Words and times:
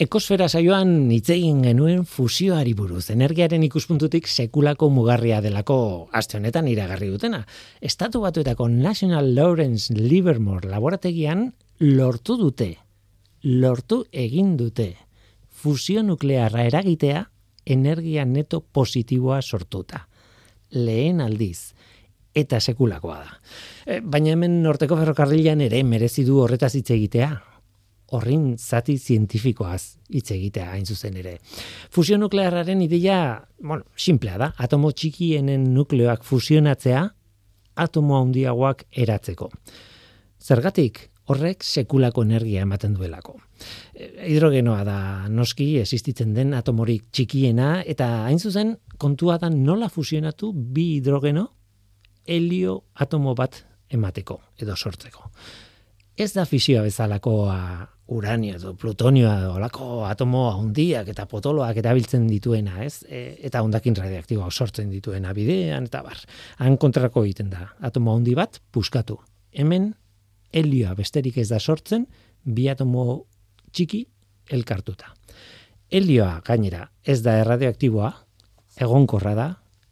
Ekosfera 0.00 0.46
saioan 0.48 1.10
hitz 1.12 1.26
egin 1.34 1.58
genuen 1.60 2.06
fusioari 2.08 2.70
buruz, 2.72 3.10
energiaren 3.12 3.66
ikuspuntutik 3.66 4.30
sekulako 4.32 4.86
mugarria 4.88 5.42
delako 5.44 5.74
aste 6.16 6.38
honetan 6.38 6.70
iragarri 6.72 7.10
dutena. 7.12 7.42
Estatu 7.84 8.22
batuetako 8.22 8.70
National 8.72 9.28
Lawrence 9.36 9.92
Livermore 9.92 10.70
laborategian 10.70 11.50
lortu 11.84 12.38
dute, 12.40 12.70
lortu 13.44 14.06
egin 14.24 14.56
dute, 14.56 14.94
fusio 15.50 16.00
nuklearra 16.00 16.64
eragitea 16.70 17.26
energia 17.66 18.24
neto 18.24 18.62
positiboa 18.64 19.42
sortuta. 19.42 20.06
Lehen 20.80 21.20
aldiz, 21.20 21.74
eta 22.32 22.56
sekulakoa 22.56 23.20
da. 23.20 23.38
E, 23.84 24.00
baina 24.00 24.32
hemen 24.32 24.62
norteko 24.64 24.96
ferrokarrilan 24.96 25.60
ere 25.68 25.84
merezi 25.84 26.24
du 26.24 26.40
horretaz 26.40 26.72
hitz 26.80 26.88
egitea, 26.96 27.34
horrin 28.16 28.56
zati 28.58 28.96
zientifikoaz 28.98 29.96
hitz 30.10 30.30
egitea 30.34 30.70
hain 30.72 30.86
zuzen 30.86 31.16
ere. 31.16 31.36
Fusio 31.90 32.18
nuklearraren 32.18 32.82
ideia, 32.82 33.46
bueno, 33.62 33.84
simplea 33.96 34.38
da, 34.38 34.52
atomo 34.58 34.92
txikienen 34.92 35.70
nukleoak 35.74 36.24
fusionatzea 36.26 37.06
atomo 37.80 38.18
handiagoak 38.20 38.84
eratzeko. 39.04 39.50
Zergatik, 40.40 41.10
horrek 41.30 41.62
sekulako 41.64 42.24
energia 42.26 42.64
ematen 42.66 42.94
duelako. 42.96 43.36
E, 43.94 44.10
hidrogenoa 44.32 44.82
da 44.84 44.98
noski 45.30 45.76
existitzen 45.80 46.34
den 46.34 46.54
atomorik 46.58 47.08
txikiena 47.14 47.80
eta 47.86 48.08
hain 48.26 48.40
zuzen 48.40 48.76
kontua 48.98 49.38
da 49.38 49.50
nola 49.52 49.88
fusionatu 49.88 50.52
bi 50.52 50.96
hidrogeno 50.96 51.46
helio 52.26 52.80
atomo 52.94 53.34
bat 53.34 53.62
emateko 53.90 54.40
edo 54.60 54.76
sortzeko. 54.76 55.30
Ez 56.20 56.32
da 56.34 56.44
fisioa 56.44 56.82
bezalakoa 56.84 57.56
uranio 58.10 58.56
edo 58.58 58.72
plutonioa 58.74 59.52
olako 59.54 60.04
atomo 60.08 60.48
handiak 60.50 61.08
eta 61.12 61.26
potoloak 61.30 61.78
erabiltzen 61.78 62.26
dituena, 62.26 62.82
ez? 62.84 63.04
E, 63.06 63.36
eta 63.46 63.62
hondakin 63.62 63.96
radioaktiboa 63.96 64.50
sortzen 64.50 64.90
dituena 64.90 65.32
bidean 65.36 65.86
eta 65.86 66.02
bar. 66.02 66.18
Han 66.58 66.76
kontrako 66.76 67.24
egiten 67.24 67.52
da. 67.52 67.68
Atomo 67.86 68.16
handi 68.16 68.34
bat 68.34 68.60
puskatu. 68.74 69.20
Hemen 69.52 69.92
helioa 70.52 70.96
besterik 70.98 71.38
ez 71.38 71.48
da 71.52 71.60
sortzen 71.60 72.06
bi 72.44 72.66
atomo 72.68 73.24
txiki 73.70 74.04
elkartuta. 74.50 75.14
Helioa 75.90 76.40
gainera 76.46 76.88
ez 77.02 77.20
da 77.22 77.36
erradioaktiboa, 77.42 78.10
egonkorra 78.82 79.34
da, 79.38 79.48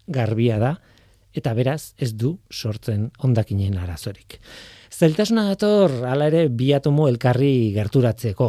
garbia 0.09 0.59
da 0.59 0.75
eta 1.37 1.55
beraz 1.55 1.95
ez 1.99 2.15
du 2.19 2.39
sortzen 2.51 3.11
hondakinen 3.23 3.79
arazorik. 3.79 4.41
Zeltasuna 4.99 5.45
dator, 5.47 5.93
ala 6.11 6.27
ere, 6.27 6.49
bi 6.51 6.73
atomo 6.75 7.05
elkarri 7.07 7.71
gerturatzeko. 7.71 8.49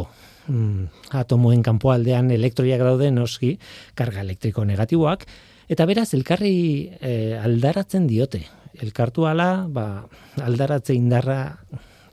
Mm, 0.49 0.87
atomoen 1.19 1.61
kanpoaldean 1.61 2.31
elektroiak 2.33 2.81
daude 2.81 3.11
noski, 3.13 3.51
karga 3.93 4.23
elektriko 4.23 4.63
negatiboak, 4.65 5.27
eta 5.69 5.85
beraz, 5.85 6.07
elkarri 6.17 6.55
e, 6.89 7.11
aldaratzen 7.37 8.07
diote. 8.09 8.41
Elkartu 8.81 9.27
ala, 9.29 9.67
ba, 9.69 10.07
aldaratze 10.41 10.97
indarra 10.97 11.37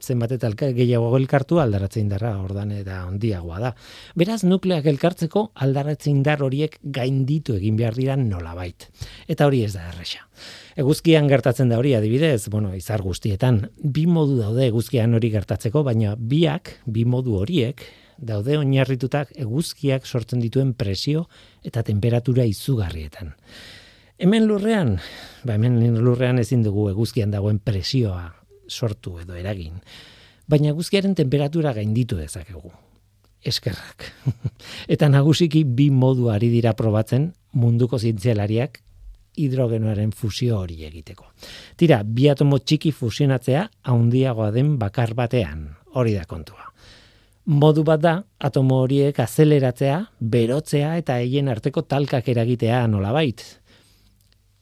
zenbat 0.07 0.33
eta 0.37 0.49
gehiago 0.55 1.09
elkartu 1.17 1.59
aldaratze 1.59 1.99
indarra 1.99 2.33
ordan 2.39 2.71
eta 2.75 3.01
handiagoa 3.07 3.59
da. 3.59 3.73
Beraz 4.15 4.43
nukleak 4.47 4.87
elkartzeko 4.89 5.49
aldaratze 5.65 6.09
indar 6.11 6.43
horiek 6.45 6.79
gainditu 6.83 7.57
egin 7.59 7.77
behar 7.79 7.97
dira 7.99 8.15
nolabait. 8.19 8.87
Eta 9.27 9.47
hori 9.49 9.63
ez 9.65 9.73
da 9.75 9.87
erresa. 9.91 10.23
Eguzkian 10.77 11.27
gertatzen 11.27 11.69
da 11.69 11.79
hori 11.81 11.95
adibidez, 11.97 12.49
bueno, 12.53 12.73
izar 12.77 13.01
guztietan 13.01 13.63
bi 13.81 14.05
modu 14.05 14.37
daude 14.39 14.67
eguzkian 14.69 15.15
hori 15.17 15.31
gertatzeko, 15.33 15.83
baina 15.83 16.15
biak, 16.17 16.77
bi 16.85 17.05
modu 17.05 17.39
horiek 17.41 17.81
daude 18.17 18.57
oinarritutak 18.57 19.33
eguzkiak 19.37 20.05
sortzen 20.05 20.41
dituen 20.41 20.73
presio 20.73 21.27
eta 21.65 21.83
temperatura 21.85 22.45
izugarrietan. 22.49 23.33
Hemen 24.17 24.47
lurrean, 24.49 24.95
ba 25.45 25.57
hemen 25.57 25.77
lurrean 26.01 26.41
ezin 26.41 26.63
dugu 26.65 26.87
eguzkian 26.89 27.33
dagoen 27.33 27.59
presioa 27.61 28.31
sortu 28.67 29.17
edo 29.21 29.35
eragin. 29.35 29.79
Baina 30.47 30.71
guzkiaren 30.75 31.15
temperatura 31.15 31.73
gainditu 31.75 32.17
dezakegu. 32.19 32.71
Eskerrak. 33.47 34.05
Eta 34.93 35.09
nagusiki 35.11 35.63
bi 35.63 35.89
modu 35.91 36.29
ari 36.33 36.49
dira 36.51 36.73
probatzen 36.73 37.31
munduko 37.53 37.99
zientzialariak 37.99 38.81
hidrogenoaren 39.37 40.11
fusio 40.11 40.57
hori 40.59 40.81
egiteko. 40.87 41.27
Tira, 41.77 42.01
bi 42.03 42.27
atomo 42.31 42.57
txiki 42.59 42.91
fusionatzea 42.91 43.67
handiagoa 43.91 44.49
den 44.55 44.77
bakar 44.81 45.13
batean. 45.17 45.67
Hori 45.97 46.15
da 46.17 46.25
kontua. 46.25 46.65
Modu 47.47 47.83
bat 47.87 48.01
da, 48.03 48.15
atomo 48.43 48.81
horiek 48.83 49.19
azeleratzea, 49.23 50.01
berotzea 50.19 50.97
eta 50.99 51.15
heien 51.21 51.47
arteko 51.47 51.85
talkak 51.87 52.27
eragitea 52.33 52.81
nolabait 52.91 53.45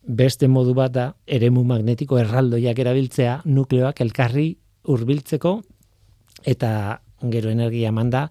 beste 0.05 0.47
modu 0.47 0.73
bat 0.77 0.93
da 0.93 1.05
eremu 1.25 1.63
magnetiko 1.65 2.19
erraldoiak 2.21 2.79
erabiltzea 2.79 3.39
nukleoak 3.45 4.01
elkarri 4.05 4.51
hurbiltzeko 4.85 5.55
eta 6.45 7.01
gero 7.31 7.49
energia 7.49 7.91
manda 7.91 8.27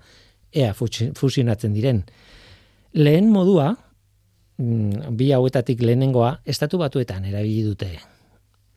ea 0.54 0.72
fusionatzen 0.74 1.74
diren. 1.74 2.04
Lehen 2.94 3.30
modua, 3.30 3.72
mm, 4.58 5.14
bi 5.18 5.32
hauetatik 5.32 5.82
lehenengoa, 5.82 6.40
estatu 6.46 6.78
batuetan 6.78 7.24
erabili 7.24 7.64
dute 7.66 8.13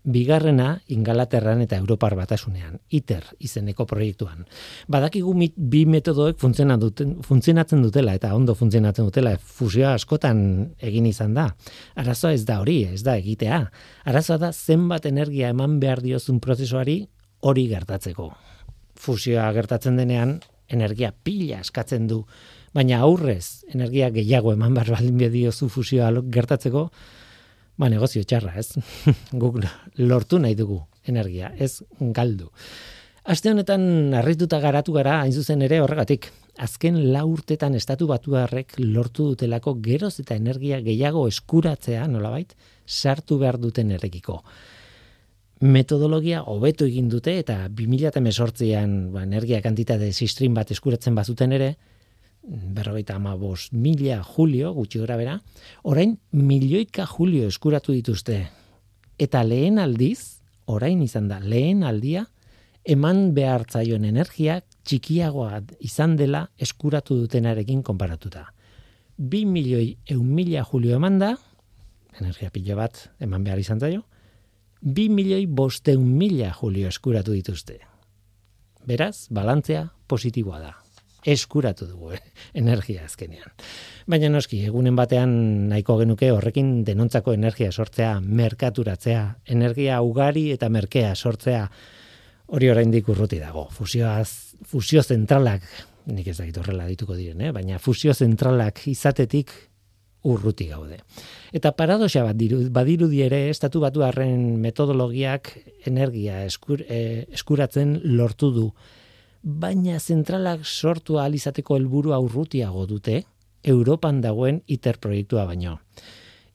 bigarrena 0.07 0.79
Ingalaterran 0.95 1.61
eta 1.65 1.75
Europar 1.75 2.15
batasunean, 2.15 2.79
ITER 2.95 3.25
izeneko 3.43 3.85
proiektuan. 3.85 4.45
Badakigu 4.87 5.33
bi 5.57 5.83
metodoek 5.89 6.39
funtzionatzen 6.39 7.83
dutela 7.83 8.15
eta 8.15 8.31
ondo 8.35 8.55
funtzionatzen 8.55 9.09
dutela 9.09 9.35
fusioa 9.37 9.93
askotan 9.99 10.39
egin 10.79 11.09
izan 11.11 11.35
da. 11.35 11.49
Arazoa 11.99 12.33
ez 12.37 12.45
da 12.47 12.61
hori, 12.63 12.79
ez 12.87 13.03
da 13.03 13.17
egitea. 13.19 13.61
Arazoa 14.07 14.39
da 14.47 14.51
zenbat 14.53 15.05
energia 15.11 15.51
eman 15.51 15.79
behar 15.83 16.01
diozun 16.01 16.39
prozesuari 16.39 17.01
hori 17.43 17.67
gertatzeko. 17.67 18.31
Fusioa 18.97 19.51
gertatzen 19.53 19.99
denean 19.99 20.39
energia 20.71 21.11
pila 21.11 21.59
eskatzen 21.63 22.07
du, 22.07 22.23
baina 22.73 23.01
aurrez 23.03 23.63
energia 23.73 24.09
gehiago 24.13 24.53
eman 24.55 24.73
behar 24.75 24.95
baldin 24.95 25.31
diozu 25.33 25.67
fusioa 25.71 26.11
gertatzeko, 26.31 26.89
ba, 27.77 27.89
negozio 27.89 28.23
txarra, 28.23 28.53
ez? 28.59 28.77
Guk 29.41 29.61
lortu 30.01 30.39
nahi 30.41 30.57
dugu 30.57 30.81
energia, 31.07 31.53
ez 31.57 31.83
galdu. 31.99 32.51
Aste 33.27 33.51
honetan 33.51 34.13
harrituta 34.15 34.61
garatu 34.63 34.93
gara, 34.95 35.17
hain 35.21 35.33
zuzen 35.35 35.61
ere 35.65 35.81
horregatik, 35.83 36.29
azken 36.63 36.99
la 37.11 37.25
urtetan 37.27 37.75
estatu 37.75 38.07
batuarrek 38.07 38.77
lortu 38.79 39.25
dutelako 39.33 39.75
geroz 39.83 40.13
eta 40.23 40.37
energia 40.39 40.79
gehiago 40.85 41.25
eskuratzea, 41.27 42.05
nolabait, 42.07 42.55
sartu 42.87 43.37
behar 43.41 43.59
duten 43.59 43.91
errekiko. 43.91 44.39
Metodologia 45.59 46.43
hobeto 46.47 46.85
egin 46.85 47.09
dute 47.09 47.33
eta 47.41 47.65
2018an 47.67 48.95
ba, 49.11 49.25
energia 49.25 49.59
kantitate 49.61 50.13
sistrin 50.13 50.55
bat 50.55 50.71
eskuratzen 50.71 51.17
bazuten 51.17 51.55
ere, 51.57 51.73
berrogeita 52.47 53.15
ama 53.15 53.35
mila 53.71 54.23
julio, 54.23 54.73
gutxi 54.73 54.99
gora 54.99 55.17
bera, 55.17 55.41
orain 55.83 56.17
milioika 56.31 57.05
julio 57.05 57.47
eskuratu 57.47 57.91
dituzte. 57.91 58.47
Eta 59.19 59.43
lehen 59.43 59.79
aldiz, 59.79 60.39
orain 60.65 61.01
izan 61.01 61.27
da, 61.27 61.39
lehen 61.39 61.83
aldia, 61.83 62.25
eman 62.85 63.33
behar 63.35 63.65
zaion 63.69 64.05
energia 64.05 64.61
txikiagoa 64.87 65.61
izan 65.79 66.15
dela 66.15 66.47
eskuratu 66.57 67.17
dutenarekin 67.19 67.83
konparatuta. 67.83 68.45
Bi 69.17 69.45
milioi 69.45 69.97
eun 70.09 70.31
mila 70.31 70.63
julio 70.63 70.95
eman 70.95 71.19
da, 71.19 71.35
energia 72.21 72.49
pilo 72.51 72.77
bat 72.79 73.09
eman 73.19 73.43
behar 73.43 73.59
izan 73.59 73.79
zaio, 73.79 74.05
bi 74.81 75.09
milioi 75.09 75.47
bosteun 75.47 76.07
mila 76.07 76.53
julio 76.61 76.87
eskuratu 76.87 77.35
dituzte. 77.35 77.81
Beraz, 78.87 79.27
balantzea 79.33 79.89
positiboa 80.07 80.59
da 80.63 80.86
eskuratu 81.27 81.87
dugu 81.89 82.13
eh, 82.15 82.21
energia 82.57 83.03
azkenean. 83.05 83.51
Baina 84.07 84.29
noski, 84.31 84.61
egunen 84.69 84.95
batean 84.95 85.31
nahiko 85.71 85.97
genuke 85.99 86.31
horrekin 86.31 86.81
denontzako 86.87 87.35
energia 87.35 87.71
sortzea, 87.71 88.17
merkaturatzea, 88.21 89.23
energia 89.57 89.99
ugari 90.01 90.49
eta 90.55 90.69
merkea 90.71 91.13
sortzea, 91.15 91.65
hori 92.47 92.69
oraindik 92.71 93.09
urruti 93.11 93.41
dago. 93.43 93.67
Fusioaz, 93.75 94.55
fusio 94.65 95.03
zentralak, 95.03 95.65
nik 96.07 96.29
ez 96.31 96.37
dakit 96.39 96.61
horrela 96.61 96.87
dituko 96.87 97.17
diren, 97.17 97.41
eh? 97.43 97.51
baina 97.51 97.79
fusio 97.83 98.15
zentralak 98.15 98.85
izatetik 98.87 99.51
urruti 100.27 100.67
gaude. 100.71 101.01
Eta 101.55 101.73
paradoxa 101.75 102.23
bat 102.25 102.37
diru, 102.39 102.61
badirudi 102.73 103.21
ere 103.23 103.47
estatu 103.51 103.81
batuarren 103.83 104.55
metodologiak 104.63 105.51
energia 105.87 106.43
eskur, 106.47 106.83
eh, 106.87 107.27
eskuratzen 107.35 107.99
lortu 108.15 108.51
du 108.55 108.69
baina 109.47 109.95
zentralak 109.99 110.65
sortu 110.67 111.21
alizateko 111.23 111.77
helburu 111.77 112.11
aurrutiago 112.13 112.83
dute 112.85 113.21
Europan 113.63 114.19
dagoen 114.21 114.61
ITER 114.67 114.99
proiektua 114.99 115.45
baino. 115.47 115.77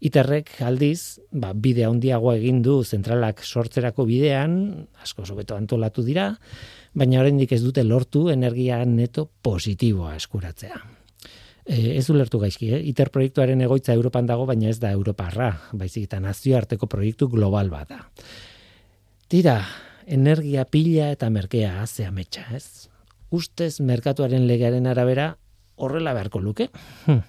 ITERrek 0.02 0.50
aldiz, 0.66 1.20
ba, 1.30 1.52
bidea 1.54 1.88
handiago 1.88 2.32
egin 2.34 2.60
du 2.62 2.82
zentralak 2.84 3.40
sortzerako 3.46 4.04
bidean, 4.04 4.56
asko 5.00 5.24
sobeto 5.24 5.56
antolatu 5.56 6.02
dira, 6.04 6.32
baina 6.92 7.20
oraindik 7.20 7.52
ez 7.54 7.62
dute 7.62 7.84
lortu 7.84 8.26
energia 8.32 8.82
neto 8.84 9.28
positiboa 9.42 10.16
eskuratzea. 10.18 10.80
E, 11.62 11.94
ez 11.96 12.04
ulertu 12.10 12.40
gaizki, 12.42 12.72
eh? 12.74 12.82
ITER 12.90 13.12
proiektuaren 13.14 13.62
egoitza 13.62 13.94
Europan 13.94 14.26
dago, 14.26 14.44
baina 14.50 14.68
ez 14.68 14.80
da 14.82 14.90
Europarra, 14.90 15.52
baizik 15.72 16.10
eta 16.10 16.20
nazioarteko 16.20 16.90
proiektu 16.90 17.30
global 17.30 17.70
bat 17.70 17.94
da. 17.94 18.02
Tira, 19.32 19.60
energia 20.06 20.64
pila 20.64 21.10
eta 21.12 21.30
merkea 21.30 21.80
azea 21.82 22.10
metxa, 22.10 22.44
ez? 22.54 22.88
Ustez, 23.32 23.80
merkatuaren 23.80 24.46
legearen 24.46 24.86
arabera, 24.86 25.36
horrela 25.76 26.12
beharko 26.14 26.40
luke. 26.40 26.68
Hm. 27.06 27.22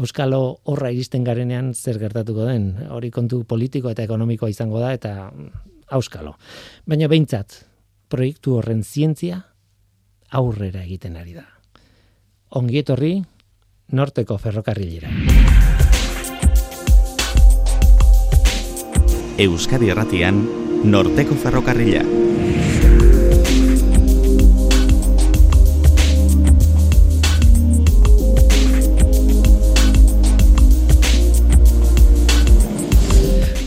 Euskalo 0.00 0.60
horra 0.64 0.90
iristen 0.90 1.24
garenean 1.24 1.74
zer 1.74 1.98
gertatuko 2.00 2.46
den, 2.48 2.72
hori 2.90 3.10
kontu 3.10 3.44
politiko 3.44 3.90
eta 3.90 4.06
ekonomikoa 4.06 4.50
izango 4.50 4.80
da, 4.80 4.92
eta 4.96 5.30
auskalo. 5.90 6.36
Baina 6.86 7.08
behintzat, 7.10 7.64
proiektu 8.10 8.56
horren 8.58 8.82
zientzia 8.82 9.42
aurrera 10.30 10.82
egiten 10.84 11.16
ari 11.20 11.36
da. 11.36 11.46
Ongietorri, 12.58 13.20
norteko 13.94 14.38
ferrokarrilera. 14.38 15.10
Euskadi 19.40 19.88
Erratian, 19.88 20.42
norteko 20.84 21.34
ferrokarrila. 21.34 22.02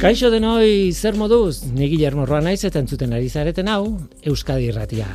Kaixo 0.04 0.28
denoi 0.34 0.92
zer 0.92 1.16
moduz, 1.16 1.64
ni 1.72 1.88
Guillermo 1.88 2.26
Roa 2.28 2.42
naiz 2.44 2.60
eta 2.68 2.82
entzuten 2.84 3.14
ari 3.16 3.30
zareten 3.30 3.72
hau, 3.72 3.86
Euskadi 4.28 4.68
Irratia. 4.74 5.08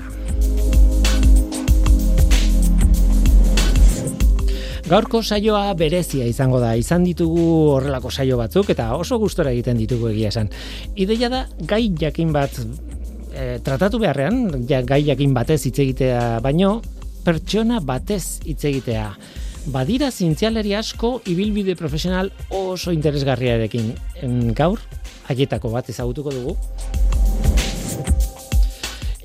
Gaurko 4.89 5.21
saioa 5.21 5.75
berezia 5.77 6.25
izango 6.25 6.63
da, 6.63 6.71
izan 6.81 7.03
ditugu 7.05 7.43
horrelako 7.75 8.09
saio 8.09 8.39
batzuk 8.41 8.71
eta 8.73 8.87
oso 8.97 9.19
gustora 9.21 9.51
egiten 9.53 9.77
ditugu 9.77 10.09
egia 10.15 10.31
esan. 10.33 10.49
Ideia 10.97 11.29
da 11.29 11.43
gai 11.69 11.91
jakin 12.01 12.31
bat 12.33 12.57
e, 12.57 13.59
tratatu 13.65 14.01
beharrean, 14.01 14.65
ja, 14.71 14.81
gai 14.89 15.03
jakin 15.05 15.35
batez 15.37 15.59
hitz 15.69 15.77
egitea, 15.85 16.23
baino 16.41 16.79
pertsona 17.27 17.83
batez 17.85 18.41
hitz 18.49 18.63
egitea. 18.71 19.11
Badira 19.75 20.09
zientzialeri 20.09 20.73
asko 20.79 21.19
ibilbide 21.29 21.77
profesional 21.77 22.33
oso 22.49 22.95
interesgarriarekin. 22.97 23.93
Gaur, 24.57 24.81
haietako 25.29 25.75
bat 25.77 25.93
ezagutuko 25.93 26.33
dugu. 26.33 26.57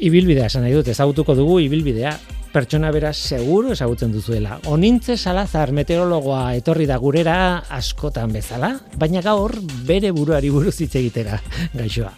Ibilbidea 0.04 0.52
esan 0.52 0.68
nahi 0.68 0.76
dut, 0.76 0.92
ezagutuko 0.92 1.40
dugu 1.40 1.62
ibilbidea 1.64 2.18
pertsona 2.54 2.92
bera 2.94 3.12
seguro 3.14 3.74
ezagutzen 3.74 4.12
duzuela. 4.14 4.60
Onintze 4.70 5.18
Salazar 5.18 5.74
meteorologoa 5.74 6.54
etorri 6.56 6.86
da 6.86 7.00
gurera 7.02 7.36
askotan 7.74 8.32
bezala, 8.36 8.76
baina 9.00 9.24
gaur 9.26 9.56
bere 9.88 10.14
buruari 10.14 10.54
buruz 10.54 10.78
hitz 10.86 10.94
egitera, 11.02 11.42
gaixoa. 11.80 12.14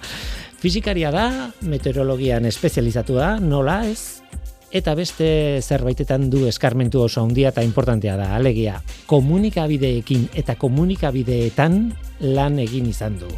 Fizikaria 0.60 1.12
da, 1.14 1.26
meteorologian 1.62 2.46
espezializatua, 2.50 3.36
nola 3.40 3.84
ez? 3.88 4.22
Eta 4.76 4.96
beste 4.98 5.28
zerbaitetan 5.64 6.28
du 6.30 6.44
eskarmentu 6.50 7.06
oso 7.06 7.24
handia 7.24 7.54
eta 7.54 7.64
importantea 7.64 8.18
da, 8.20 8.34
alegia. 8.36 8.82
Komunikabideekin 9.08 10.32
eta 10.36 10.58
komunikabideetan 10.60 11.84
lan 12.36 12.60
egin 12.60 12.92
izan 12.92 13.22
du. 13.22 13.32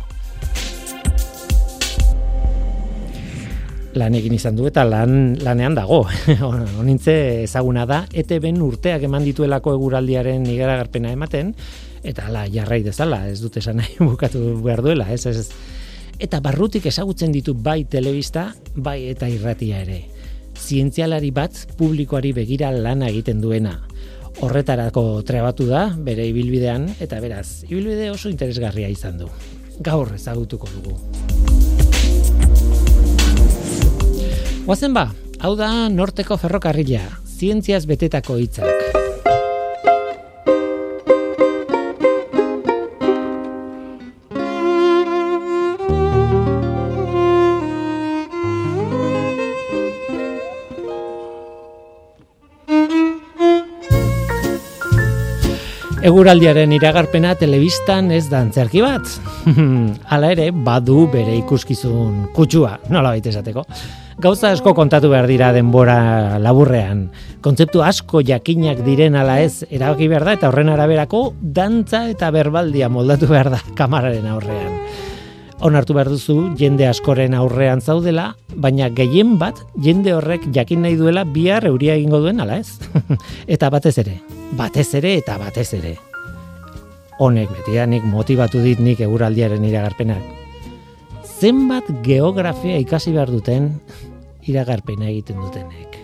Lan 3.97 4.15
egin 4.17 4.35
izan 4.37 4.55
du 4.57 4.67
eta 4.69 4.85
lan 4.87 5.35
lanean 5.43 5.75
dago. 5.77 6.03
Honintze 6.79 7.43
ezaguna 7.43 7.85
da 7.89 8.03
ETBen 8.13 8.61
urteak 8.61 9.03
eman 9.07 9.25
dituelako 9.27 9.75
eguraldiaren 9.77 10.45
igaragarpena 10.53 11.11
ematen 11.15 11.53
eta 12.07 12.27
hala 12.27 12.45
jarrai 12.51 12.83
dezala, 12.85 13.25
ez 13.29 13.41
dute 13.41 13.59
esan 13.59 13.81
nahi 13.81 13.97
bukatu 14.11 14.57
behar 14.63 14.83
duela, 14.85 15.09
ez, 15.13 15.25
ez. 15.27 15.49
Eta 16.19 16.39
barrutik 16.41 16.87
ezagutzen 16.89 17.33
ditu 17.33 17.53
bai 17.53 17.83
telebista, 17.85 18.49
bai 18.75 19.03
eta 19.11 19.29
irratia 19.29 19.83
ere. 19.85 20.01
Zientzialari 20.57 21.29
bat 21.31 21.59
publikoari 21.77 22.33
begira 22.33 22.71
lana 22.73 23.11
egiten 23.11 23.41
duena. 23.41 23.75
Horretarako 24.41 25.21
trebatu 25.25 25.67
da, 25.69 25.87
bere 25.97 26.25
ibilbidean, 26.29 26.89
eta 27.01 27.21
beraz, 27.21 27.63
ibilbide 27.69 28.11
oso 28.13 28.29
interesgarria 28.33 28.89
izan 28.89 29.21
du. 29.21 29.29
Gaur 29.85 30.15
ezagutuko 30.17 30.69
dugu. 30.77 31.36
Guazen 34.67 34.91
ba, 34.91 35.05
hau 35.39 35.53
da 35.55 35.87
norteko 35.87 36.35
ferrokarrila, 36.35 36.99
zientziaz 37.23 37.85
betetako 37.87 38.35
hitzak. 38.35 38.67
Eguraldiaren 56.03 56.73
iragarpena 56.75 57.37
telebistan 57.39 58.11
ez 58.11 58.25
da 58.27 58.41
antzerki 58.43 58.83
bat. 58.83 59.15
Hala 60.11 60.33
ere, 60.35 60.49
badu 60.51 61.05
bere 61.15 61.37
ikuskizun 61.39 62.27
kutsua, 62.35 62.73
nola 62.91 63.15
baita 63.15 63.31
esateko. 63.31 63.63
Gauza 64.17 64.49
asko 64.49 64.71
kontatu 64.73 65.11
behar 65.11 65.27
dira 65.29 65.51
denbora 65.53 66.39
laburrean. 66.41 67.03
Kontzeptu 67.45 67.83
asko 67.85 68.23
jakinak 68.25 68.79
diren 68.81 69.13
ala 69.13 69.35
ez 69.43 69.61
erabaki 69.69 70.07
behar 70.09 70.23
da 70.25 70.33
eta 70.33 70.49
horren 70.49 70.71
araberako 70.73 71.19
dantza 71.37 71.99
eta 72.09 72.31
berbaldia 72.33 72.89
moldatu 72.89 73.29
behar 73.29 73.51
da 73.53 73.59
kamararen 73.77 74.25
aurrean. 74.25 74.79
Onartu 75.61 75.93
behar 75.93 76.09
duzu 76.09 76.37
jende 76.57 76.87
askoren 76.89 77.37
aurrean 77.37 77.77
zaudela, 77.81 78.31
baina 78.55 78.89
gehien 78.89 79.37
bat 79.37 79.61
jende 79.85 80.15
horrek 80.17 80.49
jakin 80.53 80.81
nahi 80.87 80.97
duela 80.97 81.21
bihar 81.21 81.69
euria 81.69 81.93
egingo 81.93 82.17
duen 82.25 82.41
ala 82.41 82.57
ez. 82.57 82.79
eta 83.53 83.69
batez 83.69 83.99
ere, 84.01 84.17
batez 84.57 84.87
ere 84.97 85.13
eta 85.21 85.37
batez 85.37 85.69
ere. 85.77 85.93
Honek 87.21 87.53
beti 87.53 87.77
nik 87.85 88.09
motivatu 88.09 88.65
dit 88.65 88.81
nik 88.81 89.05
eguraldiaren 89.05 89.61
iragarpenak. 89.69 90.46
Zenbat 91.37 91.85
geografia 92.01 92.79
ikasi 92.81 93.11
behar 93.13 93.29
duten 93.29 93.67
iragarpena 94.49 95.05
egiten 95.11 95.37
dutenek. 95.37 95.97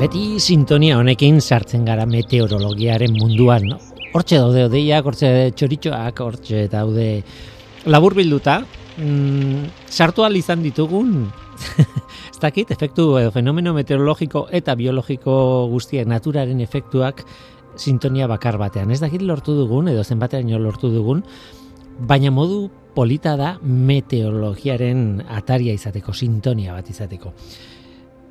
Beti 0.00 0.40
sintonia 0.42 0.98
honekin 0.98 1.38
sartzen 1.38 1.86
gara 1.86 2.02
meteorologiaren 2.10 3.14
munduan, 3.14 3.70
no? 3.70 3.78
hortxe 4.16 4.42
daude 4.42 4.66
odeiak, 4.66 5.06
hortxe 5.06 5.30
txoritxoak, 5.54 6.20
hortxe 6.24 6.66
daude 6.72 7.08
labur 7.86 8.18
bilduta, 8.18 8.58
mm, 8.98 9.66
sartu 9.86 10.26
izan 10.34 10.62
ditugun, 10.66 11.30
ez 12.36 12.40
dakit, 12.42 12.70
efektu 12.70 13.14
edo 13.16 13.30
fenomeno 13.32 13.72
meteorologiko 13.72 14.42
eta 14.52 14.74
biologiko 14.76 15.34
guztiak 15.72 16.04
naturaren 16.10 16.60
efektuak 16.60 17.22
sintonia 17.80 18.26
bakar 18.28 18.58
batean. 18.60 18.90
Ez 18.92 19.00
dakit 19.00 19.22
lortu 19.24 19.54
dugun, 19.56 19.88
edo 19.88 20.04
zenbatean 20.04 20.50
lortu 20.60 20.90
dugun, 20.92 21.22
baina 21.98 22.30
modu 22.30 22.68
polita 22.94 23.36
da 23.40 23.54
meteorologiaren 23.62 25.22
ataria 25.32 25.72
izateko, 25.72 26.12
sintonia 26.12 26.76
bat 26.76 26.90
izateko. 26.92 27.32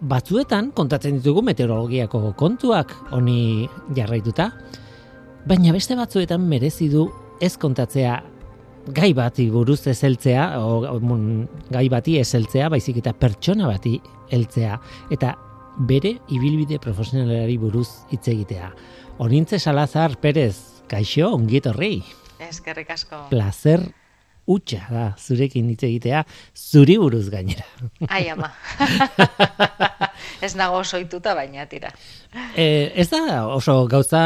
Batzuetan 0.05 0.69
kontatzen 0.77 1.17
ditugu 1.17 1.41
meteorologiako 1.41 2.35
kontuak 2.37 2.93
honi 3.09 3.67
jarraituta, 3.97 4.51
baina 5.49 5.73
beste 5.73 5.97
batzuetan 5.97 6.45
merezi 6.45 6.91
du 6.93 7.07
ez 7.41 7.55
kontatzea 7.57 8.21
gai 8.93 9.13
bati 9.13 9.47
buruz 9.49 9.87
ez 9.87 9.97
heltzea, 10.03 10.45
o, 10.61 10.99
gai 11.71 11.87
bati 11.89 12.19
ez 12.19 12.29
heltzea, 12.37 12.69
baizik 12.69 13.01
eta 13.01 13.13
pertsona 13.17 13.67
bati 13.69 13.97
heltzea, 14.33 14.77
eta 15.13 15.33
bere 15.89 16.15
ibilbide 16.31 16.79
profesionalari 16.79 17.57
buruz 17.57 17.89
hitz 18.11 18.27
egitea. 18.31 18.71
Orintze 19.25 19.59
Salazar 19.59 20.17
Perez, 20.21 20.83
kaixo, 20.91 21.33
ongiet 21.35 21.67
horrei. 21.71 21.99
Eskerrik 22.45 22.91
asko. 22.91 23.25
Placer 23.31 23.81
utxa 24.45 24.83
da, 24.91 25.05
zurekin 25.17 25.69
hitz 25.73 25.81
egitea, 25.87 26.21
zuri 26.53 26.97
buruz 27.01 27.25
gainera. 27.33 27.65
Ai, 28.07 28.27
ama. 28.29 28.51
ez 30.45 30.53
nago 30.55 30.83
soituta 30.83 31.33
baina 31.37 31.65
tira. 31.71 31.89
E, 32.53 32.91
ez 32.93 33.09
da 33.09 33.47
oso 33.49 33.81
gauza 33.89 34.21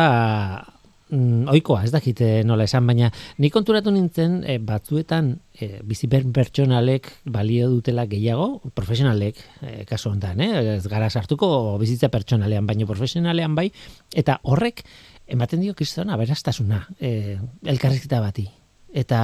mm, 1.10 1.48
oikoa, 1.54 1.84
ez 1.86 1.92
dakite 1.94 2.44
nola 2.48 2.66
esan, 2.70 2.88
baina 2.88 3.10
ni 3.38 3.50
konturatu 3.54 3.92
nintzen 3.94 4.40
e, 4.44 4.58
batzuetan 4.64 5.34
e, 5.54 5.82
biziber 5.86 6.26
pertsonalek 6.36 7.10
balio 7.26 7.70
dutela 7.74 8.06
gehiago, 8.10 8.62
profesionalek, 8.78 9.42
e, 9.62 9.74
kasu 9.90 10.12
honetan, 10.14 10.42
eh? 10.46 10.52
ez 10.78 10.86
gara 10.88 11.10
sartuko 11.10 11.78
bizitza 11.82 12.12
pertsonalean, 12.14 12.68
baina 12.70 12.88
profesionalean 12.90 13.58
bai, 13.58 13.70
eta 14.14 14.40
horrek 14.44 14.86
ematen 15.30 15.62
dio 15.62 15.76
kristona 15.78 16.18
beraztasuna 16.18 16.86
e, 17.00 17.38
elkarrizketa 17.66 18.22
bati. 18.24 18.48
eta 18.90 19.20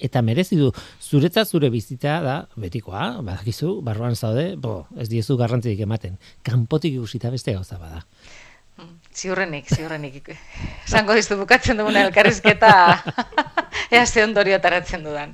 eta 0.00 0.22
merezi 0.22 0.56
du 0.60 0.70
zuretzat 1.00 1.48
zure 1.48 1.70
bizitza 1.72 2.18
da 2.24 2.36
betikoa, 2.60 3.22
badakizu, 3.24 3.80
barruan 3.86 4.16
zaude, 4.16 4.50
bo, 4.60 4.84
ez 5.00 5.08
diezu 5.08 5.36
garrantzirik 5.40 5.80
ematen. 5.86 6.18
Kanpotik 6.46 6.98
ikusita 6.98 7.30
beste 7.32 7.54
gauza 7.56 7.78
bada. 7.80 8.02
Ziurrenik, 9.16 9.70
ziurrenik. 9.72 10.28
Zango 10.84 11.14
diztu 11.16 11.38
bukatzen 11.40 11.78
duguna 11.80 12.02
elkarrizketa 12.04 12.72
ea 13.94 14.04
ze 14.04 14.24
ondorio 14.24 14.58
taratzen 14.60 15.06
dudan. 15.06 15.32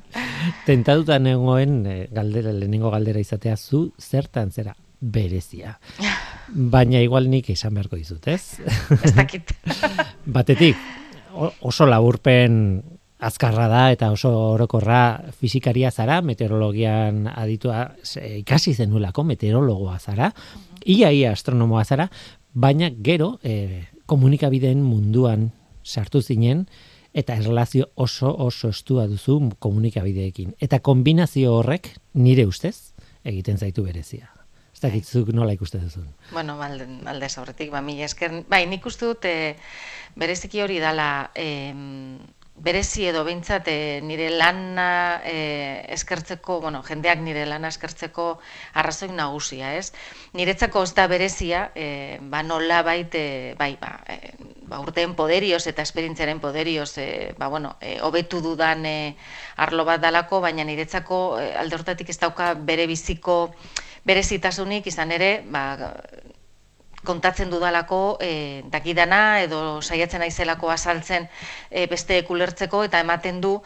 Tentatuta 0.67 1.19
nengoen 1.19 1.81
eh, 1.91 2.07
galdera, 2.15 2.53
lehenengo 2.55 2.93
galdera 2.95 3.19
izatea 3.19 3.57
zu 3.57 3.89
zertan 3.99 4.53
zera 4.53 4.77
berezia. 5.03 5.75
Baina 6.47 7.03
igual 7.03 7.27
nik 7.31 7.51
esan 7.51 7.75
beharko 7.75 7.99
dizut, 7.99 8.29
ez? 8.31 8.61
Ez 9.03 9.15
dakit. 9.17 9.51
Batetik, 10.39 10.79
oso 11.67 11.89
laburpen 11.91 12.83
azkarra 13.23 13.67
da 13.71 13.83
eta 13.95 14.11
oso 14.15 14.31
orokorra 14.53 15.03
fizikaria 15.39 15.91
zara, 15.91 16.21
meteorologian 16.23 17.27
aditua 17.31 17.89
ikasi 18.39 18.75
zenulako 18.75 19.25
meteorologoa 19.27 19.99
zara, 19.99 20.31
ia 20.87 21.11
ia 21.15 21.33
astronomoa 21.33 21.85
zara, 21.85 22.09
baina 22.55 22.91
gero 23.03 23.39
e, 23.43 23.87
komunikabideen 24.07 24.83
munduan 24.85 25.51
sartu 25.85 26.23
zinen 26.23 26.67
eta 27.15 27.37
erlazio 27.37 27.89
oso 27.95 28.33
oso 28.33 28.71
estua 28.73 29.07
duzu 29.07 29.39
komunikabideekin. 29.59 30.55
Eta 30.61 30.81
kombinazio 30.81 31.57
horrek 31.59 31.91
nire 32.15 32.47
ustez 32.47 32.93
egiten 33.25 33.59
zaitu 33.59 33.85
berezia. 33.85 34.31
Ez 34.73 34.81
dakitzuk 34.81 35.33
nola 35.37 35.53
ikuste 35.53 35.79
duzun. 35.79 36.09
Bueno, 36.33 36.57
alde, 36.63 36.87
alde 37.07 37.29
zaurretik, 37.29 37.71
ba, 37.71 37.83
mila 37.85 38.09
esker. 38.09 38.43
Bai, 38.49 38.65
nik 38.67 38.87
uste 38.89 39.11
dut, 39.11 39.29
e, 39.29 39.55
bereziki 40.17 40.63
hori 40.65 40.81
dala, 40.81 41.31
e, 41.37 41.75
berezi 42.63 43.09
edo 43.11 43.25
behintzat 43.27 43.67
e, 43.69 44.01
nire 44.07 44.29
lana 44.31 45.21
e, 45.27 45.83
eskertzeko, 45.97 46.61
bueno, 46.63 46.83
jendeak 46.87 47.19
nire 47.25 47.43
lana 47.51 47.73
eskertzeko 47.75 48.27
arrazoi 48.79 49.11
nagusia, 49.11 49.73
ez? 49.75 49.91
Niretzako 50.39 50.85
ez 50.87 50.93
da 50.95 51.09
berezia, 51.11 51.65
e, 51.75 52.19
ba 52.23 52.45
nola 52.47 52.83
baite, 52.87 53.25
bai, 53.59 53.75
ba, 53.83 53.97
e, 54.07 54.35
ba 54.71 54.79
urteen 54.81 55.17
poderioz 55.19 55.65
eta 55.67 55.83
esperientziaren 55.83 56.41
poderioz, 56.41 56.93
e, 57.03 57.35
ba, 57.39 57.51
bueno, 57.51 57.75
e, 57.81 57.99
obetu 58.07 58.41
dudan 58.45 58.87
e, 58.87 59.17
arlo 59.57 59.85
bat 59.89 60.01
dalako, 60.01 60.41
baina 60.47 60.63
niretzako 60.65 61.23
e, 61.43 61.51
alde 61.59 61.81
hortatik 61.81 62.15
ez 62.15 62.21
dauka 62.23 62.55
bere 62.55 62.87
biziko 62.87 63.41
berezitasunik 64.07 64.87
izan 64.87 65.11
ere, 65.19 65.33
ba, 65.51 65.67
kontatzen 67.05 67.51
dudalako 67.51 68.19
e, 68.23 68.63
dakidana 68.71 69.43
edo 69.43 69.81
saiatzen 69.83 70.23
naizelako 70.23 70.71
azaltzen 70.71 71.29
e, 71.71 71.87
beste 71.91 72.19
ekulertzeko 72.23 72.85
eta 72.87 73.01
ematen 73.03 73.41
du 73.41 73.57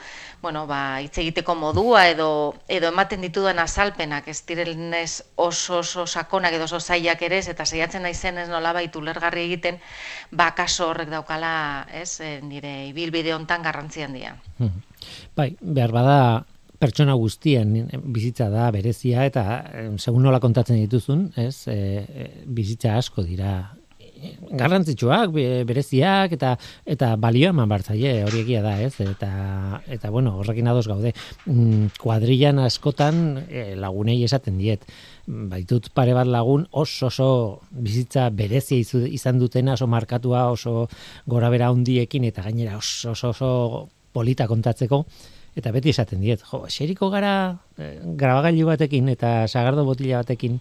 bueno, 0.43 0.66
ba, 0.66 1.00
hitz 1.02 1.16
egiteko 1.19 1.57
modua 1.59 2.07
edo, 2.09 2.55
edo 2.69 2.90
ematen 2.93 3.25
ditudan 3.25 3.59
azalpenak 3.59 4.28
ez 4.28 4.38
direnez 4.47 5.23
oso 5.37 5.81
oso 5.81 6.07
sakonak 6.07 6.55
edo 6.55 6.69
oso 6.69 6.81
zaiak 6.81 7.23
ere 7.23 7.40
eta 7.40 7.64
saiatzen 7.64 8.05
naizen 8.07 8.38
ez 8.38 8.49
nola 8.49 8.73
baitu 8.76 9.02
lergarri 9.02 9.47
egiten 9.49 9.81
ba 10.31 10.52
kaso 10.55 10.90
horrek 10.90 11.11
daukala 11.11 11.87
ez 11.93 12.21
e, 12.21 12.40
nire 12.43 12.87
ibilbide 12.88 13.35
hontan 13.35 13.62
garrantzi 13.62 14.02
handia. 14.02 14.37
Hmm. 14.59 14.83
Bai, 15.37 15.57
behar 15.61 15.93
bada 15.93 16.19
pertsona 16.78 17.14
guztien 17.18 17.75
bizitza 18.04 18.50
da 18.52 18.68
berezia 18.75 19.25
eta 19.28 19.47
segun 19.97 20.26
nola 20.26 20.40
kontatzen 20.42 20.78
dituzun, 20.85 21.30
ez? 21.37 21.66
E, 21.73 22.28
bizitza 22.47 22.97
asko 23.00 23.25
dira 23.26 23.56
garrantzitsuak, 24.56 25.33
bereziak 25.68 26.33
eta 26.37 26.54
eta 26.88 27.11
balioa 27.21 27.52
eman 27.52 27.68
bartzaile 27.68 28.25
hori 28.25 28.42
egia 28.45 28.62
da, 28.64 28.76
ez? 28.83 28.95
Eta 29.02 29.83
eta 29.92 30.11
bueno, 30.11 30.37
horrekin 30.40 30.68
ados 30.73 30.87
gaude. 30.88 31.12
Mm, 31.47 31.92
kuadrillan 32.00 32.62
askotan 32.64 33.23
e, 33.49 33.66
lagunei 33.76 34.23
esaten 34.25 34.59
diet. 34.59 34.87
Baitut 35.26 35.90
pare 35.95 36.14
bat 36.16 36.28
lagun 36.30 36.66
oso 36.71 37.11
oso 37.11 37.28
bizitza 37.71 38.28
berezia 38.30 38.80
izan 39.11 39.40
dutena, 39.42 39.75
oso 39.75 39.88
markatua, 39.90 40.49
oso 40.54 40.88
gorabera 41.26 41.71
hundiekin 41.75 42.25
eta 42.30 42.47
gainera 42.47 42.78
oso 42.78 43.12
oso, 43.12 43.35
oso 43.35 43.88
polita 44.16 44.47
kontatzeko 44.49 45.04
eta 45.57 45.73
beti 45.73 45.93
esaten 45.95 46.21
diet, 46.21 46.43
jo, 46.45 46.65
xeriko 46.69 47.09
gara 47.13 47.33
e, 47.79 47.97
grabagailu 48.19 48.67
batekin 48.69 49.09
eta 49.13 49.47
sagardo 49.49 49.87
botila 49.89 50.21
batekin 50.21 50.59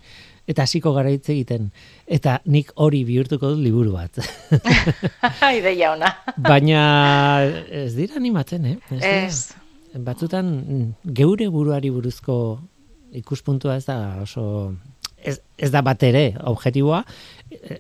eta 0.48 0.64
hasiko 0.64 0.94
gara 0.96 1.12
hitz 1.12 1.28
egiten 1.34 1.72
eta 2.08 2.38
nik 2.46 2.72
hori 2.80 3.04
bihurtuko 3.08 3.56
dut 3.56 3.64
liburu 3.66 3.96
bat. 3.98 4.22
Ideia 5.60 5.92
ona. 5.96 6.14
Baina 6.38 6.86
ez 7.84 7.92
dira 7.98 8.20
animatzen, 8.22 8.72
eh? 8.72 8.78
Ez. 8.96 9.04
ez. 9.04 10.00
Batzutan 10.06 10.50
geure 11.18 11.48
buruari 11.52 11.92
buruzko 11.92 12.38
ikuspuntua 13.16 13.78
ez 13.80 13.86
da 13.88 13.98
oso 14.24 14.46
ez, 15.26 15.40
ez 15.58 15.72
da 15.74 15.82
bat 15.86 16.04
ere 16.06 16.26
objetiboa, 16.46 17.04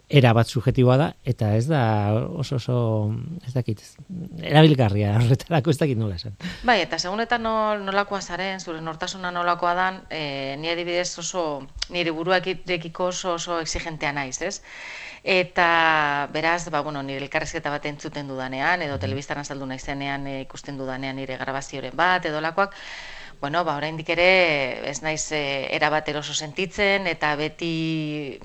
era 0.10 0.32
bat 0.36 0.50
subjetiboa 0.50 0.96
da, 0.98 1.08
eta 1.28 1.52
ez 1.58 1.66
da 1.68 1.82
oso 2.14 2.58
oso, 2.58 2.78
ez 3.46 3.54
dakit, 3.54 3.82
erabilgarria 4.42 5.16
horretarako 5.20 5.74
ez 5.74 5.80
dakit 5.82 6.00
nola 6.00 6.18
esan. 6.20 6.36
Bai, 6.68 6.80
eta 6.84 7.00
segun 7.00 7.24
eta 7.24 7.40
nolakoa 7.42 8.22
zaren, 8.22 8.62
zure 8.62 8.82
nortasuna 8.82 9.32
nolakoa 9.36 9.74
dan, 9.78 10.04
e, 10.10 10.56
ni 10.62 10.72
adibidez 10.72 11.10
oso, 11.22 11.66
nire 11.94 12.14
buruak 12.16 12.48
irekiko 12.54 13.12
oso 13.14 13.36
oso 13.40 13.60
exigentea 13.64 14.14
naiz, 14.16 14.40
ez? 14.42 14.60
Eta 15.26 16.30
beraz, 16.34 16.68
ba, 16.70 16.84
bueno, 16.86 17.02
nire 17.04 17.24
elkarrezketa 17.26 17.74
bat 17.74 17.86
entzuten 17.90 18.30
dudanean, 18.30 18.86
edo 18.86 19.00
telebistan 19.02 19.42
azaldu 19.42 19.66
naizenean 19.70 20.28
e, 20.30 20.40
ikusten 20.46 20.78
dudanean 20.78 21.18
nire 21.18 21.38
grabazioren 21.42 21.98
bat, 21.98 22.26
edo 22.30 22.42
lakoak, 22.46 22.78
bueno, 23.42 23.64
ba, 23.64 23.76
oraindik 23.78 24.10
ere 24.16 24.30
ez 24.90 25.02
naiz 25.04 25.32
e, 25.32 25.68
era 25.76 25.90
bat 25.94 26.08
eroso 26.10 26.34
sentitzen 26.34 27.08
eta 27.08 27.36
beti 27.40 28.40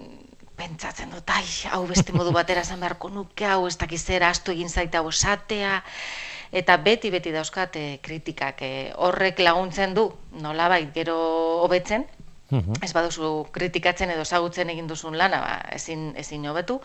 pentsatzen 0.60 1.12
dut, 1.14 1.30
ai, 1.32 1.46
hau 1.72 1.84
beste 1.88 2.12
modu 2.12 2.32
batera 2.36 2.64
zan 2.64 2.82
beharko 2.84 3.08
nuke, 3.08 3.46
hau 3.48 3.66
ez 3.68 3.76
dakiz 3.80 4.02
zera 4.04 4.28
astu 4.28 4.52
egin 4.52 4.68
zaita 4.68 5.00
hau 5.00 5.08
esatea, 5.08 5.80
eta 6.52 6.76
beti 6.84 7.10
beti 7.14 7.32
dauzkat 7.32 7.76
e, 7.80 7.84
kritikak 8.04 8.60
e, 8.66 8.72
horrek 8.96 9.40
laguntzen 9.40 9.94
du, 9.96 10.10
nola 10.44 10.68
bait, 10.72 10.90
gero 10.94 11.16
hobetzen, 11.64 12.04
mhm. 12.50 12.82
ez 12.84 12.92
baduzu 12.92 13.32
kritikatzen 13.54 14.12
edo 14.12 14.24
zagutzen 14.24 14.72
egin 14.74 14.90
duzun 14.90 15.16
lana, 15.16 15.40
ba, 15.46 15.54
ezin, 15.78 16.10
ezin 16.20 16.44
hobetu, 16.50 16.80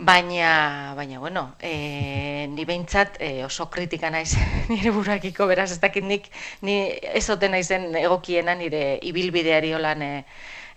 Baina, 0.00 0.94
baina, 0.94 1.18
bueno, 1.18 1.56
e, 1.58 2.46
ni 2.54 2.64
behintzat 2.64 3.16
e, 3.18 3.42
oso 3.44 3.64
kritika 3.68 4.10
naiz 4.14 4.30
nire 4.70 4.92
burakiko, 4.94 5.46
beraz, 5.50 5.72
ez 5.74 5.80
dakit 5.82 6.04
nik, 6.06 6.28
ni 6.62 6.76
ezoten 7.18 7.50
naizen 7.56 7.88
egokiena 7.98 8.54
nire 8.60 8.82
ibilbideari 9.10 9.72
holan 9.74 10.04
e, 10.06 10.12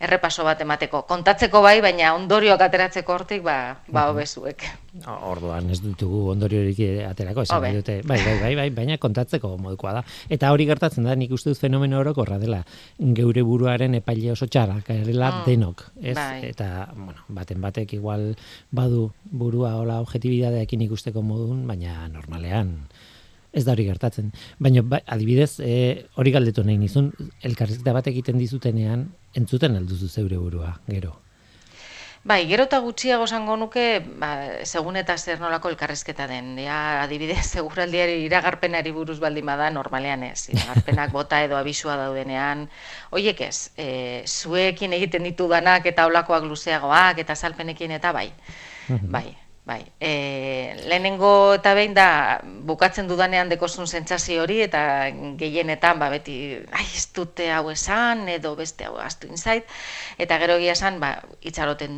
errepaso 0.01 0.43
bat 0.47 0.61
emateko. 0.63 1.03
Kontatzeko 1.09 1.61
bai, 1.63 1.77
baina 1.83 2.15
ondorioak 2.17 2.61
ateratzeko 2.65 3.13
hortik, 3.13 3.43
ba, 3.45 3.57
ba 3.93 4.07
obezuek. 4.11 4.65
Orduan 5.07 5.69
ez 5.71 5.79
ditugu 5.83 6.23
ondoriorik 6.33 6.79
aterako, 7.07 7.45
esan 7.45 7.67
dute, 7.77 7.99
bai, 8.07 8.17
bai, 8.25 8.35
bai, 8.41 8.51
bai, 8.59 8.67
baina 8.81 8.97
kontatzeko 9.01 9.53
modukoa 9.61 9.93
da. 9.99 10.03
Eta 10.33 10.51
hori 10.51 10.65
gertatzen 10.69 11.07
da, 11.07 11.15
nik 11.15 11.31
uste 11.37 11.53
dut 11.53 11.61
fenomeno 11.61 12.01
orokorra 12.01 12.39
dela, 12.41 12.63
geure 13.21 13.45
buruaren 13.47 13.95
epaile 14.01 14.33
oso 14.33 14.49
txarra, 14.51 14.81
kaerela 14.87 15.31
mm, 15.31 15.45
denok, 15.47 15.85
ez? 16.01 16.17
Bai. 16.17 16.49
Eta, 16.49 16.89
bueno, 16.97 17.23
baten 17.29 17.61
batek 17.63 17.95
igual 17.99 18.31
badu 18.71 19.07
burua 19.23 19.75
hola 19.79 20.01
objetibidadeekin 20.03 20.87
ikusteko 20.89 21.23
modun, 21.23 21.63
baina 21.69 22.07
normalean, 22.11 22.75
ez 23.51 23.65
da 23.65 23.73
hori 23.73 23.87
gertatzen. 23.87 24.31
Baina 24.59 24.83
ba, 24.83 25.01
adibidez, 25.05 25.59
e, 25.59 25.73
hori 26.15 26.31
galdetu 26.31 26.63
nahi 26.63 26.77
nizun, 26.79 27.11
elkarrizketa 27.47 27.93
bat 27.97 28.07
egiten 28.11 28.39
dizutenean, 28.39 29.09
entzuten 29.35 29.75
alduzu 29.75 30.07
zeure 30.07 30.39
burua, 30.39 30.77
gero. 30.87 31.17
Bai, 32.23 32.43
gero 32.45 32.67
eta 32.67 32.77
gutxiago 32.85 33.25
zango 33.25 33.55
nuke, 33.57 33.83
ba, 34.21 34.29
segun 34.61 34.99
eta 34.99 35.15
zer 35.17 35.39
nolako 35.41 35.71
elkarrizketa 35.73 36.27
den. 36.29 36.53
Ja, 36.61 37.01
adibidez, 37.01 37.47
seguraldiari 37.57 38.19
iragarpenari 38.27 38.93
buruz 38.93 39.17
baldin 39.19 39.49
bada, 39.49 39.71
normalean 39.73 40.27
ez. 40.29 40.45
Iragarpenak 40.53 41.11
bota 41.11 41.41
edo 41.43 41.57
abisua 41.57 41.97
daudenean. 41.97 42.67
Oiek 43.17 43.41
ez, 43.49 43.71
e, 43.75 43.87
zuekin 44.27 44.93
egiten 44.93 45.25
ditu 45.25 45.49
danak 45.49 45.89
eta 45.89 46.05
olakoak 46.11 46.45
luzeagoak 46.45 47.25
eta 47.25 47.35
salpenekin 47.35 47.97
eta 47.97 48.13
bai. 48.13 48.29
bai, 49.09 49.31
Bai, 49.61 49.83
e, 50.01 50.73
lehenengo 50.89 51.53
eta 51.53 51.75
behin 51.77 51.93
da 51.93 52.41
bukatzen 52.65 53.05
dudanean 53.05 53.49
dekozun 53.51 53.85
sentsazio 53.85 54.41
hori 54.41 54.55
eta 54.65 54.79
gehienetan 55.37 55.99
ba 56.01 56.07
beti 56.09 56.33
ai 56.73 56.85
ez 56.97 57.03
dute 57.13 57.51
hau 57.53 57.69
esan 57.69 58.25
edo 58.33 58.55
beste 58.57 58.87
hau 58.89 58.97
astu 58.97 59.29
inzait 59.29 59.69
eta 60.17 60.39
gero 60.41 60.55
egia 60.57 60.73
esan 60.73 60.97
ba 61.03 61.11
itxaroten 61.45 61.93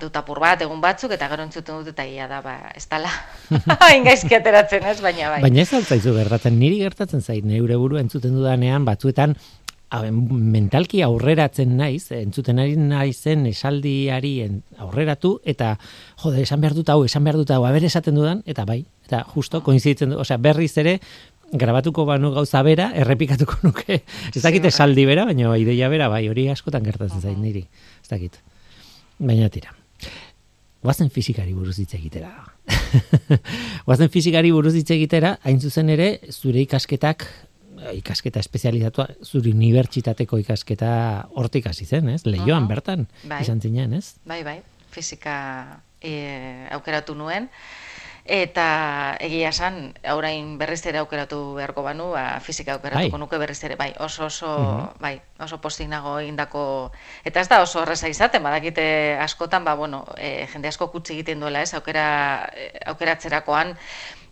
dut 0.00 0.16
apur 0.16 0.40
bat 0.40 0.64
egun 0.64 0.80
batzuk 0.80 1.12
eta 1.12 1.28
gero 1.28 1.44
entzuten 1.44 1.82
dut 1.82 1.92
eta 1.92 2.08
ia 2.08 2.24
da 2.30 2.40
ba 2.40 2.72
ez 2.72 2.86
dala 2.88 3.12
hain 3.90 4.08
gaizki 4.08 4.40
ateratzen 4.40 4.88
ez 4.88 5.02
baina 5.04 5.28
bai. 5.34 5.42
Baina 5.44 5.60
ez 5.60 5.74
altzaizu 5.76 6.16
gertatzen 6.16 6.56
niri 6.56 6.80
gertatzen 6.86 7.20
zait 7.20 7.44
neure 7.44 7.76
buru 7.76 8.00
entzuten 8.00 8.32
dudanean 8.32 8.88
batzuetan 8.88 9.36
mentalki 10.02 11.02
aurreratzen 11.04 11.76
naiz, 11.78 12.08
entzuten 12.14 12.58
ari 12.62 12.76
naizen 12.78 13.46
esaldiari 13.50 14.34
aurreratu, 14.82 15.38
eta 15.44 15.74
jode, 16.22 16.42
esan 16.42 16.62
behar 16.64 16.74
dut 16.76 16.90
hau, 16.92 17.02
esan 17.04 17.24
behar 17.24 17.38
dut 17.40 17.52
hau, 17.54 17.62
aber 17.68 17.84
esaten 17.84 18.16
dudan, 18.18 18.42
eta 18.46 18.64
bai, 18.68 18.82
eta 19.06 19.24
justo 19.34 19.62
koinzitzen 19.64 20.14
du, 20.14 20.18
osea, 20.24 20.38
berriz 20.42 20.72
ere, 20.80 20.98
grabatuko 21.54 22.04
banu 22.08 22.32
gauza 22.34 22.62
bera, 22.66 22.90
errepikatuko 22.98 23.60
nuke. 23.62 24.00
Ez 24.34 24.42
dakit 24.42 24.64
esaldi 24.70 25.06
bera, 25.06 25.26
baina 25.28 25.56
ideia 25.60 25.88
bera, 25.92 26.08
bai, 26.12 26.26
hori 26.28 26.48
askotan 26.52 26.84
gertatzen 26.86 27.22
zain 27.22 27.40
niri. 27.42 27.64
Ez 28.02 28.10
dakit. 28.10 28.40
Baina 29.18 29.48
tira. 29.52 29.74
Guazen 30.84 31.08
fizikari 31.08 31.54
buruz 31.56 31.78
hitz 31.80 31.94
egitera. 31.96 32.32
Guazen 33.86 34.10
fizikari 34.12 34.50
buruz 34.52 34.74
hitz 34.76 34.90
egitera, 34.92 35.38
hain 35.44 35.60
zuzen 35.60 35.88
ere, 35.94 36.18
zure 36.32 36.60
ikasketak 36.64 37.24
ikasketa 37.92 38.40
espezializatua, 38.40 39.08
zure 39.22 39.52
unibertsitateko 39.52 40.38
ikasketa 40.42 40.90
hortik 41.34 41.66
hasi 41.70 41.86
zen, 41.86 42.08
ez? 42.08 42.22
Leioan 42.26 42.68
bertan, 42.70 43.08
bai. 43.24 43.42
izan 43.44 43.60
zinean, 43.60 43.94
ez? 43.94 44.14
Bai, 44.24 44.42
bai, 44.46 44.60
fizika 44.94 45.34
e, 46.00 46.68
aukeratu 46.72 47.16
nuen. 47.18 47.50
Eta 48.24 49.18
egia 49.20 49.50
esan, 49.52 49.90
aurain 50.08 50.54
berriz 50.56 50.80
ere 50.88 51.02
aukeratu 51.02 51.38
beharko 51.58 51.82
banu, 51.84 52.06
ba, 52.14 52.40
fizika 52.40 52.78
aukeratuko 52.78 53.18
bai. 53.18 53.20
nuke 53.20 53.40
berriz 53.42 53.58
ere, 53.68 53.76
bai, 53.76 53.90
oso 54.00 54.30
oso, 54.30 54.48
mhm. 54.48 55.02
bai, 55.04 55.18
oso 55.44 55.58
postik 55.60 55.90
nago 55.92 56.16
indako, 56.24 56.62
eta 57.22 57.42
ez 57.44 57.50
da 57.52 57.60
oso 57.60 57.82
horreza 57.82 58.08
izaten, 58.08 58.42
badakite 58.42 58.86
askotan, 59.20 59.64
ba, 59.68 59.74
bueno, 59.76 60.06
e, 60.16 60.46
jende 60.54 60.72
asko 60.72 60.88
kutsi 60.88 61.18
egiten 61.18 61.44
duela, 61.44 61.60
ez, 61.60 61.74
aukera, 61.76 62.06
e, 62.56 62.70
aukeratzerakoan, 62.94 63.76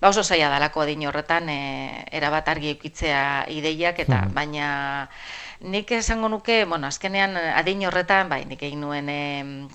ba, 0.03 0.11
oso 0.11 0.25
zaila 0.27 0.51
dalako 0.51 0.83
adin 0.83 1.07
horretan, 1.07 1.47
e, 1.47 2.05
erabat 2.11 2.49
argi 2.51 2.73
eukitzea 2.75 3.47
ideiak, 3.55 4.01
eta 4.03 4.25
mhm. 4.27 4.35
baina, 4.35 4.69
nik 5.63 5.93
esango 5.95 6.27
nuke, 6.29 6.65
bueno, 6.67 6.89
azkenean 6.89 7.37
adin 7.39 7.85
horretan, 7.87 8.27
bai, 8.29 8.41
nik 8.51 8.65
egin 8.67 8.81
nuen 8.83 9.07
e, 9.09 9.19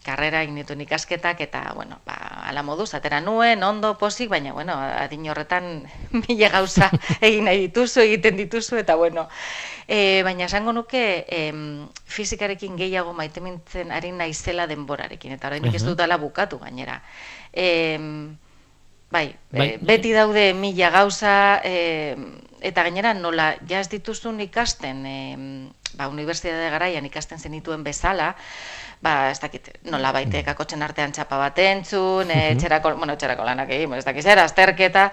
karrera, 0.04 0.42
egin 0.44 0.58
nituen 0.60 0.82
ikasketak, 0.84 1.40
eta, 1.46 1.62
bueno, 1.78 2.02
ba, 2.06 2.18
ala 2.44 2.60
moduz, 2.68 2.90
atera 2.98 3.22
nuen, 3.24 3.64
ondo, 3.64 3.94
posik, 3.98 4.28
baina, 4.34 4.52
bueno, 4.52 4.76
adin 4.76 5.30
horretan 5.32 5.70
mila 6.28 6.50
gauza 6.58 6.90
egin 7.22 7.48
nahi 7.48 7.62
dituzu, 7.70 8.02
egiten 8.04 8.36
dituzu, 8.42 8.82
eta, 8.84 8.98
bueno, 9.00 9.30
e, 9.88 10.24
baina 10.28 10.50
esango 10.52 10.74
nuke, 10.76 11.24
e, 11.24 11.40
fizikarekin 12.04 12.76
gehiago 12.76 13.14
maite 13.16 13.40
mintzen 13.40 13.96
ari 13.96 14.12
naizela 14.12 14.68
denborarekin, 14.68 15.38
eta 15.40 15.48
orain 15.54 15.72
ez 15.72 15.86
dut 15.88 16.04
ala 16.04 16.20
bukatu, 16.20 16.60
gainera. 16.60 17.00
E, 17.54 17.88
bai, 19.12 19.36
bai. 19.52 19.68
E, 19.68 19.78
beti 19.82 20.14
daude 20.14 20.54
mila 20.54 20.90
gauza, 20.92 21.62
e, 21.64 22.16
eta 22.62 22.84
gainera 22.84 23.14
nola 23.14 23.54
jaz 23.70 23.88
dituzun 23.90 24.42
ikasten 24.42 25.06
e, 25.06 25.18
ba, 25.98 26.08
unibertsitate 26.12 26.70
garaian 26.74 27.06
ikasten 27.06 27.40
zenituen 27.40 27.84
bezala, 27.84 28.34
ba, 29.02 29.30
ez 29.32 29.40
dakit, 29.40 29.70
nola 29.92 30.12
baite 30.16 30.42
mm. 30.42 30.48
kakotzen 30.52 30.84
artean 30.84 31.14
txapa 31.14 31.38
bat 31.40 31.60
entzun, 31.62 32.32
e, 32.32 32.56
txerako, 32.60 32.96
bueno, 32.98 33.18
txerako 33.18 33.46
lanak 33.46 33.72
egin, 33.76 33.94
ez 33.98 34.06
dakit, 34.06 34.26
zera, 34.26 34.46
azterketa, 34.48 35.12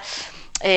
e, 0.60 0.74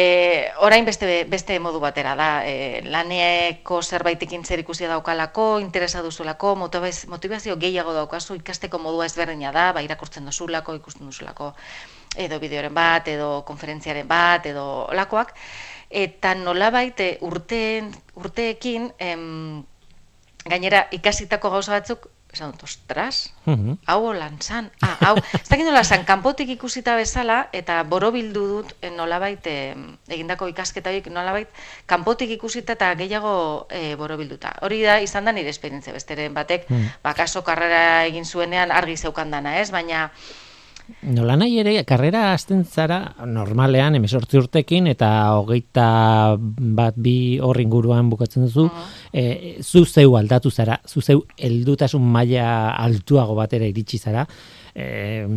orain 0.65 0.86
beste, 0.86 1.24
beste 1.29 1.59
modu 1.63 1.79
batera 1.83 2.15
da, 2.19 2.29
e, 2.47 2.81
laneko 2.88 3.81
zerbaitekin 3.81 4.43
zer 4.43 4.63
ikusia 4.63 4.89
daukalako, 4.91 5.59
interesa 5.63 6.03
duzulako, 6.03 6.55
motivazio 6.57 7.55
gehiago 7.57 7.95
daukazu, 7.95 8.36
ikasteko 8.41 8.79
modua 8.83 9.07
ezberdina 9.07 9.53
da, 9.55 9.71
ba, 9.74 9.86
irakurtzen 9.86 10.27
duzulako, 10.27 10.75
ikusten 10.81 11.07
duzulako, 11.07 11.53
edo 12.17 12.39
bideoren 12.43 12.74
bat, 12.74 13.07
edo 13.07 13.43
konferentziaren 13.47 14.07
bat, 14.07 14.45
edo 14.45 14.65
olakoak, 14.89 15.33
eta 15.89 16.33
nolabait 16.36 17.00
eh, 17.00 17.15
urteen, 17.21 17.93
urteekin 18.19 18.91
em, 19.00 19.63
gainera 20.47 20.88
ikasitako 20.91 21.51
gauza 21.57 21.77
batzuk 21.77 22.09
esan 22.33 22.51
dut, 22.51 22.63
ostras, 22.67 23.33
mhm. 23.45 23.77
hau 23.88 24.13
lan 24.13 24.36
zan, 24.41 24.69
ah, 24.83 24.97
hau, 25.07 25.15
ez 25.17 25.47
dakit 25.47 25.65
nola 25.65 25.83
zan, 25.83 26.03
kanpotik 26.05 26.50
ikusita 26.53 26.97
bezala, 27.00 27.47
eta 27.55 27.79
borobildu 27.88 28.43
dut 28.51 28.74
eh, 28.81 28.91
nolabait 28.93 29.47
e, 29.47 29.74
egindako 30.12 30.50
ikasketa 30.51 30.91
horiek 30.91 31.07
nolabait, 31.13 31.50
kanpotik 31.88 32.36
ikusita 32.36 32.75
eta 32.77 32.91
gehiago 33.00 33.67
e, 33.71 33.95
borobilduta. 33.95 34.57
Hori 34.67 34.83
da, 34.83 35.00
izan 35.01 35.25
da 35.25 35.33
nire 35.33 35.50
esperientzia 35.53 35.95
besteren 35.95 36.36
batek, 36.36 36.67
mm. 36.69 36.99
bakaso 37.06 37.45
karrera 37.47 38.03
egin 38.10 38.27
zuenean 38.27 38.75
argi 38.75 38.97
zeukan 38.97 39.32
dana, 39.32 39.58
ez? 39.62 39.71
Baina, 39.71 40.10
Nola 41.08 41.36
nahi 41.36 41.58
ere, 41.60 41.73
karrera 41.88 42.32
azten 42.32 42.62
zara 42.65 43.00
normalean, 43.28 43.97
emesortzi 44.00 44.39
urtekin, 44.39 44.88
eta 44.88 45.10
hogeita 45.36 45.88
bat 46.39 46.95
bi 46.95 47.38
horrin 47.43 47.69
guruan 47.71 48.08
bukatzen 48.12 48.45
duzu, 48.47 48.69
e, 49.12 49.58
zu 49.62 49.84
zeu 49.86 50.15
aldatu 50.15 50.52
zara, 50.52 50.80
zu 50.88 51.04
zeu 51.04 51.26
eldutasun 51.38 52.08
maila 52.15 52.71
altuago 52.80 53.36
batera 53.36 53.67
iritsi 53.67 54.00
zara, 54.00 54.23
e, 54.73 55.28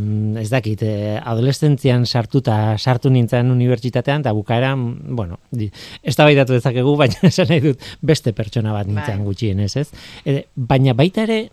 ez 0.40 0.48
dakit, 0.54 0.82
e, 0.86 1.18
adolescentzian 1.18 2.06
sartuta 2.06 2.76
sartu 2.78 3.10
nintzen 3.10 3.50
unibertsitatean, 3.50 4.22
eta 4.22 4.34
bukaeran, 4.36 4.86
bueno, 5.16 5.40
ez 5.58 6.16
da 6.16 6.28
dezakegu, 6.30 6.96
baina 7.02 7.26
esan 7.26 7.50
nahi 7.50 7.64
dut 7.70 7.88
beste 8.00 8.32
pertsona 8.32 8.72
bat 8.72 8.86
nintzen 8.86 9.18
bai. 9.18 9.26
gutxien, 9.26 9.60
ez 9.66 9.76
ez? 9.76 9.88
E, 10.24 10.44
baina 10.54 10.94
baita 10.94 11.26
ere, 11.26 11.48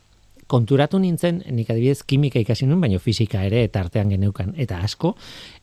konturatu 0.48 1.00
nintzen, 1.00 1.42
nik 1.52 1.70
adibidez 1.70 2.02
kimika 2.08 2.40
ikasi 2.40 2.68
nuen, 2.68 2.82
baina 2.82 3.00
fizika 3.04 3.44
ere 3.48 3.64
eta 3.68 3.84
artean 3.84 4.10
geneukan, 4.14 4.54
eta 4.58 4.80
asko, 4.84 5.14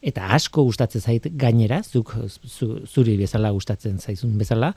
eta 0.03 0.29
asko 0.37 0.65
gustatzen 0.69 1.01
zait 1.01 1.29
gainera, 1.41 1.83
zuk 1.83 2.15
zuri 2.87 3.17
bezala 3.21 3.53
gustatzen 3.57 3.99
zaizun 3.99 4.37
bezala, 4.39 4.75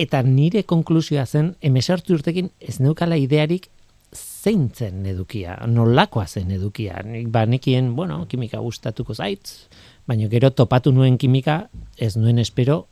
eta 0.00 0.22
nire 0.24 0.62
konklusioa 0.64 1.26
zen, 1.26 1.54
emesartu 1.60 2.16
urtekin 2.16 2.50
ez 2.60 2.78
neukala 2.80 3.18
idearik 3.20 3.68
zein 4.14 4.68
zen 4.74 5.04
edukia, 5.06 5.56
nolakoa 5.66 6.26
zen 6.26 6.50
edukia. 6.54 7.02
Nik 7.06 7.28
ba, 7.30 7.44
nekien, 7.46 7.94
bueno, 7.96 8.24
kimika 8.28 8.60
gustatuko 8.62 9.14
zaitz, 9.14 9.68
baina 10.08 10.28
gero 10.32 10.50
topatu 10.50 10.92
nuen 10.92 11.18
kimika, 11.18 11.62
ez 11.98 12.16
nuen 12.16 12.40
espero, 12.42 12.84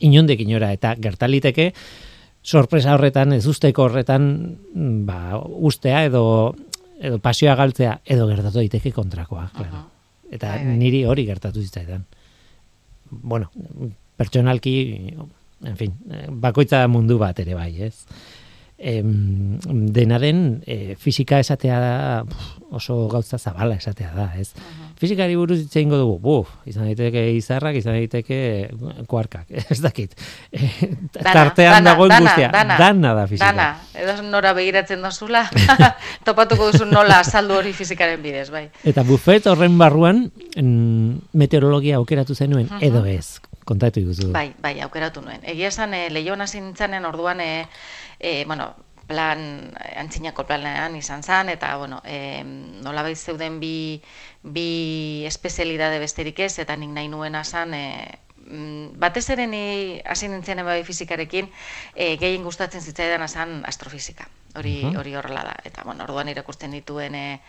inondek 0.00 0.40
inora, 0.44 0.72
eta 0.76 0.94
gertaliteke, 1.00 1.72
sorpresa 2.46 2.94
horretan, 2.94 3.34
ez 3.34 3.44
usteko 3.50 3.88
horretan, 3.88 4.28
ba, 5.06 5.40
ustea 5.42 6.04
edo, 6.06 6.54
edo 7.02 7.18
pasioa 7.22 7.56
galtzea, 7.58 7.98
edo 8.04 8.28
gertatu 8.30 8.60
daiteke 8.60 8.92
kontrakoa, 8.94 9.48
claro. 9.56 9.82
Eta 10.30 10.54
bai, 10.54 10.64
bai. 10.68 10.76
niri 10.78 11.02
hori 11.06 11.26
gertatu 11.26 11.62
zitzaidan. 11.62 12.04
Bueno, 13.10 13.50
pertsonalki, 14.18 14.76
en 15.66 15.76
fin, 15.78 15.94
bakoitza 16.42 16.84
mundu 16.90 17.18
bat 17.18 17.38
ere 17.42 17.58
bai, 17.58 17.72
ez? 17.88 18.06
Em, 18.78 19.58
dena 19.64 20.18
den 20.18 20.62
e, 20.66 20.96
fisika 21.00 21.40
esatea 21.40 21.78
da 21.80 22.24
oso 22.70 23.08
gauza 23.08 23.38
zabala 23.38 23.76
esatea 23.76 24.12
da, 24.14 24.32
ez? 24.36 24.52
Fisikari 24.96 25.36
buruz 25.36 25.58
hitze 25.60 25.80
eingo 25.80 25.98
dugu, 26.00 26.16
buf, 26.20 26.52
izan 26.68 26.88
daiteke 26.88 27.22
izarrak, 27.36 27.76
izan 27.76 27.96
daiteke 27.96 28.38
kuarkak, 29.08 29.46
ez 29.72 29.78
dakit. 29.84 30.16
E, 30.52 30.90
tartean 31.14 31.84
dagoen 31.86 32.16
guztia, 32.16 32.50
dana, 32.52 32.78
dana, 32.80 33.14
da 33.16 33.26
fisika. 33.30 33.52
Dana, 33.52 33.68
edo 33.94 34.16
nora 34.28 34.52
begiratzen 34.56 35.04
dozula, 35.04 35.46
topatuko 36.26 36.70
duzu 36.72 36.88
nola 36.90 37.22
saldu 37.24 37.60
hori 37.60 37.72
fizikaren 37.76 38.22
bidez, 38.24 38.48
bai. 38.52 38.66
Eta 38.84 39.04
bufet 39.06 39.48
horren 39.52 39.78
barruan 39.80 40.26
meteorologia 41.36 42.00
aukeratu 42.00 42.34
zenuen, 42.34 42.68
edo 42.80 43.04
ez, 43.08 43.38
kontatu 43.66 44.00
iguzu. 44.00 44.30
Bai, 44.32 44.54
bai, 44.62 44.78
aukeratu 44.86 45.20
nuen. 45.26 45.42
Egia 45.44 45.68
esan, 45.74 45.94
e, 45.94 46.08
lehion 46.10 46.40
orduan, 47.10 47.40
e, 47.40 47.68
e, 48.18 48.44
bueno, 48.46 48.74
plan, 49.06 49.72
antzinako 49.96 50.46
planean 50.46 50.96
izan 50.96 51.22
zen, 51.22 51.50
eta, 51.50 51.76
bueno, 51.76 52.00
e, 52.04 52.42
nola 52.82 53.04
zeuden 53.14 53.60
bi, 53.60 54.02
bi 54.42 55.24
espezialidade 55.26 55.98
besterik 55.98 56.40
ez, 56.40 56.58
eta 56.58 56.76
nik 56.76 56.90
nahi 56.90 57.08
nuena 57.08 57.44
zen, 57.44 57.74
e, 57.74 58.18
batez 58.46 59.28
ere 59.30 59.46
ni 59.46 60.00
hasi 60.06 60.28
nintzen 60.28 60.64
bai 60.64 60.82
fizikarekin, 60.84 61.50
e, 61.94 62.16
gehien 62.16 62.44
gustatzen 62.44 62.82
zitzaidan 62.82 63.22
esan 63.22 63.62
astrofizika. 63.66 64.28
Hori 64.56 64.80
hori 64.96 65.14
horrela 65.14 65.42
da. 65.44 65.56
Eta 65.68 65.82
bueno, 65.84 66.04
orduan 66.04 66.30
irakurtzen 66.32 66.70
dituen 66.72 67.14
e, 67.14 67.40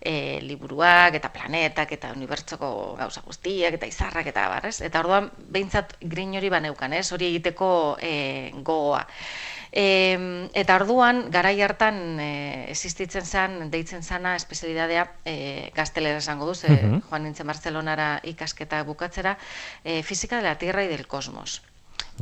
e, 0.00 0.40
liburuak 0.42 1.16
eta 1.18 1.32
planetak 1.32 1.92
eta 1.96 2.12
unibertsoko 2.16 2.70
gauza 2.98 3.22
guztiak 3.24 3.78
eta 3.78 3.88
izarrak 3.90 4.30
eta 4.32 4.48
barrez. 4.52 4.80
Eta 4.84 5.02
orduan 5.04 5.30
behintzat 5.38 5.96
grin 6.00 6.36
hori 6.36 6.50
baneukan, 6.52 6.92
ez? 6.92 7.10
Hori 7.12 7.30
egiteko 7.32 7.68
e, 8.00 8.14
gogoa. 8.62 9.04
E, 9.76 9.84
eta 10.56 10.78
orduan, 10.80 11.26
garai 11.30 11.58
hartan 11.60 11.98
e, 12.22 12.30
existitzen 12.72 13.26
zen, 13.26 13.58
deitzen 13.70 14.02
zana, 14.02 14.36
espezialidadea, 14.40 15.06
e, 15.24 15.36
gaztelera 15.76 16.22
esango 16.22 16.48
duz, 16.48 16.62
e, 16.64 16.76
joan 17.10 17.26
nintzen 17.26 17.46
Barcelonara 17.52 18.10
ikasketa 18.24 18.82
bukatzera, 18.88 19.36
e, 19.84 20.02
fizika 20.02 20.38
de 20.40 20.48
la 20.48 20.58
tierra 20.58 20.84
y 20.84 20.88
del 20.88 21.06
cosmos. 21.06 21.62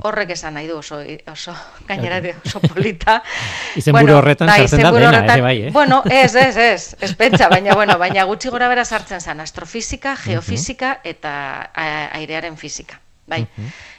Horrek 0.03 0.33
esan 0.35 0.57
nahi 0.59 0.67
du 0.67 0.79
oso, 0.81 0.99
oso 1.31 1.55
gainera 1.87 2.19
oso 2.45 2.61
polita. 2.61 3.21
Izen 3.79 3.95
bueno, 3.95 4.19
horretan 4.19 4.51
bai, 4.51 4.59
sartzen 4.65 4.83
da 4.83 4.91
dena, 4.91 5.23
ere 5.23 5.43
bai, 5.43 5.57
eh? 5.69 5.71
Bueno, 5.71 6.03
ez, 6.11 6.35
ez, 6.47 6.57
ez, 6.57 6.97
ez 7.01 7.15
pentsa, 7.15 7.49
baina, 7.49 7.75
bueno, 7.75 7.99
baina 7.99 8.25
gutxi 8.25 8.51
gora 8.51 8.69
bera 8.69 8.85
sartzen 8.85 9.21
zen 9.21 9.41
astrofizika, 9.41 10.17
geofizika 10.25 10.99
eta 11.05 11.35
airearen 11.75 12.57
fizika. 12.57 13.01
Bai. 13.27 13.47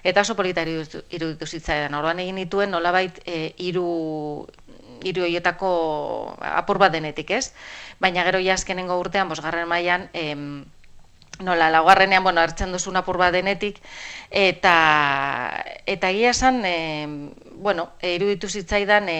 Eta 0.05 0.21
oso 0.21 0.36
polita 0.38 0.62
iruditu 0.62 1.47
zitzaidan. 1.47 1.95
Orduan 1.97 2.19
egin 2.21 2.38
dituen 2.43 2.69
nolabait 2.69 3.17
e, 3.25 3.55
hiru 3.58 4.45
hiru 5.05 5.25
hoietako 5.25 5.69
apur 6.41 6.79
bat 6.81 6.93
denetik, 6.93 7.31
ez? 7.31 7.51
Baina 8.01 8.23
gero 8.27 8.41
ja 8.43 8.53
azkenengo 8.53 8.97
urtean 8.99 9.29
bosgarren 9.29 9.67
mailan 9.69 10.10
em 10.13 10.65
nola 11.39 11.69
laugarrenean 11.69 12.23
bueno 12.23 12.41
hartzen 12.41 12.71
duzu 12.71 12.91
apur 12.95 13.17
bat 13.17 13.33
denetik 13.33 13.81
eta 14.31 14.75
eta 15.85 16.09
egia 16.09 16.31
esan 16.31 16.63
e, 16.65 17.07
bueno 17.55 17.89
iruditu 18.01 18.49
zitzaidan 18.49 19.09
e, 19.09 19.19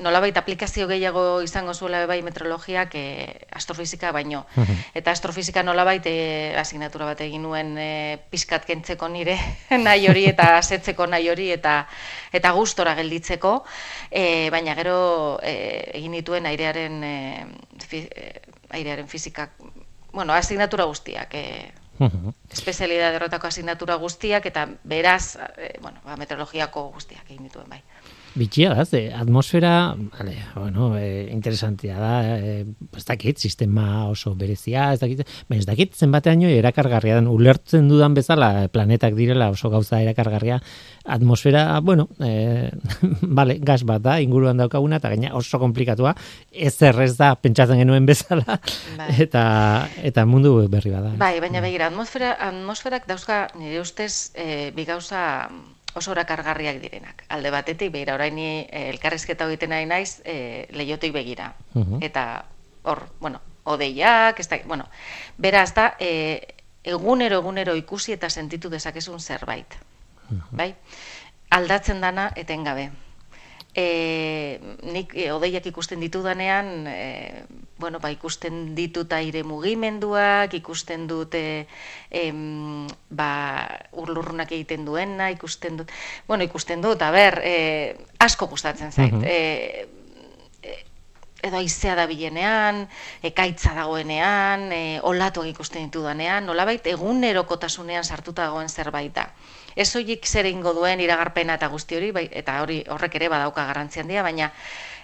nolabait 0.00 0.36
aplikazio 0.36 0.88
gehiago 0.88 1.42
izango 1.44 1.74
zuela 1.74 2.06
bai 2.06 2.20
meteorologiak 2.24 2.94
e, 2.94 3.04
astrofisika 3.52 4.12
baino. 4.12 4.44
Eta 4.94 5.12
astrofisika 5.12 5.62
nolabait 5.62 6.06
e, 6.06 6.54
asignatura 6.58 7.10
bat 7.12 7.20
egin 7.24 7.44
nuen 7.44 7.76
e, 7.78 8.18
pizkat 8.32 8.64
kentzeko 8.68 9.08
nire 9.08 9.36
nahi 9.84 10.08
hori 10.08 10.24
eta 10.30 10.56
asetzeko 10.58 11.06
nahi 11.06 11.28
hori 11.28 11.50
eta 11.52 11.84
eta 12.32 12.52
gustora 12.56 12.94
gelditzeko. 12.98 13.60
E, 14.10 14.48
baina 14.50 14.74
gero 14.78 15.38
e, 15.42 15.54
egin 16.00 16.16
dituen 16.16 16.48
airearen 16.48 17.04
e, 17.04 17.14
fi, 17.84 18.06
airearen 18.70 19.08
fizikak 19.08 19.56
bueno, 20.12 20.32
asignatura 20.32 20.84
guztiak, 20.84 21.34
e, 21.34 21.72
espezialidade 22.50 23.16
horretako 23.16 23.46
asignatura 23.46 23.96
guztiak, 24.00 24.46
eta 24.46 24.66
beraz, 24.84 25.36
e, 25.56 25.74
bueno, 25.82 26.00
ba, 26.04 26.16
meteorologiako 26.16 26.88
guztiak 26.94 27.30
egin 27.30 27.44
dituen 27.48 27.68
bai. 27.68 27.82
Bitxia 28.38 28.70
da, 28.70 28.84
ze 28.86 29.10
atmosfera, 29.12 29.96
vale, 30.18 30.36
bueno, 30.54 30.96
e, 30.96 31.28
interesantia 31.32 31.98
da, 31.98 32.38
e, 32.38 32.64
ez 32.96 33.04
dakit, 33.04 33.38
sistema 33.42 34.06
oso 34.06 34.36
berezia, 34.38 34.92
ez 34.94 35.00
dakit, 35.00 35.24
baina 35.48 35.58
ez 35.58 35.66
dakit, 35.66 35.96
zenbatean 35.98 36.44
erakargarria 36.46 37.16
den, 37.18 37.26
ulertzen 37.26 37.88
dudan 37.90 38.14
bezala, 38.14 38.68
planetak 38.70 39.16
direla 39.18 39.50
oso 39.50 39.70
gauza 39.70 39.98
erakargarria, 40.00 40.60
atmosfera, 41.04 41.80
bueno, 41.80 42.06
e, 42.22 42.70
vale, 43.40 43.58
gas 43.58 43.82
bat 43.82 44.04
da, 44.06 44.20
inguruan 44.22 44.62
daukaguna, 44.62 45.02
eta 45.02 45.10
gaina 45.10 45.34
oso 45.34 45.58
komplikatua, 45.58 46.14
ez 46.52 46.76
errez 46.86 47.16
da, 47.18 47.32
pentsatzen 47.34 47.82
genuen 47.82 48.06
bezala, 48.06 48.60
bai. 48.94 49.10
eta, 49.26 49.42
eta 50.06 50.26
mundu 50.28 50.54
berri 50.70 50.94
bada. 50.94 51.16
Bai, 51.18 51.34
baina 51.42 51.66
begira, 51.66 51.90
atmosfera, 51.90 52.36
atmosferak 52.46 53.10
dauzka, 53.10 53.48
nire 53.58 53.82
ustez, 53.82 54.30
e, 54.38 54.70
bi 54.76 54.86
gauza, 54.86 55.50
oso 55.94 56.12
orakargarriak 56.12 56.80
direnak. 56.82 57.24
Alde 57.28 57.50
batetik, 57.50 57.92
behira, 57.92 58.14
orain 58.14 58.38
eh, 58.38 58.88
elkarrizketa 58.90 59.48
egiten 59.50 59.74
nahi 59.74 59.86
naiz, 59.86 60.20
e, 60.24 60.66
lehiotik 60.76 61.12
begira. 61.12 61.52
Eta 62.00 62.44
hor, 62.82 63.04
bueno, 63.20 63.40
odeiak, 63.64 64.40
ez 64.40 64.48
da, 64.48 64.60
bueno, 64.64 64.88
beraz 65.38 65.74
da, 65.74 65.94
e, 65.98 66.40
egunero, 66.84 67.40
egunero 67.42 67.76
ikusi 67.76 68.14
eta 68.16 68.30
sentitu 68.30 68.70
dezakezun 68.70 69.20
zerbait. 69.20 69.76
Bai? 70.50 70.74
Aldatzen 71.50 72.00
dana 72.00 72.30
etengabe 72.38 72.90
e, 73.74 74.58
nik 74.82 75.14
e, 75.14 75.30
odeiak 75.32 75.66
ikusten 75.70 76.00
ditudanean, 76.00 76.86
e, 76.86 77.44
bueno, 77.78 78.00
ba, 78.00 78.10
ikusten 78.12 78.74
ditut 78.76 79.12
aire 79.16 79.42
mugimenduak, 79.46 80.54
ikusten 80.58 81.06
dut 81.08 81.34
e, 81.38 81.66
em, 82.10 82.86
ba, 83.10 83.30
urlurrunak 83.92 84.52
egiten 84.52 84.84
duena, 84.84 85.30
ikusten 85.32 85.80
dut, 85.80 85.94
bueno, 86.28 86.44
ikusten 86.44 86.82
dut, 86.82 87.02
a 87.02 87.10
ber, 87.14 87.40
e, 87.44 87.56
asko 88.18 88.50
gustatzen 88.50 88.92
zait. 88.92 89.14
Uh 89.14 89.24
e, 89.24 89.88
edo 91.42 91.56
aizea 91.56 91.94
da 91.96 92.06
bilenean, 92.06 92.86
ekaitza 93.22 93.74
dagoenean, 93.74 94.68
e, 94.72 95.00
olatuak 95.02 95.48
ikusten 95.48 95.88
ditudanean, 95.88 96.46
nolabait 96.46 96.86
egunerokotasunean 96.86 98.04
sartuta 98.04 98.48
dagoen 98.48 98.68
zerbait 98.68 99.14
da 99.14 99.30
ez 99.76 99.88
horiek 99.96 100.26
zer 100.26 100.46
ingo 100.50 100.72
duen 100.74 101.00
iragarpena 101.00 101.56
eta 101.58 101.68
guzti 101.72 101.96
hori, 101.96 102.10
bai, 102.14 102.26
eta 102.32 102.60
hori 102.62 102.80
horrek 102.90 103.16
ere 103.20 103.28
badauka 103.32 103.66
garrantzian 103.68 104.06
handia, 104.06 104.22
baina 104.22 104.50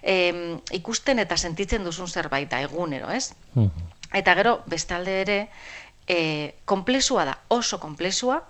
em, 0.02 0.58
ikusten 0.72 1.22
eta 1.22 1.36
sentitzen 1.36 1.84
duzun 1.84 2.08
zerbait 2.08 2.50
da 2.50 2.60
egunero, 2.64 3.10
ez? 3.10 3.34
Mhm. 3.54 3.92
Eta 4.14 4.34
gero, 4.38 4.60
bestalde 4.66 5.20
ere, 5.22 5.38
e, 6.06 6.54
komplexua 6.64 7.24
da, 7.24 7.38
oso 7.48 7.80
komplexua, 7.80 8.42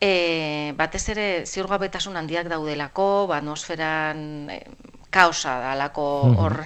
e, 0.00 0.72
batez 0.76 1.08
ere 1.12 1.26
ziurgabetasun 1.46 2.16
handiak 2.16 2.48
daudelako, 2.48 3.26
ba, 3.28 3.38
atmosferan 3.38 4.50
e, 4.50 4.60
kaosa 5.14 5.58
dalako 5.62 6.06
mhm. 6.26 6.38
hor 6.42 6.56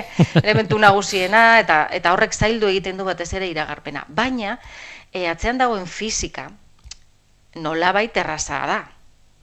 elementu 0.44 0.78
nagusiena, 0.80 1.58
eta, 1.60 1.82
eta 1.92 2.14
horrek 2.16 2.32
zaildu 2.34 2.70
egiten 2.72 2.96
du 2.96 3.06
batez 3.08 3.30
ere 3.36 3.50
iragarpena. 3.52 4.06
Baina, 4.08 4.56
e, 5.12 5.26
atzean 5.28 5.60
dagoen 5.60 5.86
fizika, 5.86 6.48
nola 7.60 7.92
bai 7.92 8.08
terraza 8.14 8.62
da. 8.68 8.78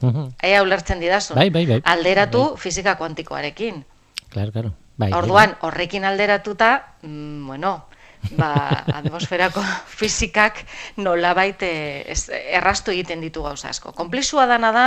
Uh 0.04 0.28
Ea 0.44 0.62
ulertzen 0.62 1.00
didazu. 1.00 1.38
Bai, 1.38 1.50
bai, 1.50 1.66
bai. 1.66 1.82
Alderatu 1.86 2.42
bai. 2.50 2.58
fizika 2.60 2.98
kuantikoarekin. 3.00 3.86
Claro, 4.30 4.52
claro. 4.52 4.74
Bai, 4.98 5.12
Orduan, 5.14 5.56
horrekin 5.62 6.06
alderatuta, 6.08 6.96
mm, 7.02 7.48
bueno, 7.48 7.86
ba, 8.32 8.84
atmosferako 8.94 9.62
fizikak 10.00 10.64
nola 10.98 11.34
baite 11.38 11.70
errastu 12.58 12.92
egiten 12.92 13.22
ditu 13.22 13.44
gauza 13.44 13.70
asko. 13.70 13.92
Komplexua 13.94 14.46
dana 14.50 14.72
da, 14.72 14.86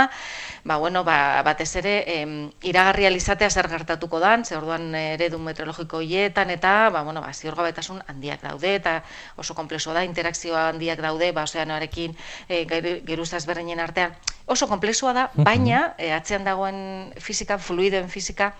ba, 0.63 0.77
bueno, 0.77 1.03
ba, 1.03 1.41
batez 1.45 1.69
ere, 1.81 1.93
em, 2.19 2.33
iragarri 2.63 3.05
alizatea 3.07 3.49
zer 3.49 3.69
gertatuko 3.69 4.19
dan, 4.19 4.45
ze 4.45 4.57
orduan 4.57 4.93
eredu 4.95 5.39
meteorologiko 5.39 6.01
hietan, 6.01 6.49
eta, 6.49 6.89
ba, 6.89 7.03
bueno, 7.03 7.21
ba, 7.21 7.33
ziorga 7.33 7.63
betasun 7.63 8.01
handiak 8.07 8.43
daude, 8.43 8.75
eta 8.75 9.03
oso 9.37 9.55
komplexua 9.55 9.93
da, 9.93 10.03
interakzioa 10.03 10.69
handiak 10.73 11.01
daude, 11.01 11.31
ba, 11.31 11.43
ozeanoarekin, 11.43 12.17
e, 12.47 12.65
geruzaz 13.07 13.45
berreinen 13.45 13.79
artean, 13.79 14.17
oso 14.45 14.67
komplexua 14.67 15.13
da, 15.13 15.29
baina, 15.35 15.93
e, 15.97 16.11
atzean 16.13 16.43
dagoen 16.43 17.13
fizika, 17.19 17.57
fluidoen 17.57 18.09
fizika, 18.09 18.53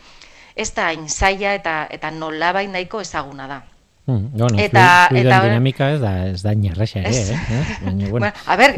ez 0.56 0.72
da 0.76 0.90
hain 0.92 1.08
zaila 1.10 1.54
eta, 1.56 1.76
eta 1.90 2.12
nolabain 2.12 2.72
nahiko 2.72 3.02
ezaguna 3.02 3.48
da. 3.48 3.62
Mm, 4.10 4.30
bueno, 4.34 4.58
eta 4.58 4.84
eta 5.14 5.40
dinamika 5.44 5.92
ez 5.94 6.00
da 6.02 6.12
ez 6.32 6.40
da 6.42 6.54
inarresa 6.58 7.04
ere, 7.06 7.36
eh? 7.38 7.60
Baina, 7.84 8.08
bueno. 8.10 8.32
a 8.34 8.56
ber, 8.58 8.74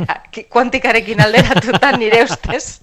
kuantikarekin 0.52 1.22
alderatuta 1.24 1.94
nire 1.96 2.26
ustez. 2.26 2.82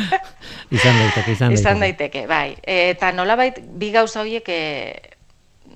izan 0.76 0.98
daiteke, 0.98 1.36
izan 1.36 1.52
daiteke. 1.52 1.60
Izan 1.60 1.84
daiteke, 1.84 2.24
bai. 2.26 2.56
Eta 2.66 3.12
nolabait 3.14 3.60
bi 3.78 3.92
gauza 3.94 4.24
horiek 4.24 4.50
eh, 4.50 5.15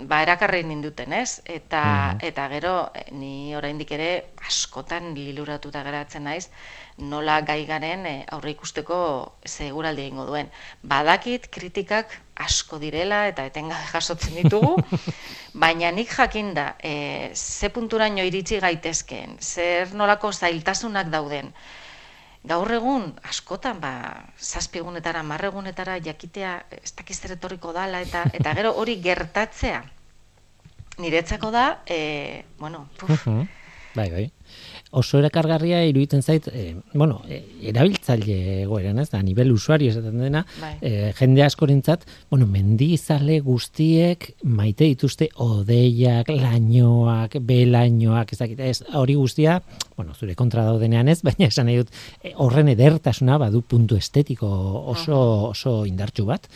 ba 0.09 0.23
erakarri 0.23 0.63
ninduten, 0.65 1.13
ez? 1.13 1.41
Eta 1.45 1.83
mm. 1.85 2.27
eta 2.29 2.49
gero 2.53 2.75
eh, 2.95 3.09
ni 3.13 3.55
oraindik 3.57 3.91
ere 3.97 4.11
askotan 4.47 5.15
liluratuta 5.15 5.83
geratzen 5.87 6.25
naiz 6.25 6.49
nola 7.01 7.41
gai 7.41 7.65
garen 7.67 8.05
e, 8.07 8.15
aurre 8.35 8.53
ikusteko 8.55 8.99
seguraldi 9.45 10.05
egingo 10.07 10.27
duen. 10.29 10.51
Badakit 10.83 11.49
kritikak 11.53 12.13
asko 12.41 12.79
direla 12.83 13.27
eta 13.31 13.47
etengabe 13.49 13.89
jasotzen 13.95 14.37
ditugu, 14.43 14.77
baina 15.55 15.91
nik 15.91 16.13
jakin 16.17 16.55
da, 16.55 16.75
e, 16.83 17.31
ze 17.35 17.71
punturaino 17.73 18.25
iritsi 18.25 18.61
gaitezkeen, 18.61 19.39
zer 19.41 19.95
nolako 19.95 20.33
zailtasunak 20.33 21.11
dauden, 21.13 21.53
gaur 22.45 22.73
egun, 22.73 23.13
askotan, 23.29 23.81
ba, 23.81 23.93
zazpiegunetara, 24.39 25.23
marregunetara, 25.23 25.99
jakitea, 26.01 26.57
ez 26.81 26.93
dakiz 26.97 27.19
etorriko 27.25 27.73
dala, 27.77 28.01
eta, 28.01 28.25
eta 28.39 28.55
gero 28.59 28.75
hori 28.81 29.01
gertatzea, 29.03 29.83
niretzako 30.99 31.51
da, 31.51 31.67
e, 31.87 32.45
bueno, 32.59 32.89
puf, 32.99 33.27
Bai, 33.91 34.07
bai 34.11 34.31
oso 34.91 35.21
erakargarria 35.21 35.85
iruditzen 35.87 36.23
zait, 36.23 36.49
e, 36.51 36.75
bueno, 36.95 37.21
e, 37.29 37.41
erabiltzaile 37.71 38.37
egoeran, 38.65 38.99
ez 39.03 39.09
da, 39.13 39.21
nivel 39.23 39.53
usuario 39.55 39.93
esaten 39.93 40.19
dena, 40.19 40.43
bai. 40.61 40.73
e, 40.83 41.13
jende 41.19 41.45
askorentzat, 41.47 42.07
bueno, 42.31 42.49
mendizale 42.51 43.39
guztiek 43.47 44.33
maite 44.43 44.89
dituzte 44.91 45.31
odeiak, 45.45 46.33
lainoak, 46.35 47.39
belainoak, 47.47 48.35
ez 48.35 48.41
dakit, 48.43 48.61
ez, 48.67 48.81
hori 48.99 49.15
guztia, 49.21 49.61
bueno, 49.97 50.15
zure 50.19 50.35
kontra 50.35 50.67
daudenean 50.67 51.09
ez, 51.13 51.21
baina 51.27 51.47
esan 51.47 51.71
nahi 51.71 51.83
dut, 51.83 51.95
horren 52.43 52.71
edertasuna 52.75 53.39
badu 53.39 53.63
puntu 53.63 53.99
estetiko 54.01 54.51
oso, 54.95 55.21
oso 55.55 55.81
indartsu 55.87 56.27
bat, 56.27 56.51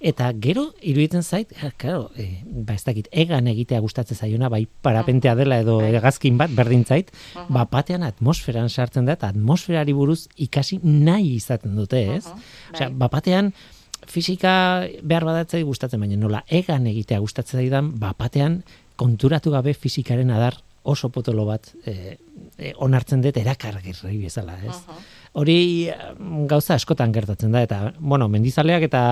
Eta 0.00 0.30
gero 0.40 0.70
iruditzen 0.80 1.22
zait, 1.22 1.50
ja, 1.60 1.68
claro, 1.76 2.08
e, 2.16 2.40
ba 2.44 2.72
ez 2.72 2.84
dakit, 2.86 3.10
egan 3.12 3.50
egitea 3.50 3.82
gustatzen 3.84 4.16
zaiona, 4.16 4.48
bai 4.48 4.62
parapentea 4.64 5.34
dela 5.36 5.58
edo 5.60 5.76
bai. 5.82 5.90
egazkin 5.98 6.38
bat 6.40 6.54
berdin 6.56 6.86
zait, 6.86 7.10
uh 7.10 7.42
-huh. 7.42 7.46
ba 7.52 7.66
batean 7.70 8.02
atmosferan 8.02 8.70
sartzen 8.70 9.04
da 9.04 9.12
eta 9.12 9.28
atmosferari 9.28 9.92
buruz 9.92 10.28
ikasi 10.36 10.80
nahi 10.82 11.34
izaten 11.34 11.76
dute, 11.76 12.16
ez? 12.16 12.24
Uh 12.26 12.32
-huh. 12.32 12.74
Osea, 12.74 12.88
ba 12.88 13.08
batean 13.08 13.52
fisika 14.06 14.86
behar 15.02 15.24
badatzei 15.24 15.62
gustatzen 15.62 16.00
baina 16.00 16.16
nola 16.16 16.44
egan 16.48 16.86
egitea 16.86 17.18
gustatzen 17.18 17.60
zaidan, 17.60 17.98
ba 17.98 18.14
batean 18.18 18.62
konturatu 18.96 19.50
gabe 19.50 19.74
fisikaren 19.74 20.30
adar 20.30 20.56
oso 20.82 21.10
potolo 21.10 21.44
bat 21.44 21.74
e, 21.84 22.16
e, 22.56 22.72
onartzen 22.76 23.20
dut 23.20 23.36
erakargirri 23.36 24.16
bezala, 24.22 24.56
ez? 24.64 24.76
Hori 25.32 25.90
gauza 26.50 26.74
askotan 26.74 27.12
gertatzen 27.12 27.52
da, 27.52 27.62
eta, 27.62 27.92
bueno, 28.00 28.28
mendizaleak 28.28 28.82
eta 28.82 29.02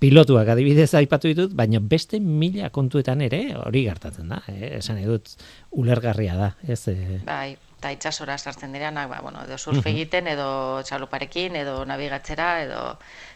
pilotuak 0.00 0.48
adibidez 0.48 0.90
aipatu 0.96 1.28
ditut, 1.28 1.54
baina 1.56 1.80
beste 1.80 2.20
mila 2.20 2.70
kontuetan 2.72 3.20
ere 3.26 3.42
hori 3.60 3.84
gertatzen 3.84 4.30
da. 4.32 4.40
Eh? 4.48 4.76
Esan 4.78 5.00
edut 5.02 5.34
ulergarria 5.76 6.36
da. 6.38 6.52
Ez, 6.64 6.80
eh? 6.88 7.18
Bai, 7.26 7.52
eta 7.80 7.92
itxasora 7.96 8.38
sartzen 8.38 8.72
direnak, 8.76 9.10
ba, 9.12 9.20
bueno, 9.24 9.44
edo 9.44 9.58
surf 9.58 9.86
egiten, 9.92 10.30
edo 10.32 10.48
txaluparekin, 10.88 11.60
edo 11.62 11.82
nabigatzera, 11.88 12.50
edo... 12.66 12.80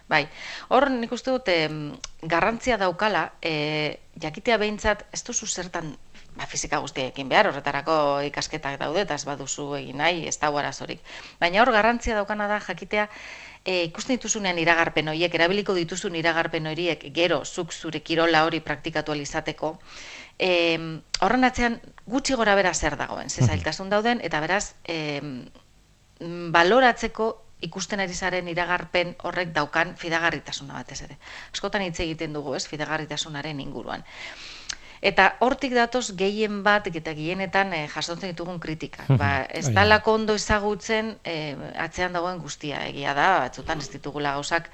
Bai, 0.08 0.26
hor 0.76 0.90
nik 0.92 1.12
uste 1.16 1.32
dut 1.32 1.48
garrantzia 2.28 2.76
daukala, 2.80 3.30
e, 3.40 4.00
jakitea 4.20 4.58
behintzat, 4.60 5.06
ez 5.16 5.22
duzu 5.24 5.48
zertan 5.48 5.94
ba, 6.36 6.46
fizika 6.50 6.80
guztiekin 6.82 7.30
behar, 7.30 7.48
horretarako 7.50 7.96
ikasketak 8.28 8.78
daude, 8.80 9.04
eta 9.06 9.16
ez 9.16 9.24
baduzu 9.28 9.70
egin 9.78 10.00
nahi, 10.02 10.26
ez 10.28 10.36
da 10.40 10.50
arazorik. 10.52 11.00
Baina 11.40 11.62
hor 11.62 11.72
garrantzia 11.72 12.16
daukana 12.18 12.48
da 12.50 12.60
jakitea, 12.60 13.08
e, 13.64 13.84
ikusten 13.88 14.18
dituzunean 14.18 14.58
iragarpen 14.60 15.08
horiek, 15.08 15.34
erabiliko 15.34 15.74
dituzun 15.74 16.16
iragarpen 16.20 16.66
horiek, 16.70 17.06
gero, 17.16 17.42
zuk 17.44 17.72
zure 17.72 18.02
kirola 18.04 18.44
hori 18.44 18.60
praktikatu 18.60 19.12
alizateko, 19.12 19.78
e, 20.38 20.50
horren 21.24 21.48
atzean 21.48 21.80
gutxi 22.06 22.36
gora 22.36 22.54
bera 22.54 22.74
zer 22.74 22.98
dagoen, 23.00 23.30
zezailtasun 23.30 23.90
dauden, 23.90 24.20
eta 24.22 24.40
beraz, 24.44 24.74
e, 24.84 25.20
baloratzeko 26.54 27.30
ikusten 27.64 28.00
ari 28.04 28.14
zaren 28.14 28.48
iragarpen 28.52 29.14
horrek 29.24 29.54
daukan 29.56 29.94
fidagarritasuna 29.96 30.74
batez 30.76 31.00
ere. 31.06 31.16
Askotan 31.52 31.82
hitz 31.86 31.98
egiten 32.04 32.34
dugu, 32.36 32.54
ez, 32.58 32.66
fidagarritasunaren 32.68 33.60
inguruan. 33.64 34.04
Eta 35.04 35.34
hortik 35.44 35.74
datoz 35.76 36.14
gehien 36.16 36.62
bat 36.64 36.86
eta 36.88 37.12
gehienetan 37.12 37.74
e, 37.76 37.82
jasotzen 37.92 38.30
ditugun 38.32 38.56
kritikak. 38.60 39.10
Ba, 39.20 39.44
ez 39.52 39.68
da 39.68 40.00
ondo 40.08 40.34
ezagutzen 40.34 41.18
e, 41.24 41.54
atzean 41.76 42.16
dagoen 42.16 42.38
guztia 42.40 42.86
egia 42.88 43.12
da, 43.12 43.40
batzutan 43.44 43.78
ez 43.84 43.90
ditugula 43.92 44.32
gauzak 44.32 44.70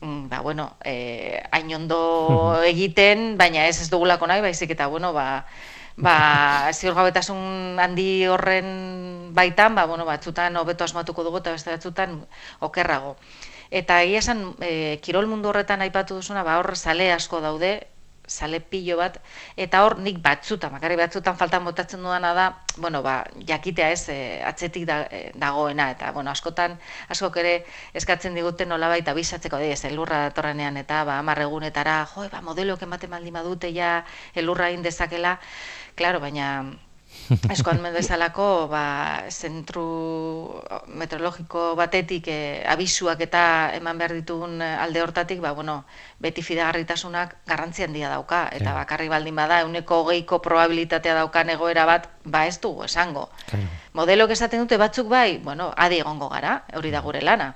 mm, 0.00 0.28
ba, 0.28 0.40
bueno, 0.40 0.76
e, 0.84 1.40
hain 1.52 1.70
ondo 1.74 2.58
egiten, 2.66 3.36
baina 3.38 3.68
ez 3.68 3.80
ez 3.80 3.88
dugulako 3.90 4.26
nahi, 4.26 4.42
baizik 4.42 4.74
eta, 4.74 4.88
bueno, 4.90 5.12
ba, 5.12 5.46
ba, 5.96 6.16
ziurgabetasun 6.78 7.78
handi 7.78 8.26
horren 8.26 9.30
baitan, 9.32 9.78
ba, 9.78 9.86
bueno, 9.86 10.04
batzutan 10.04 10.56
hobeto 10.56 10.84
asmatuko 10.84 11.22
dugu 11.22 11.38
eta 11.38 11.54
beste 11.54 11.70
batzutan 11.70 12.18
okerrago. 12.60 13.16
Eta 13.70 14.02
egia 14.02 14.18
esan, 14.20 14.44
e, 14.60 14.98
kirol 15.06 15.30
mundu 15.30 15.48
horretan 15.48 15.80
aipatu 15.86 16.18
duzuna, 16.18 16.42
ba, 16.42 16.58
hor 16.58 16.74
sale 16.76 17.12
asko 17.12 17.40
daude, 17.40 17.91
sale 18.32 18.60
pillo 18.60 18.96
bat, 19.00 19.18
eta 19.56 19.82
hor 19.84 19.98
nik 20.00 20.18
batzutan, 20.24 20.72
makarri 20.74 20.96
batzutan 21.00 21.36
faltan 21.38 21.64
botatzen 21.64 22.02
duana 22.02 22.32
da, 22.34 22.46
bueno, 22.76 23.02
ba, 23.04 23.22
jakitea 23.48 23.90
ez, 23.92 24.08
e, 24.08 24.18
atzetik 24.48 24.86
da, 24.88 25.00
e, 25.10 25.22
dagoena, 25.38 25.90
eta, 25.96 26.12
bueno, 26.16 26.32
askotan, 26.32 26.78
askok 27.12 27.36
ere 27.42 27.56
eskatzen 27.94 28.38
diguten 28.38 28.72
nola 28.72 28.88
baita 28.92 29.14
bisatzeko, 29.18 29.60
de, 29.62 29.72
ez, 29.76 29.84
elurra 29.90 30.22
datorrenean, 30.28 30.80
eta, 30.80 31.02
ba, 31.08 31.18
amarregunetara, 31.24 31.98
jo, 32.14 32.28
ba, 32.32 32.40
modeloak 32.44 32.86
ematen 32.88 33.12
maldi 33.12 33.34
madute, 33.34 33.72
ja, 33.76 33.98
elurra 34.34 34.72
indezakela, 34.74 35.38
klaro, 35.96 36.24
baina, 36.24 36.48
Eskoan 37.52 37.80
mendezalako, 37.82 38.68
ba, 38.70 38.84
zentru 39.30 39.84
meteorologiko 40.98 41.72
batetik 41.78 42.28
e, 42.28 42.38
abisuak 42.68 43.22
eta 43.26 43.42
eman 43.76 44.00
behar 44.00 44.14
ditugun 44.16 44.60
alde 44.62 45.02
hortatik, 45.02 45.40
ba, 45.44 45.52
bueno, 45.56 45.82
beti 46.22 46.42
fidagarritasunak 46.42 47.36
garrantzi 47.48 47.86
handia 47.86 48.10
dauka. 48.12 48.44
Eta 48.52 48.74
bakarri 48.76 49.08
baldin 49.12 49.38
bada, 49.38 49.60
euneko 49.66 50.02
geiko 50.10 50.40
probabilitatea 50.44 51.16
daukan 51.22 51.54
egoera 51.56 51.86
bat, 51.88 52.08
ba 52.24 52.46
ez 52.46 52.58
dugu 52.60 52.86
esango. 52.88 53.28
Claro. 53.50 53.68
Modelok 53.98 54.32
esaten 54.32 54.64
dute 54.64 54.78
batzuk 54.80 55.08
bai, 55.12 55.38
bueno, 55.38 55.72
adi 55.76 56.00
egongo 56.02 56.28
gara, 56.32 56.62
hori 56.74 56.90
da 56.90 57.04
gure 57.04 57.22
lana. 57.22 57.52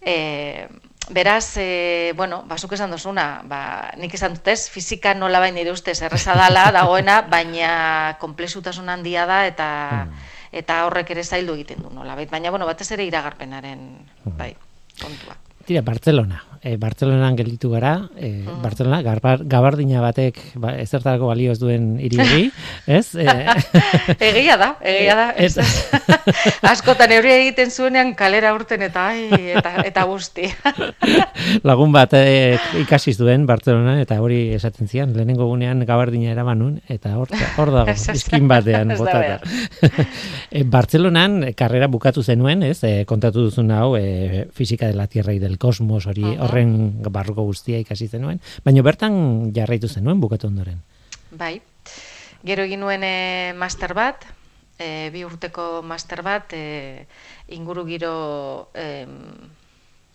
E, 0.00 0.68
Beraz, 1.08 1.56
e, 1.56 2.12
bueno, 2.16 2.42
basuk 2.48 2.72
esan 2.74 2.90
dozuna, 2.90 3.42
ba, 3.46 3.92
nik 4.00 4.14
esan 4.18 4.34
dut 4.34 4.48
ez, 4.50 4.66
fizika 4.72 5.14
nola 5.14 5.38
bain 5.38 5.54
nire 5.54 5.70
ustez 5.70 6.00
erreza 6.02 6.34
dala, 6.34 6.64
dagoena, 6.74 7.20
baina 7.30 8.16
komplexutasun 8.18 8.88
handia 8.90 9.26
da, 9.26 9.44
eta 9.46 9.68
mm. 10.02 10.24
eta 10.62 10.80
horrek 10.88 11.14
ere 11.14 11.22
zaildu 11.22 11.54
egiten 11.54 11.84
du 11.84 11.92
nola, 11.94 12.18
baina, 12.18 12.50
bueno, 12.50 12.66
batez 12.66 12.90
ere 12.96 13.06
iragarpenaren, 13.06 13.86
mm. 14.24 14.34
bai, 14.38 14.50
kontua. 14.98 15.38
Tira, 15.66 15.82
Barcelona, 15.86 16.42
e, 16.66 16.76
Bartzelonan 16.76 17.36
gelditu 17.38 17.70
gara, 17.70 18.08
e, 18.18 18.42
Bartzelona, 18.62 18.98
garbar, 19.06 19.44
gabardina 19.46 20.00
batek 20.02 20.38
ba, 20.58 20.72
ezertarako 20.82 21.30
balio 21.30 21.54
ez 21.54 21.60
duen 21.60 21.94
irigi, 22.02 22.50
ez? 22.98 23.14
E, 23.14 23.26
egia 24.30 24.58
da, 24.60 24.72
egia 24.82 25.16
da. 25.18 25.26
Ez, 25.46 25.54
Askotan 26.66 27.12
euri 27.14 27.30
egiten 27.30 27.70
zuenean 27.70 28.14
kalera 28.18 28.52
urten 28.56 28.82
eta 28.82 29.04
ai, 29.12 29.50
eta, 29.54 29.72
eta 29.86 30.04
guzti. 30.08 30.48
Lagun 31.66 31.92
bat 31.94 32.16
e, 32.18 32.56
ikasi 32.82 33.14
zuen 33.14 33.46
Bartzelona 33.46 33.98
eta 34.02 34.18
hori 34.22 34.40
esaten 34.56 34.90
zian, 34.90 35.12
lehenengo 35.14 35.46
gunean 35.46 35.84
gabardina 35.86 36.32
eramanun, 36.32 36.80
eta 36.90 37.14
hor, 37.20 37.30
hor 37.60 37.72
dago, 37.74 37.96
izkin 38.16 38.48
batean 38.50 38.94
botata. 38.96 39.38
e, 40.50 40.64
Bartzelonan 40.64 41.52
karrera 41.58 41.90
bukatu 41.92 42.24
zenuen, 42.24 42.64
ez? 42.66 42.80
E, 42.86 43.04
kontatu 43.06 43.46
duzun 43.46 43.70
hau, 43.76 43.94
e, 44.00 44.46
fizika 44.56 44.90
de 44.90 44.98
la 44.98 45.06
tierra 45.06 45.36
y 45.36 45.38
del 45.38 45.58
cosmos, 45.62 46.06
hori, 46.10 46.24
uh 46.24 46.55
horren 46.56 47.02
barruko 47.12 47.44
guztia 47.44 47.78
ikasi 47.82 48.08
zenuen, 48.08 48.40
baina 48.64 48.82
bertan 48.82 49.52
jarraitu 49.54 49.88
zenuen 49.88 50.20
bukatu 50.20 50.48
ondoren. 50.48 50.80
Bai, 51.30 51.60
gero 52.46 52.64
egin 52.64 52.80
nuen 52.80 53.04
e, 53.04 53.52
master 53.58 53.94
bat, 53.94 54.24
e, 54.78 55.10
bi 55.12 55.24
urteko 55.26 55.82
master 55.84 56.22
bat, 56.24 56.52
e, 56.56 57.06
inguru 57.52 57.84
giro, 57.88 58.70
e, 58.74 59.06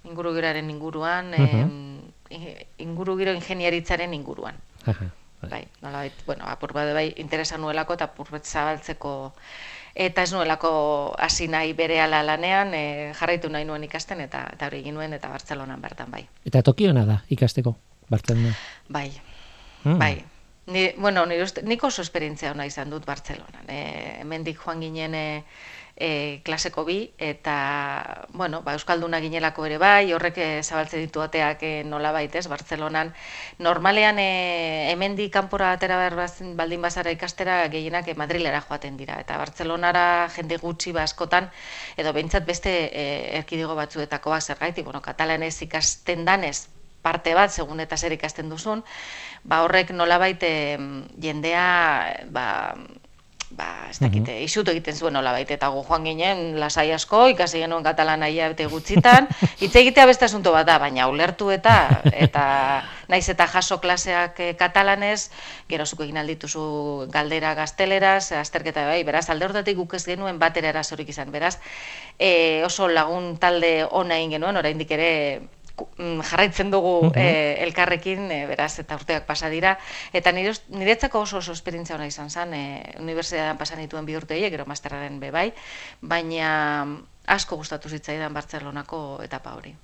inguru 0.10 0.34
giraren 0.34 0.70
inguruan, 0.74 1.34
e, 1.38 2.68
inguru 2.82 3.18
giro 3.20 3.36
ingeniaritzaren 3.38 4.14
inguruan. 4.18 4.58
bai, 5.42 5.66
nola, 5.82 6.06
bueno, 6.26 6.46
apur 6.46 6.74
bat 6.74 6.94
bai, 6.94 7.12
interesa 7.18 7.58
nuelako 7.58 7.98
eta 7.98 8.10
apur 8.10 8.30
bat 8.30 8.46
zabaltzeko 8.46 9.34
eta 9.96 10.24
ez 10.24 10.34
nuelako 10.34 10.72
hasi 11.20 11.48
nahi 11.48 11.74
bere 11.74 12.02
ala 12.02 12.24
lanean, 12.26 12.74
e, 12.74 13.14
jarraitu 13.18 13.50
nahi 13.50 13.66
nuen 13.66 13.84
ikasten, 13.84 14.22
eta 14.22 14.46
eta 14.54 14.68
hori 14.68 14.82
egin 14.84 14.96
nuen, 14.96 15.14
eta 15.14 15.30
Bartzelonan 15.30 15.82
bertan 15.82 16.12
bai. 16.12 16.26
Eta 16.46 16.64
tokiona 16.64 17.06
da 17.06 17.20
ikasteko, 17.30 17.76
Bartzelona? 18.10 18.54
Bai, 18.90 19.10
hmm. 19.84 19.98
bai. 20.00 20.14
Ni, 20.72 20.92
bueno, 20.98 21.26
nik 21.26 21.84
oso 21.84 22.04
esperientzia 22.06 22.52
hona 22.52 22.66
izan 22.70 22.90
dut 22.90 23.06
Bartzelonan. 23.06 23.68
E, 23.68 23.82
hemendik 24.22 24.60
joan 24.62 24.84
ginen, 24.84 25.16
e, 25.16 25.44
e, 26.02 26.42
klaseko 26.44 26.84
bi, 26.84 27.14
eta, 27.22 28.26
bueno, 28.34 28.64
ba, 28.66 28.74
Euskalduna 28.74 29.20
ginelako 29.22 29.68
ere 29.68 29.78
bai, 29.78 30.12
horrek 30.16 30.40
e, 30.42 30.48
zabaltze 30.64 30.98
ditu 30.98 31.22
ateak 31.22 31.62
e, 31.62 31.72
nola 31.86 32.12
baitez, 32.16 32.48
Bartzelonan. 32.50 33.14
Normalean, 33.62 34.18
e, 34.20 34.90
hemen 34.92 35.16
di 35.16 35.30
kanpora 35.30 35.72
atera 35.78 36.00
behar 36.02 36.18
baldin 36.58 36.82
bazara 36.82 37.14
ikastera, 37.14 37.62
gehienak 37.70 38.10
e, 38.10 38.18
Madrilera 38.18 38.64
joaten 38.66 38.98
dira, 38.98 39.20
eta 39.22 39.38
Bartzelonara 39.38 40.06
jende 40.34 40.58
gutxi 40.58 40.92
baskotan, 40.98 41.52
edo 42.02 42.14
behintzat 42.18 42.50
beste 42.50 42.74
e, 42.90 43.08
erkidigo 43.44 43.78
batzuetakoa 43.78 44.42
zer 44.42 44.58
gaiti, 44.58 44.82
bueno, 44.82 45.04
katalanez 45.06 45.54
ikasten 45.70 46.26
danez, 46.26 46.66
parte 47.02 47.36
bat, 47.38 47.54
segun 47.54 47.80
eta 47.82 47.98
zer 47.98 48.18
ikasten 48.18 48.50
duzun, 48.50 48.82
ba 49.46 49.62
horrek 49.66 49.94
nola 49.94 50.18
baite 50.22 50.52
jendea, 51.22 51.70
ba, 52.34 52.48
ba, 53.52 53.88
ez 53.90 54.00
dakite, 54.00 54.32
mm 54.32 54.46
-hmm. 54.46 54.70
egiten 54.70 54.96
zuen 54.96 55.14
nola 55.14 55.32
baita, 55.32 55.54
eta 55.54 55.68
gu 55.68 55.84
joan 55.84 56.04
ginen, 56.04 56.60
lasai 56.60 56.92
asko, 56.92 57.28
ikasi 57.30 57.60
genuen 57.60 57.84
katalana 57.84 58.30
ia 58.30 58.48
bete 58.48 58.66
gutxitan, 58.66 59.28
hitz 59.62 59.76
egitea 59.76 60.06
beste 60.06 60.26
asunto 60.26 60.52
bat 60.52 60.68
da, 60.68 60.78
baina 60.80 61.08
ulertu 61.08 61.52
eta, 61.52 62.02
eta 62.12 62.84
naiz 63.08 63.28
eta 63.30 63.48
jaso 63.48 63.80
klaseak 63.82 64.40
e, 64.40 64.54
katalanez, 64.56 65.32
gero 65.70 65.86
zuko 65.86 66.04
egin 66.04 66.18
aldituzu 66.18 67.08
galdera 67.12 67.54
gazteleraz, 67.54 68.32
azterketa 68.32 68.86
bai, 68.86 69.04
beraz, 69.04 69.30
alde 69.30 69.46
hortatik 69.46 69.78
guk 69.78 69.94
ez 69.94 70.06
genuen 70.06 70.40
batera 70.40 70.70
erasorik 70.70 71.10
izan, 71.10 71.32
beraz, 71.32 71.58
e, 72.20 72.64
oso 72.66 72.88
lagun 72.88 73.38
talde 73.38 73.86
ona 73.92 74.18
egin 74.18 74.38
genuen, 74.38 74.58
oraindik 74.58 74.92
ere 74.92 75.42
jarraitzen 75.98 76.72
dugu 76.72 77.12
eh, 77.16 77.62
elkarrekin, 77.66 78.26
e, 78.32 78.40
beraz, 78.50 78.74
eta 78.84 78.98
urteak 79.00 79.28
pasa 79.28 79.50
dira. 79.50 79.78
Eta 80.14 80.34
niretzako 80.34 81.26
oso 81.28 81.38
oso 81.42 81.54
esperientzia 81.54 81.96
hona 81.96 82.08
izan 82.10 82.30
zen, 82.30 82.54
e, 82.54 82.64
unibertsitatean 83.00 83.58
pasan 83.62 83.84
dituen 83.84 84.06
bi 84.06 84.18
urte 84.18 84.40
gero 84.42 84.66
masterraren 84.66 85.20
bebai, 85.20 85.52
baina 86.02 86.52
asko 87.28 87.58
gustatu 87.58 87.90
zitzaidan 87.90 88.34
Bartzelonako 88.34 89.22
etapa 89.24 89.56
hori. 89.56 89.76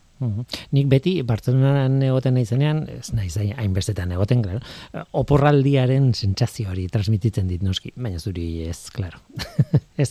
Nik 0.73 0.87
beti 0.89 1.19
Bartzelonan 1.27 1.99
egoten 2.07 2.33
naizenean, 2.39 2.83
ez 2.89 3.11
naiz 3.13 3.35
hainbestetan 3.37 4.11
egoten, 4.15 4.41
claro. 4.45 5.05
Oporraldiaren 5.21 6.09
sentsazio 6.17 6.71
hori 6.73 6.87
transmititzen 6.93 7.49
dit 7.51 7.61
noski, 7.65 7.93
baina 7.95 8.19
zuri 8.19 8.47
ez, 8.67 8.89
claro. 8.93 9.21
ez. 10.03 10.09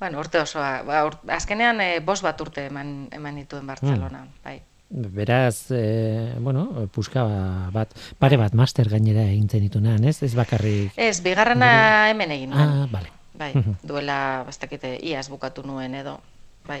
Bueno, 0.00 0.20
urte 0.20 0.40
osoa, 0.40 0.78
ba, 0.84 1.04
azkenean 1.36 1.80
e, 1.84 1.90
bost 2.04 2.24
bat 2.24 2.40
urte 2.40 2.66
eman, 2.70 2.94
eman 3.14 3.42
dituen 3.42 3.68
Bartzelona, 3.68 4.24
mm. 4.24 4.40
bai. 4.44 4.62
Beraz, 4.94 5.72
e, 5.74 6.34
bueno, 6.38 6.86
puska 6.94 7.24
bat, 7.74 7.90
pare 8.22 8.36
bat 8.38 8.52
master 8.54 8.86
gainera 8.92 9.24
egin 9.26 9.48
zenitunan, 9.50 10.04
ez? 10.06 10.20
Ez 10.22 10.36
bakarrik... 10.38 10.94
Ez, 10.94 11.18
bigarrena 11.24 11.70
hemen 12.12 12.30
egin. 12.30 12.52
Ah, 12.54 12.86
bale. 12.92 13.10
Bai, 13.34 13.50
duela, 13.82 14.44
bastakite, 14.46 14.92
iaz 15.02 15.26
bukatu 15.32 15.64
nuen 15.66 15.96
edo, 15.98 16.20
bai. 16.68 16.78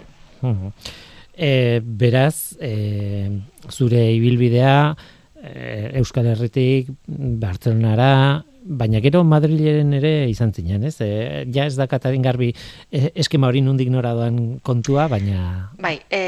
E, 1.34 1.82
beraz, 1.82 2.54
e, 2.62 3.32
zure 3.74 4.04
ibilbidea 4.14 4.94
e, 5.42 5.98
Euskal 5.98 6.30
Herritik, 6.30 6.94
Bartzelonara, 7.08 8.44
baina 8.62 9.02
gero 9.02 9.24
Madrileren 9.26 9.90
ere 9.98 10.12
izan 10.30 10.54
zinen, 10.54 10.86
ez? 10.86 11.00
E, 11.02 11.42
ja 11.50 11.66
ez 11.66 11.74
da 11.74 11.90
Katarin 11.90 12.22
Garbi 12.22 12.52
eskema 12.94 13.50
hori 13.50 13.66
nundik 13.66 13.90
nora 13.90 14.14
doan 14.14 14.60
kontua, 14.62 15.08
baina... 15.10 15.72
Bai, 15.82 15.98
e, 16.06 16.22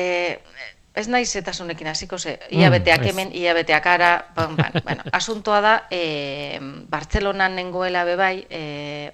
ez 0.97 1.07
naiz 1.13 1.29
etasunekin 1.37 1.91
hasiko 1.93 2.19
ze, 2.19 2.39
iabeteak 2.51 3.03
mm, 3.03 3.09
hemen, 3.11 3.33
iabeteak 3.37 3.87
ara, 3.87 4.11
ban, 4.35 4.57
ban. 4.57 4.81
bueno, 4.87 5.05
asuntoa 5.13 5.61
da, 5.61 5.75
e, 5.91 6.59
Bartzelonan 6.89 7.57
nengoela 7.59 8.05
bebai, 8.09 8.47
e, 8.49 8.63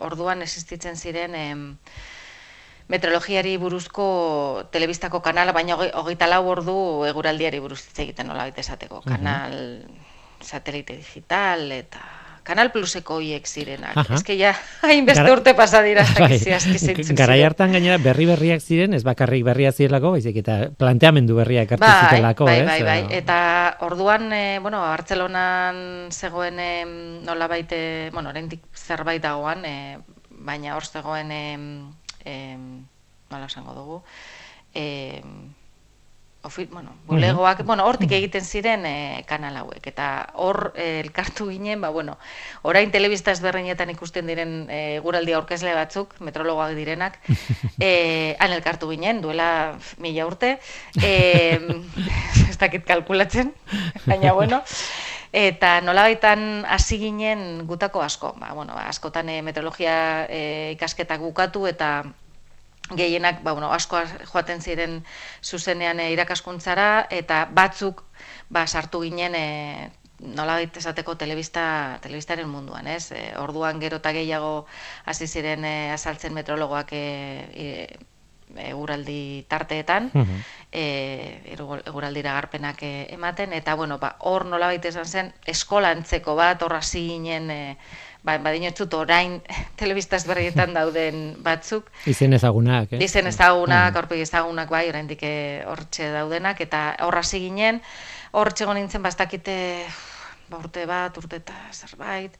orduan 0.01 0.43
existitzen 0.47 0.97
ziren, 0.97 1.35
e, 1.35 1.47
meteorologiari 2.93 3.57
buruzko 3.59 4.07
telebistako 4.71 5.23
kanala, 5.25 5.55
baina 5.57 5.79
hogeita 5.79 6.29
lau 6.29 6.45
ordu 6.53 6.77
eguraldiari 7.09 7.61
buruz 7.63 7.81
egiten 7.97 8.29
nola 8.29 8.47
esateko. 8.49 9.01
Kanal 9.07 9.55
satelite 10.43 10.97
digital 10.99 11.71
eta 11.73 12.03
Kanal 12.43 12.73
Pluseko 12.75 13.21
hiek 13.23 13.47
zirenak. 13.47 13.97
Que 14.27 14.35
ja, 14.39 14.53
hainbeste 14.89 15.27
urte 15.31 15.55
pasa 15.55 15.83
dira. 15.83 16.05
Bai. 16.19 16.39
Garai 17.19 17.39
hartan 17.47 17.75
gainera 17.77 17.99
berri 18.03 18.27
berriak 18.27 18.63
ziren, 18.63 18.97
ez 18.99 19.03
bakarrik 19.07 19.45
berria 19.47 19.73
zirelako, 19.73 20.15
baizik 20.17 20.41
eta 20.43 20.59
planteamendu 20.79 21.39
berriak 21.39 21.77
hartu 21.77 21.87
bai, 21.87 22.09
zitelako. 22.09 22.49
Bai, 22.51 22.59
bai, 22.67 22.81
bai, 22.89 22.99
Eta 23.23 23.39
orduan, 23.87 24.29
e, 24.35 24.59
bueno, 24.65 24.83
Bartzelonan 24.83 26.11
zegoen 26.11 26.59
e, 26.61 26.73
nola 27.25 27.49
baite, 27.49 28.11
bueno, 28.13 28.35
orendik 28.35 28.67
zerbait 28.75 29.23
dagoan, 29.23 29.65
e, 29.65 29.99
baina 30.43 30.77
hor 30.77 30.87
zegoen, 30.87 31.31
e, 31.31 31.43
e, 32.27 32.37
nola 33.31 33.47
esango 33.47 33.75
dugu, 33.79 34.03
e, 34.75 35.23
ofi, 36.43 36.65
bueno, 36.67 36.91
bulegoak, 37.07 37.65
bueno, 37.65 37.85
hortik 37.87 38.13
egiten 38.13 38.45
ziren 38.45 38.85
e, 38.87 39.25
kanal 39.29 39.57
hauek. 39.61 39.87
Eta 39.87 40.09
hor 40.35 40.73
e, 40.75 41.01
elkartu 41.01 41.47
ginen, 41.51 41.81
ba 41.81 41.91
bueno, 41.95 42.19
orain 42.67 42.91
telebista 42.91 43.31
ezberdinetan 43.31 43.93
ikusten 43.95 44.27
diren 44.27 44.67
e, 44.71 44.99
guraldi 45.05 45.37
aurkezle 45.39 45.75
batzuk, 45.79 46.17
metrologoak 46.21 46.75
direnak, 46.79 47.21
eh 47.81 48.35
han 48.43 48.53
elkartu 48.53 48.91
ginen 48.91 49.23
duela 49.23 49.79
mila 50.03 50.27
urte. 50.27 50.59
Eh 51.03 51.61
ez 52.51 52.59
dakit 52.59 52.85
kalkulatzen, 52.85 53.55
baina 54.07 54.33
bueno, 54.35 54.63
eta 55.33 55.81
nolabaitan 55.81 56.67
hasi 56.69 56.99
ginen 57.01 57.67
gutako 57.67 58.03
asko, 58.03 58.35
ba 58.39 58.53
bueno, 58.53 58.75
ba, 58.75 58.89
askotan 58.91 59.31
e, 59.31 59.41
meteorologia 59.43 60.27
e, 60.29 60.73
ikasketak 60.75 61.23
bukatu 61.23 61.67
eta 61.71 62.03
gehienak 62.91 63.43
ba, 63.43 63.53
bueno, 63.53 63.73
asko 63.73 64.01
joaten 64.33 64.61
ziren 64.61 65.03
zuzenean 65.43 66.01
e, 66.01 66.11
irakaskuntzara 66.13 67.07
eta 67.11 67.47
batzuk 67.51 68.03
ba, 68.51 68.67
sartu 68.67 69.01
ginen 69.07 69.35
e, 69.39 69.91
nola 70.23 70.61
esateko 70.63 71.17
telebista, 71.19 71.99
telebistaren 72.03 72.49
munduan, 72.49 72.87
ez? 72.87 73.11
E, 73.13 73.33
orduan 73.39 73.81
gero 73.83 73.99
eta 74.03 74.13
gehiago 74.15 74.67
hasi 75.07 75.27
ziren 75.27 75.65
e, 75.65 75.91
azaltzen 75.93 76.35
metrologoak 76.35 76.93
e, 76.93 77.05
e, 77.53 77.69
eguraldi 78.69 79.47
tarteetan, 79.49 80.11
uh 80.13 80.41
eguraldira 80.73 82.33
garpenak 82.33 82.79
ematen, 82.83 83.53
eta 83.53 83.75
bueno, 83.77 83.99
ba, 83.99 84.17
hor 84.21 84.47
nola 84.49 84.71
esan 84.73 85.07
zen, 85.07 85.33
eskolantzeko 85.47 86.35
bat, 86.35 86.63
horra 86.63 86.81
ginen, 86.81 87.51
e, 87.51 87.77
ba, 88.23 88.39
badin 88.39 88.71
orain 88.95 89.41
telebistaz 89.77 90.25
berrietan 90.27 90.75
dauden 90.79 91.37
batzuk. 91.43 91.91
Izen 92.07 92.33
ezagunak, 92.33 92.93
eh? 92.93 93.05
Izen 93.05 93.27
ezagunak, 93.27 93.95
mm. 93.95 94.23
ezagunak 94.23 94.71
bai, 94.71 94.89
orain 94.89 95.07
dike 95.07 95.65
hortxe 95.67 96.13
daudenak, 96.13 96.61
eta 96.61 96.97
horra 97.01 97.23
ginen, 97.23 97.81
hortxe 98.33 98.67
nintzen 98.67 99.03
bastakite 99.03 99.87
ba, 100.49 100.59
urte 100.59 100.87
bat, 100.87 101.17
urte 101.19 101.41
eta 101.43 101.55
zerbait, 101.73 102.37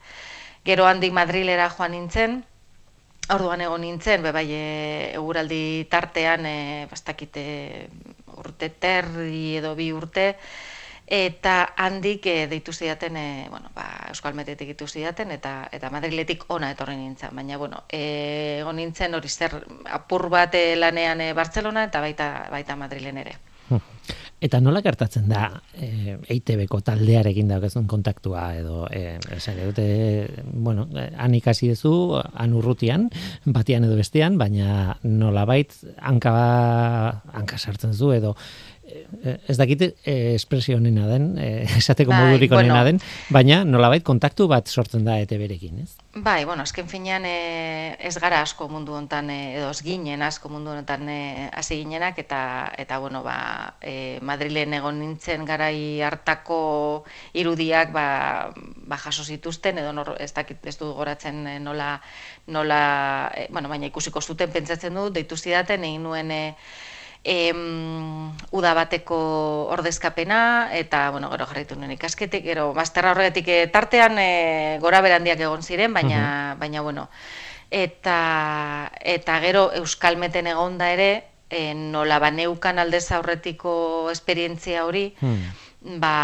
gero 0.65 0.85
handik 0.85 1.13
Madrilera 1.13 1.69
joan 1.69 1.91
nintzen, 1.91 2.43
orduan 3.33 3.61
egon 3.61 3.81
nintzen, 3.81 4.21
be 4.23 4.31
bai, 4.35 4.47
e, 4.51 5.11
eguraldi 5.15 5.87
tartean, 5.89 6.45
e, 6.45 6.87
bastakite 6.91 7.43
urte 8.37 8.69
terri 8.69 9.57
edo 9.59 9.73
bi 9.75 9.91
urte, 9.95 10.33
eta 11.07 11.73
handik 11.77 12.25
e, 12.25 12.47
deitu 12.47 12.73
zidaten 12.73 13.17
e, 13.17 13.47
bueno, 13.49 13.69
ba, 13.75 14.07
Euskal 14.09 14.33
Metetik 14.33 14.73
ditu 14.73 14.87
zidaten 14.87 15.31
eta 15.31 15.67
eta 15.71 15.89
Madriletik 15.91 16.45
ona 16.47 16.71
etorri 16.71 16.95
nintzen. 16.97 17.35
Baina 17.35 17.57
bueno 17.57 17.83
eh, 17.89 18.59
egon 18.61 18.77
nintzen 18.77 19.15
hori 19.15 19.29
zer 19.29 19.57
apur 19.91 20.29
bat 20.29 20.55
lanean 20.77 21.21
e, 21.21 21.33
Barcelona 21.33 21.85
eta 21.89 22.01
baita 22.01 22.29
baita 22.51 22.75
Madrilen 22.75 23.17
ere. 23.17 23.37
Eta 24.43 24.59
nola 24.59 24.81
gertatzen 24.83 25.29
da 25.31 25.45
e, 25.71 26.17
EITB-ko 26.27 26.81
taldearekin 26.83 27.47
daukezun 27.47 27.85
kontaktua 27.87 28.49
edo 28.59 28.81
e, 28.91 29.15
esan 29.37 29.61
dute, 29.61 29.85
bueno, 30.43 30.83
han 30.91 31.37
ikasi 31.37 31.69
duzu, 31.71 32.19
han 32.19 32.55
urrutian, 32.59 33.07
batian 33.45 33.87
edo 33.87 33.95
bestean, 33.95 34.35
baina 34.37 34.97
nolabait 35.07 35.71
hanka, 35.95 36.33
hanka 37.31 37.57
sartzen 37.57 37.95
zu 37.95 38.11
edo 38.11 38.35
ez 39.47 39.57
dakit 39.57 39.81
eh, 39.81 40.35
espresio 40.35 40.77
honena 40.77 41.07
den, 41.07 41.37
eh, 41.39 41.63
esateko 41.79 42.11
bai, 42.11 42.21
modurik 42.25 42.51
honena 42.51 42.83
den, 42.83 42.99
baina 43.33 43.63
nolabait 43.65 44.03
kontaktu 44.03 44.47
bat 44.51 44.67
sortzen 44.67 45.05
da 45.07 45.17
ete 45.23 45.37
berekin, 45.39 45.83
ez? 45.85 45.95
Bai, 46.13 46.43
bueno, 46.45 46.61
azken 46.61 46.85
finean 46.85 47.23
eh, 47.25 47.95
ez 47.97 48.13
gara 48.21 48.43
asko 48.45 48.67
mundu 48.69 48.93
hontan 48.93 49.31
eh, 49.33 49.55
edo 49.57 49.71
ez 49.73 49.81
ginen 49.81 50.21
asko 50.21 50.51
mundu 50.53 50.69
hontan 50.69 51.07
eh, 51.09 51.49
hasi 51.53 51.79
ginenak 51.79 52.19
eta 52.21 52.41
eta 52.77 52.99
bueno, 53.01 53.23
ba, 53.25 53.79
eh, 53.81 54.19
Madrilen 54.21 54.75
egon 54.77 54.99
nintzen 55.01 55.45
garai 55.45 56.01
hartako 56.05 57.05
irudiak 57.33 57.91
ba, 57.95 58.53
ba 58.85 58.97
jaso 59.01 59.23
zituzten 59.23 59.81
edo 59.81 59.93
nor, 59.93 60.13
ez 60.19 60.33
dakit 60.33 60.65
ez 60.69 60.77
du 60.77 60.91
goratzen 60.93 61.47
eh, 61.47 61.59
nola 61.59 61.95
nola 62.47 63.31
eh, 63.35 63.47
bueno, 63.49 63.69
baina 63.69 63.87
ikusiko 63.89 64.21
zuten 64.21 64.51
pentsatzen 64.51 64.93
du 64.93 65.09
deitu 65.09 65.37
zidaten 65.37 65.83
egin 65.83 66.03
nuen 66.03 66.31
eh, 66.31 66.55
em, 67.23 68.31
uda 68.51 68.73
bateko 68.73 69.17
ordezkapena, 69.71 70.69
eta, 70.75 71.09
bueno, 71.11 71.29
gero 71.31 71.47
jarritu 71.47 71.75
nuen 71.79 71.95
ikasketik, 71.95 72.43
gero, 72.43 72.71
masterra 72.75 73.13
horretik 73.15 73.47
eh, 73.47 73.67
tartean 73.71 74.19
e, 74.19 74.77
gora 74.83 75.01
berandiak 75.01 75.39
egon 75.39 75.63
ziren, 75.63 75.93
baina, 75.93 76.55
baina 76.59 76.81
bueno, 76.81 77.07
eta, 77.71 78.91
eta 78.99 79.39
gero 79.41 79.69
Euskalmeten 79.79 80.51
egonda 80.51 80.91
ere, 80.91 81.11
e, 81.49 81.73
nola 81.73 82.19
baneukan 82.19 82.79
aldez 82.79 83.05
aurretiko 83.11 84.09
esperientzia 84.11 84.85
hori, 84.85 85.13
hmm. 85.21 85.99
ba, 86.03 86.15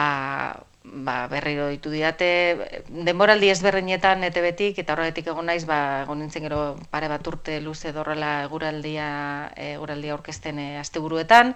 ba, 0.92 1.28
berriro 1.28 1.68
ditu 1.70 1.92
diate, 1.94 2.82
denboraldi 2.90 3.50
ezberdinetan 3.54 4.24
ete 4.28 4.42
betik, 4.42 4.80
eta 4.82 4.96
horretik 4.96 5.30
egon 5.32 5.50
naiz, 5.50 5.64
ba, 5.70 6.04
egon 6.04 6.22
nintzen 6.24 6.46
gero 6.48 6.76
pare 6.92 7.10
bat 7.12 7.26
urte 7.28 7.60
luze 7.62 7.94
dorrela 7.96 8.44
eguraldia, 8.46 9.10
eguraldia 9.56 10.16
orkesten 10.18 10.60
e, 10.60 10.70
asteburuetan, 10.82 11.56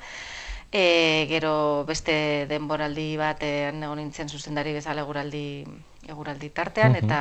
e, 0.72 1.26
gero 1.30 1.86
beste 1.90 2.46
denboraldi 2.50 3.10
bat 3.18 3.44
e, 3.44 3.54
egon 3.70 4.00
nintzen 4.02 4.30
zuzendari 4.30 4.74
bezala 4.78 5.06
eguraldi, 5.06 5.64
eguraldi 6.10 6.50
tartean, 6.54 6.98
eta 7.00 7.20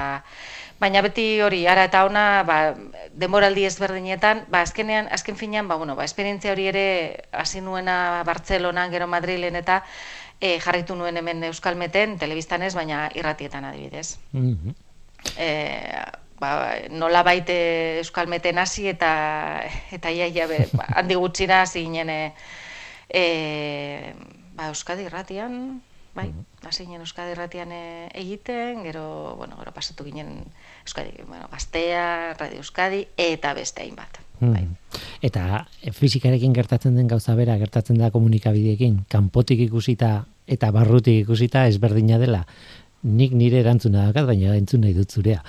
baina 0.82 1.02
beti 1.04 1.26
hori, 1.40 1.62
ara 1.70 1.86
eta 1.88 2.04
ona, 2.08 2.42
ba, 2.48 2.74
denboraldi 3.14 3.66
ezberdinetan, 3.68 4.46
ba, 4.50 4.64
azkenean, 4.66 5.08
azken 5.14 5.38
finean, 5.38 5.68
ba, 5.68 5.76
bueno, 5.80 5.96
ba, 5.96 6.04
esperientzia 6.08 6.52
hori 6.52 6.66
ere 6.72 6.86
hasi 7.32 7.60
nuena 7.60 8.22
Bartzelonan, 8.26 8.90
gero 8.90 9.06
Madrilen 9.06 9.56
eta, 9.56 9.82
e, 10.42 10.58
jarritu 10.60 10.96
nuen 10.98 11.16
hemen 11.16 11.44
Euskalmeten, 11.46 12.18
telebistan 12.18 12.66
ez, 12.66 12.74
baina 12.74 13.06
irratietan 13.14 13.64
adibidez. 13.64 14.18
Mm 14.32 14.56
-hmm. 14.58 14.74
e, 15.38 15.48
ba, 16.42 16.50
nola 16.90 17.22
baite 17.22 17.54
Euskalmeten 18.02 18.58
hasi 18.58 18.88
eta 18.90 19.12
eta 19.94 20.10
ia, 20.10 20.26
ia 20.26 20.48
be, 20.50 20.66
ba, 20.74 20.88
handi 20.98 21.14
gutxira 21.14 21.62
hasi 21.62 21.86
ginen 21.86 22.10
e, 22.10 22.20
e, 23.08 23.24
ba, 24.56 24.68
Euskadi 24.72 25.06
irratian, 25.06 25.80
bai, 26.14 26.28
mm 26.28 26.48
hasi 26.62 26.84
ginen 26.86 27.00
Euskadi 27.02 27.32
irratian 27.34 27.72
e, 27.74 28.08
egiten, 28.14 28.84
gero, 28.86 29.34
bueno, 29.36 29.56
gero 29.58 29.72
pasatu 29.74 30.04
ginen 30.04 30.44
Euskadi, 30.86 31.10
bueno, 31.26 31.48
Gaztea, 31.50 32.34
Radio 32.38 32.62
Euskadi, 32.62 33.08
eta 33.16 33.50
beste 33.54 33.82
hainbat. 33.82 34.20
Bai. 34.38 34.62
Hmm. 34.62 34.76
Eta 35.22 35.66
fizikarekin 35.94 36.54
gertatzen 36.54 36.94
den 36.94 37.08
gauza 37.10 37.34
bera, 37.34 37.56
gertatzen 37.58 37.98
da 37.98 38.10
komunikabideekin, 38.14 39.04
kanpotik 39.10 39.60
ikusita 39.66 40.24
eta 40.46 40.70
barrutik 40.74 41.24
ikusita 41.24 41.66
ezberdina 41.70 42.18
dela. 42.18 42.44
Nik 43.02 43.34
nire 43.34 43.60
erantzuna 43.62 44.06
dakat, 44.08 44.28
baina 44.30 44.54
entzun 44.56 44.84
nahi 44.84 44.94
dut 44.94 45.10
zurea. 45.10 45.42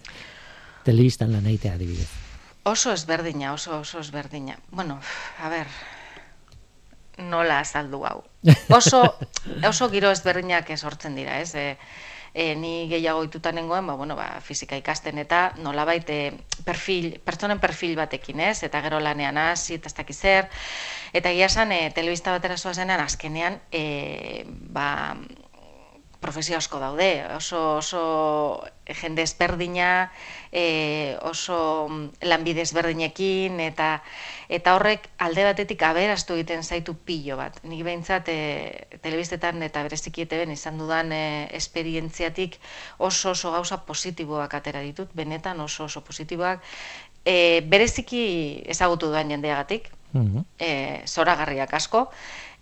Telebistan 0.86 1.32
lan 1.34 1.46
aitea 1.46 1.74
adibidez. 1.76 2.08
Oso 2.68 2.92
ezberdina, 2.92 3.52
oso 3.52 3.78
oso 3.80 4.00
ezberdina. 4.00 4.56
Bueno, 4.70 4.98
a 5.40 5.48
ber, 5.52 5.68
nola 7.28 7.60
azaldu 7.60 8.04
hau. 8.04 8.22
Oso, 8.78 9.02
oso 9.68 9.88
giro 9.92 10.10
ezberdinak 10.10 10.70
esortzen 10.72 11.16
dira, 11.18 11.40
ez? 11.40 11.54
E, 11.54 11.76
e, 12.34 12.54
ni 12.54 12.88
gehiago 12.90 13.24
itutan 13.24 13.54
nengoen, 13.58 13.86
ba, 13.86 13.94
bueno, 13.94 14.16
ba, 14.16 14.40
fizika 14.44 14.78
ikasten 14.78 15.18
eta 15.18 15.52
nola 15.58 15.84
baite 15.84 16.20
perfil, 16.64 17.18
pertsonen 17.24 17.60
perfil 17.60 17.96
batekin, 17.98 18.40
ez? 18.40 18.62
Eta 18.66 18.82
gero 18.84 19.00
lanean 19.00 19.38
hasi 19.38 19.76
eta 19.78 19.90
ez 19.90 19.96
dakiz 19.96 20.18
zer. 20.18 20.50
Eta 21.12 21.30
egia 21.30 21.50
esan, 21.50 21.72
e, 21.72 21.90
telebista 21.94 22.34
batera 22.36 22.56
zoazenean, 22.56 23.02
azkenean, 23.02 23.60
e, 23.72 24.44
ba, 24.46 25.16
profesio 26.20 26.56
asko 26.56 26.78
daude, 26.78 27.24
oso, 27.34 27.78
oso 27.80 28.02
jende 28.84 29.22
ezberdina, 29.24 30.10
e, 30.52 31.16
oso 31.24 31.88
lanbide 32.20 32.62
ezberdinekin, 32.66 33.60
eta 33.64 34.02
eta 34.50 34.74
horrek 34.76 35.06
alde 35.22 35.44
batetik 35.46 35.82
aberastu 35.86 36.34
egiten 36.36 36.62
zaitu 36.62 36.94
pilo 37.06 37.38
bat. 37.40 37.60
Nik 37.64 37.84
behintzat 37.86 38.28
e, 38.28 38.38
telebistetan 39.02 39.62
eta 39.62 39.84
berezikieteben 39.86 40.52
izan 40.52 40.78
dudan 40.78 41.14
e, 41.14 41.22
esperientziatik 41.56 42.58
oso 42.98 43.32
oso 43.32 43.54
gauza 43.54 43.80
positiboak 43.86 44.58
atera 44.60 44.82
ditut, 44.84 45.14
benetan 45.14 45.60
oso 45.60 45.86
oso 45.86 46.04
positiboak, 46.04 46.60
e, 47.24 47.62
bereziki 47.64 48.22
ezagutu 48.68 49.08
duan 49.08 49.30
jendeagatik, 49.30 49.90
mm 50.12 50.26
-hmm. 50.26 50.44
e, 50.58 51.02
zoragarriak 51.06 51.74
asko, 51.74 52.10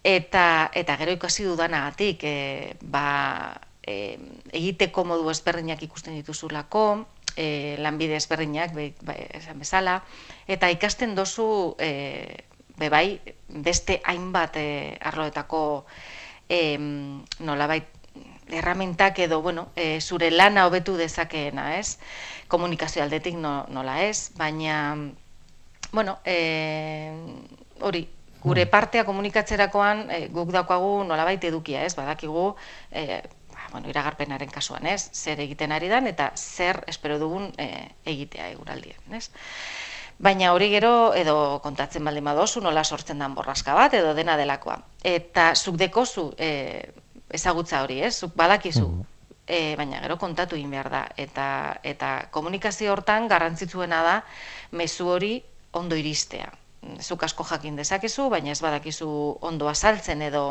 eta 0.05 0.70
eta 0.74 0.96
gero 0.96 1.12
ikasi 1.12 1.44
dudanagatik 1.44 2.24
e, 2.24 2.76
ba, 2.82 3.61
e, 3.82 4.18
egiteko 4.53 5.05
modu 5.05 5.30
ezberdinak 5.30 5.82
ikusten 5.82 6.14
dituzulako 6.20 7.07
e, 7.36 7.76
lanbide 7.78 8.16
ezberdinak 8.16 8.74
be, 8.74 8.92
ba, 9.03 9.14
esan 9.14 9.59
bezala 9.59 10.03
eta 10.46 10.70
ikasten 10.70 11.14
dozu 11.18 11.74
e, 11.78 12.44
be 12.78 12.88
bai 12.88 13.20
beste 13.49 14.01
hainbat 14.05 14.57
e, 14.57 14.96
arloetako 15.03 15.84
e, 16.49 16.78
nolabait 17.40 17.99
erramentak 18.51 19.18
edo 19.18 19.42
bueno, 19.42 19.68
e, 19.76 20.01
zure 20.01 20.30
lana 20.30 20.66
hobetu 20.66 20.96
dezakeena, 20.96 21.76
ez? 21.78 21.99
Komunikazio 22.49 23.03
aldetik 23.03 23.36
no, 23.36 23.66
nola 23.68 24.03
ez, 24.05 24.32
baina 24.36 24.96
bueno, 25.92 26.18
e, 26.24 27.12
hori 27.80 28.07
gure 28.49 28.64
mm. 28.64 28.70
partea 28.72 29.05
komunikatzerakoan 29.05 30.07
e, 30.11 30.20
guk 30.34 30.53
daukagu 30.55 31.03
nolabait 31.07 31.44
edukia, 31.44 31.84
ez? 31.84 31.94
Badakigu 31.99 32.55
e, 32.90 33.20
ba, 33.53 33.66
bueno, 33.72 33.90
iragarpenaren 33.92 34.51
kasuan, 34.53 34.86
ez? 34.86 35.11
Zer 35.12 35.40
egiten 35.44 35.74
ari 35.76 35.90
dan 35.92 36.09
eta 36.11 36.32
zer 36.36 36.82
espero 36.88 37.18
dugun 37.20 37.51
e, 37.59 37.68
egitea 38.09 38.51
eguraldien, 38.55 39.01
ez? 39.18 39.28
Baina 40.18 40.51
hori 40.53 40.66
gero 40.72 41.12
edo 41.14 41.61
kontatzen 41.62 42.05
baldin 42.05 42.26
badozu 42.26 42.61
nola 42.64 42.82
sortzen 42.82 43.20
dan 43.22 43.36
borraska 43.36 43.74
bat 43.74 43.94
edo 43.94 44.14
dena 44.18 44.34
delakoa. 44.40 44.80
Eta 45.07 45.53
zuk 45.55 45.78
dekozu 45.78 46.32
e, 46.36 46.51
ezagutza 47.30 47.84
hori, 47.84 48.01
ez? 48.03 48.16
Zuk 48.18 48.34
badakizu. 48.34 48.88
Mm. 48.88 49.07
E, 49.49 49.61
baina 49.78 50.03
gero 50.03 50.18
kontatu 50.20 50.59
egin 50.59 50.74
behar 50.74 50.90
da. 50.90 51.05
Eta, 51.16 51.46
eta 51.86 52.14
komunikazio 52.34 52.92
hortan 52.92 53.28
garrantzitsuena 53.30 54.03
da 54.05 54.16
mezu 54.72 55.07
hori 55.14 55.36
ondo 55.78 55.96
iristea 55.96 56.51
zuk 57.01 57.22
asko 57.22 57.45
jakin 57.45 57.76
dezakezu, 57.76 58.29
baina 58.31 58.53
ez 58.53 58.61
badakizu 58.62 59.11
ondo 59.41 59.68
azaltzen 59.68 60.22
edo 60.22 60.45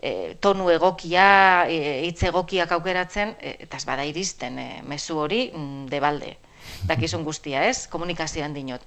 e, 0.00 0.36
tonu 0.40 0.70
egokia, 0.70 1.66
e, 1.68 2.02
hitz 2.08 2.22
egokiak 2.30 2.72
aukeratzen, 2.76 3.36
e, 3.40 3.56
eta 3.66 3.80
ez 3.80 3.86
bada 3.88 4.06
iristen 4.08 4.58
e, 4.58 4.68
mezu 4.88 5.18
hori 5.20 5.48
mm, 5.54 5.90
debalde. 5.92 6.36
Dakizun 6.90 7.24
guztia, 7.24 7.64
ez? 7.68 7.86
Komunikazioan 7.88 8.54
dinot. 8.54 8.84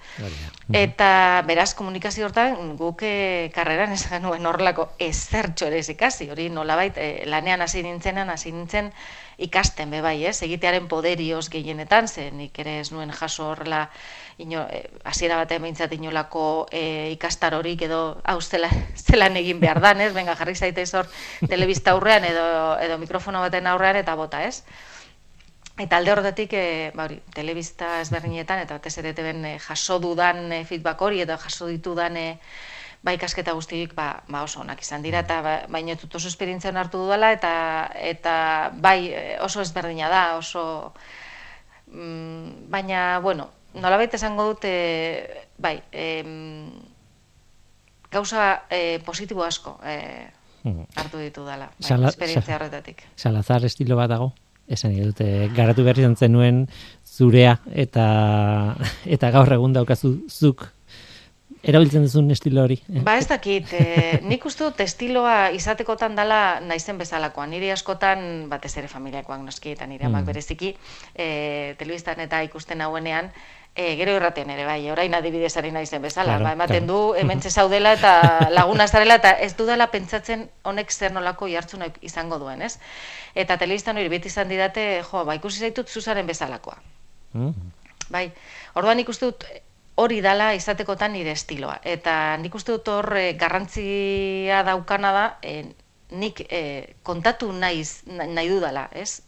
Eta 0.74 1.44
beraz, 1.48 1.74
komunikazio 1.78 2.28
hortan 2.28 2.76
guk 2.80 3.04
e, 3.06 3.50
karreran 3.56 3.94
ez 3.96 4.04
genuen 4.10 4.46
horrelako 4.46 4.90
ezertxo 5.02 5.70
ere 5.70 5.82
ikasi. 5.96 6.30
Hori 6.32 6.50
nolabait 6.54 6.98
e, 6.98 7.10
lanean 7.30 7.66
hasi 7.66 7.84
nintzenan, 7.86 8.30
hasi 8.30 8.54
nintzen 8.54 8.92
ikasten 9.38 9.94
be 9.94 10.02
bai, 10.06 10.20
ez? 10.30 10.38
Egitearen 10.46 10.88
poderioz 10.88 11.48
gehienetan, 11.54 12.08
zen 12.08 12.38
nik 12.38 12.60
ere 12.60 12.80
ez 12.82 12.92
nuen 12.94 13.12
jaso 13.12 13.50
horrela 13.52 13.88
ino, 14.38 14.66
e, 14.70 14.90
hasiera 15.04 15.38
batean 15.38 15.62
behintzat 15.62 15.94
inolako 15.94 16.68
e, 16.72 17.12
ikastar 17.14 17.54
horik 17.54 17.84
edo 17.86 18.20
hau 18.24 18.40
zela, 18.42 18.70
zelan 18.98 19.38
egin 19.38 19.60
behar 19.60 19.82
dan, 19.82 20.02
ez? 20.02 20.14
Venga, 20.14 20.36
jarri 20.36 20.56
zaite 20.56 20.86
hor 20.94 21.10
telebista 21.50 21.92
aurrean 21.92 22.26
edo, 22.26 22.46
edo 22.82 22.98
mikrofono 22.98 23.44
baten 23.44 23.68
aurrean 23.68 24.02
eta 24.02 24.16
bota, 24.16 24.44
ez? 24.44 24.64
Eta 25.78 25.98
alde 25.98 26.12
horretatik, 26.14 26.54
e, 26.54 26.92
ba 26.94 27.08
hori, 27.08 27.20
telebista 27.34 28.00
ezberdinetan, 28.02 28.62
eta 28.62 28.78
batez 28.78 28.98
ere 29.02 29.14
teben 29.18 29.46
e, 29.46 29.58
jaso 29.60 30.00
dudan 30.00 30.52
e, 30.52 30.64
feedback 30.70 31.02
hori, 31.02 31.24
edo 31.26 31.38
jaso 31.42 31.70
ditudan 31.70 32.18
e, 32.18 32.28
ba 33.04 33.12
ikasketa 33.14 33.56
guztiak 33.58 33.96
ba, 33.98 34.24
ba 34.30 34.44
oso 34.46 34.62
onak 34.62 34.82
izan 34.82 35.02
dira, 35.04 35.24
eta 35.26 35.42
ba, 35.42 35.56
baina 35.70 35.98
dut 36.00 36.14
oso 36.16 36.30
esperientzia 36.30 36.72
hartu 36.78 37.02
dudala, 37.02 37.34
eta, 37.34 37.90
eta 37.98 38.36
bai 38.74 39.14
oso 39.42 39.62
ezberdina 39.62 40.10
da, 40.10 40.24
oso... 40.38 40.94
Mm, 41.94 42.72
baina, 42.74 43.20
bueno, 43.22 43.52
nolabait 43.74 44.14
esango 44.14 44.46
dute, 44.52 44.74
bai, 45.58 45.82
e, 45.92 46.24
gauza 48.12 48.64
e, 48.70 49.00
positibo 49.06 49.44
asko 49.44 49.80
e, 49.84 49.98
hartu 50.96 51.20
ditu 51.20 51.46
dela, 51.46 51.72
bai, 51.74 51.88
Sala, 51.90 52.14
esperientzia 52.14 52.56
horretatik. 52.56 53.04
Salazar 53.16 53.66
estilo 53.66 53.98
bat 54.00 54.12
dago? 54.14 54.32
Esan 54.72 54.94
dute, 54.96 55.50
garatu 55.56 55.84
berri 55.84 56.06
zenuen 56.16 56.68
zurea 57.04 57.58
eta 57.74 58.06
eta 59.06 59.32
gaur 59.32 59.52
egun 59.52 59.74
daukazu 59.74 60.16
zuk 60.30 60.70
erabiltzen 61.64 62.04
duzun 62.04 62.32
estilo 62.36 62.64
hori. 62.64 62.78
Eh? 62.92 63.02
Ba 63.04 63.16
ez 63.18 63.28
dakit, 63.30 63.72
e, 63.74 64.20
nik 64.28 64.46
uste 64.46 64.66
dut 64.66 64.82
estiloa 64.84 65.50
izatekotan 65.56 66.16
dala 66.16 66.60
naizen 66.60 67.00
bezalakoan. 67.00 67.54
Nire 67.56 67.72
askotan, 67.72 68.50
batez 68.52 68.74
ere 68.82 68.92
familiakoak 68.92 69.42
noski 69.46 69.72
eta 69.78 69.88
nire 69.88 70.10
amak 70.10 70.26
mm. 70.26 70.32
bereziki, 70.32 70.74
e, 71.16 71.28
telebistan 71.80 72.20
eta 72.26 72.44
ikusten 72.44 72.84
hauenean, 72.84 73.32
E, 73.76 73.96
gero 73.98 74.14
irraten 74.14 74.52
ere, 74.54 74.68
bai, 74.70 74.92
orain 74.94 75.16
adibidez 75.18 75.56
ari 75.58 75.72
naizen 75.74 76.02
bezala, 76.04 76.38
ba, 76.38 76.52
ematen 76.54 76.86
du, 76.86 77.16
hemen 77.18 77.42
zaudela 77.42 77.96
eta 77.98 78.12
laguna 78.58 78.88
zarela, 78.88 79.16
eta 79.18 79.32
ez 79.42 79.56
dudala 79.58 79.88
pentsatzen 79.90 80.46
honek 80.62 80.92
zer 80.94 81.12
nolako 81.12 81.50
jartzun 81.50 81.88
izango 82.02 82.38
duen, 82.38 82.62
ez? 82.62 82.78
Eta 83.34 83.58
telebistan 83.58 83.98
hori 83.98 84.14
beti 84.14 84.30
izan 84.30 84.50
didate, 84.50 85.02
jo, 85.02 85.26
ba, 85.26 85.34
ikusi 85.42 85.66
zaitut 85.66 85.90
zuzaren 85.90 86.30
bezalakoa. 86.30 86.78
Mm. 87.34 87.72
Bai, 88.14 88.28
orduan 88.78 89.02
ikuste 89.02 89.26
dut 89.26 89.48
hori 89.96 90.22
dala 90.22 90.54
izatekotan 90.54 91.14
nire 91.14 91.34
estiloa. 91.34 91.80
Eta 91.84 92.38
nik 92.42 92.56
uste 92.56 92.78
dut 92.78 92.90
hor 92.94 93.10
e, 93.18 93.34
garrantzia 93.40 94.64
daukana 94.68 95.12
da, 95.14 95.26
e, 95.42 95.64
nik 96.14 96.44
e, 96.50 96.62
kontatu 97.04 97.52
naiz, 97.54 98.04
nahi 98.06 98.50
dudala, 98.50 98.88
ez? 98.94 99.22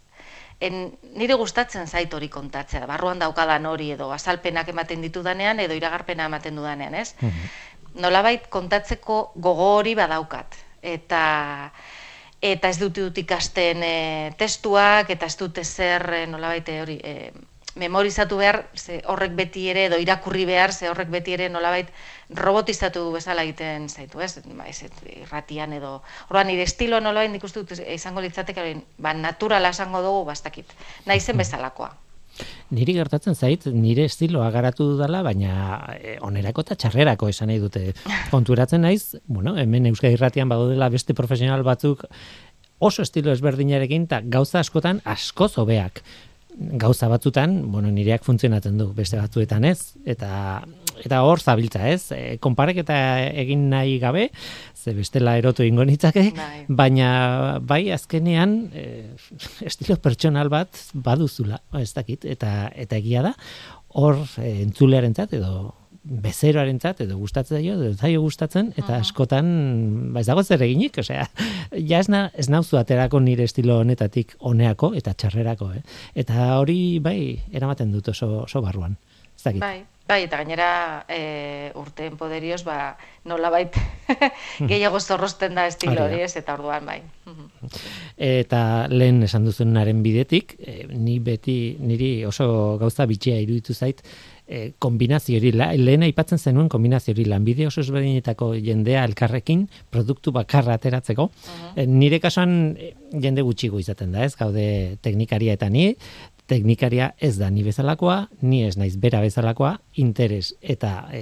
En, 0.62 0.98
nire 1.16 1.36
gustatzen 1.40 1.88
zait 1.88 2.14
hori 2.14 2.30
kontatzea, 2.30 2.86
barruan 2.88 3.20
daukadan 3.20 3.66
hori 3.66 3.92
edo 3.92 4.12
azalpenak 4.12 4.70
ematen 4.72 5.02
ditudanean 5.02 5.60
edo 5.60 5.74
iragarpena 5.74 6.26
ematen 6.32 6.56
dudanean, 6.56 6.96
ez? 6.96 7.14
Mm 7.22 7.54
Nolabait 7.96 8.50
kontatzeko 8.52 9.32
gogo 9.40 9.70
hori 9.78 9.94
badaukat. 9.96 10.58
Eta 10.84 11.22
eta 12.44 12.68
ez 12.68 12.78
dut 12.80 12.98
dut 12.98 13.18
ikasten 13.18 13.84
e, 13.88 14.32
testuak 14.36 15.14
eta 15.16 15.30
ez 15.32 15.38
dute 15.40 15.64
zer 15.64 16.04
e, 16.14 16.26
nolabait 16.28 16.68
hori 16.82 16.98
e, 17.00 17.32
memorizatu 17.76 18.38
behar, 18.40 18.70
ze 18.76 19.02
horrek 19.12 19.36
beti 19.36 19.68
ere, 19.70 19.86
edo 19.90 20.00
irakurri 20.00 20.46
behar, 20.48 20.74
ze 20.74 20.90
horrek 20.90 21.10
beti 21.12 21.36
ere 21.36 21.50
nolabait 21.52 21.92
robotizatu 22.30 23.10
bezala 23.12 23.44
egiten 23.44 23.90
zaitu, 23.90 24.22
ez? 24.24 24.40
Ba, 24.56 24.68
ez 24.72 24.88
irratian 25.18 25.76
edo... 25.76 26.00
Horban, 26.30 26.48
nire 26.48 26.64
estilo 26.64 27.02
nolabait 27.04 27.34
nik 27.34 27.44
uste 27.44 27.64
dut 27.64 27.84
izango 27.84 28.24
litzatek, 28.24 28.64
ba, 28.98 29.14
naturala 29.14 29.74
esango 29.76 30.02
dugu, 30.06 30.24
bastakit. 30.32 30.72
Naizen 31.06 31.38
bezalakoa. 31.38 31.92
Niri 32.76 32.96
gertatzen 32.98 33.36
zait, 33.36 33.68
nire 33.72 34.08
estiloa 34.10 34.50
garatu 34.52 34.90
dudala, 34.90 35.22
baina 35.24 35.52
e, 35.96 36.18
onerako 36.26 36.66
eta 36.66 36.76
txarrerako 36.80 37.30
esan 37.32 37.52
nahi 37.52 37.62
dute. 37.64 37.94
Konturatzen 38.34 38.84
naiz, 38.84 39.16
bueno, 39.28 39.56
hemen 39.60 39.92
Euskadi 39.92 40.18
Irratian 40.18 40.52
dela 40.52 40.90
beste 40.92 41.14
profesional 41.14 41.64
batzuk 41.64 42.08
oso 42.80 43.04
estilo 43.04 43.32
ezberdinarekin 43.32 44.08
eta 44.10 44.22
gauza 44.24 44.60
askotan 44.60 45.00
asko 45.06 45.48
zobeak 45.48 46.02
gauza 46.56 47.08
batzutan, 47.12 47.58
bueno, 47.72 47.92
nireak 47.92 48.24
funtzionatzen 48.24 48.78
du, 48.80 48.90
beste 48.96 49.20
batzuetan 49.20 49.66
ez, 49.68 49.96
eta 50.06 50.64
eta 51.04 51.22
hor 51.28 51.42
zabiltza 51.42 51.90
ez, 51.92 52.12
e, 52.16 52.38
konpareketa 52.44 52.96
egin 53.44 53.68
nahi 53.72 53.98
gabe, 54.00 54.30
ze 54.76 54.94
bestela 54.96 55.36
erotu 55.38 55.66
ingo 55.68 55.84
nitzake, 55.88 56.30
bai. 56.38 56.66
baina 56.70 57.10
bai 57.60 57.90
azkenean 57.92 58.56
e, 58.74 58.86
estilo 59.68 59.98
pertsonal 60.00 60.50
bat 60.54 60.80
baduzula, 60.94 61.60
ez 61.82 61.92
dakit, 61.94 62.26
eta, 62.26 62.70
eta 62.76 63.02
egia 63.02 63.26
da, 63.26 63.34
hor 63.96 64.22
e, 64.40 64.62
entzulearen 64.64 65.16
edo 65.28 65.74
bezeroarentzat 66.06 67.02
edo 67.06 67.18
gustatzen 67.18 67.58
zaio 67.58 67.76
edo 67.80 67.94
zaio 67.98 68.22
gustatzen 68.22 68.72
eta 68.78 69.00
askotan 69.02 69.48
ba 70.14 70.22
ez 70.22 70.28
dago 70.28 70.44
zer 70.44 70.62
eginik, 70.62 71.00
osea, 71.02 71.26
ja 71.90 72.00
ez 72.00 72.10
na 72.10 72.30
ez 72.34 72.48
nauzu 72.50 72.78
aterako 72.78 73.20
nire 73.20 73.48
estilo 73.50 73.80
honetatik 73.82 74.36
oneako 74.40 74.94
eta 74.96 75.14
txarrerako, 75.14 75.72
eh. 75.74 75.82
Eta 76.16 76.54
hori 76.60 77.00
bai 77.00 77.20
eramaten 77.52 77.92
dut 77.92 78.14
oso 78.14 78.46
oso 78.46 78.62
barruan. 78.62 78.98
Ez 79.36 79.44
dakit. 79.44 79.62
Bai. 79.62 79.84
Bai, 80.06 80.20
eta 80.28 80.38
gainera 80.38 80.68
e, 81.10 81.72
urteen 81.82 82.14
poderioz, 82.14 82.60
ba, 82.62 82.92
nola 83.26 83.50
bait, 83.50 83.74
gehiago 84.70 85.00
zorrosten 85.02 85.58
da 85.58 85.64
estilo 85.66 86.04
hori 86.04 86.20
ez, 86.22 86.36
eta 86.38 86.54
orduan 86.54 86.86
bai. 86.86 87.00
eta 88.22 88.60
lehen 88.92 89.24
esan 89.26 89.48
duzunaren 89.50 90.04
bidetik, 90.06 90.54
e, 90.62 90.86
ni 90.94 91.18
beti, 91.18 91.58
niri 91.82 92.12
oso 92.30 92.78
gauza 92.78 93.10
bitxea 93.10 93.42
iruditu 93.48 93.74
zait, 93.74 94.06
e, 94.48 94.74
kombinazio 94.80 95.40
hori, 95.40 95.52
la, 95.56 95.72
lehen 95.78 96.06
aipatzen 96.06 96.40
zenuen 96.40 96.70
kombinazio 96.70 97.14
hori, 97.16 97.26
lanbide 97.30 97.68
oso 97.68 97.82
ezberdinetako 97.82 98.54
jendea 98.66 99.04
elkarrekin, 99.08 99.66
produktu 99.94 100.34
bakarra 100.36 100.78
ateratzeko. 100.80 101.30
E, 101.76 101.86
nire 101.90 102.22
kasuan 102.24 102.76
e, 102.78 102.94
jende 103.22 103.46
gutxigo 103.46 103.82
izaten 103.82 104.16
da, 104.16 104.26
ez, 104.26 104.36
gaude 104.40 104.66
teknikaria 105.06 105.58
eta 105.58 105.70
ni, 105.70 105.92
teknikaria 106.46 107.10
ez 107.18 107.36
da 107.40 107.50
ni 107.50 107.64
bezalakoa, 107.66 108.18
ni 108.46 108.62
ez 108.68 108.76
naiz 108.78 108.94
bera 109.02 109.22
bezalakoa, 109.24 109.76
interes 110.02 110.54
eta 110.62 111.08
e, 111.14 111.22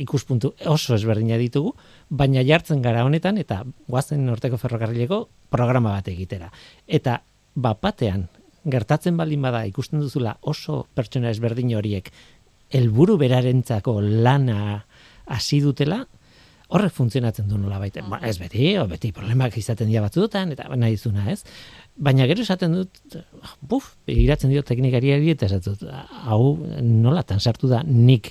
ikuspuntu 0.00 0.54
oso 0.72 0.96
ezberdina 0.96 1.36
ditugu, 1.40 1.74
baina 2.08 2.44
jartzen 2.46 2.80
gara 2.84 3.04
honetan 3.04 3.40
eta 3.42 3.62
guazen 3.88 4.24
norteko 4.26 4.60
ferrokarrileko 4.60 5.26
programa 5.52 5.92
bat 5.98 6.08
egitera. 6.08 6.48
Eta 6.88 7.20
bapatean 7.52 8.30
gertatzen 8.64 9.16
baldin 9.18 9.42
bada 9.42 9.64
ikusten 9.66 10.00
duzula 10.00 10.36
oso 10.40 10.86
pertsona 10.94 11.32
ezberdin 11.34 11.74
horiek 11.76 12.08
helburu 12.72 13.18
berarentzako 13.20 14.00
lana 14.00 14.82
hasi 15.26 15.60
dutela, 15.62 16.02
horrek 16.72 16.94
funtzionatzen 16.96 17.48
du 17.50 17.58
nola 17.60 17.78
baita. 17.80 18.02
Ba, 18.08 18.18
ez 18.24 18.38
beti, 18.40 18.72
o 18.80 18.86
beti 18.88 19.12
problemak 19.12 19.56
izaten 19.60 19.90
dira 19.90 20.02
batzuetan, 20.04 20.54
eta 20.54 20.68
nahi 20.78 20.96
zuna, 20.96 21.26
ez? 21.32 21.42
Baina 22.02 22.24
gero 22.30 22.40
esaten 22.40 22.72
dut, 22.72 23.18
buf, 23.68 23.90
iratzen 24.08 24.48
dio 24.52 24.62
teknikariari 24.64 25.34
eta 25.34 25.50
esatzen 25.50 25.76
dut, 25.76 25.90
hau 26.24 26.54
nolatan 26.80 27.42
sartu 27.44 27.68
da 27.68 27.82
nik 27.84 28.30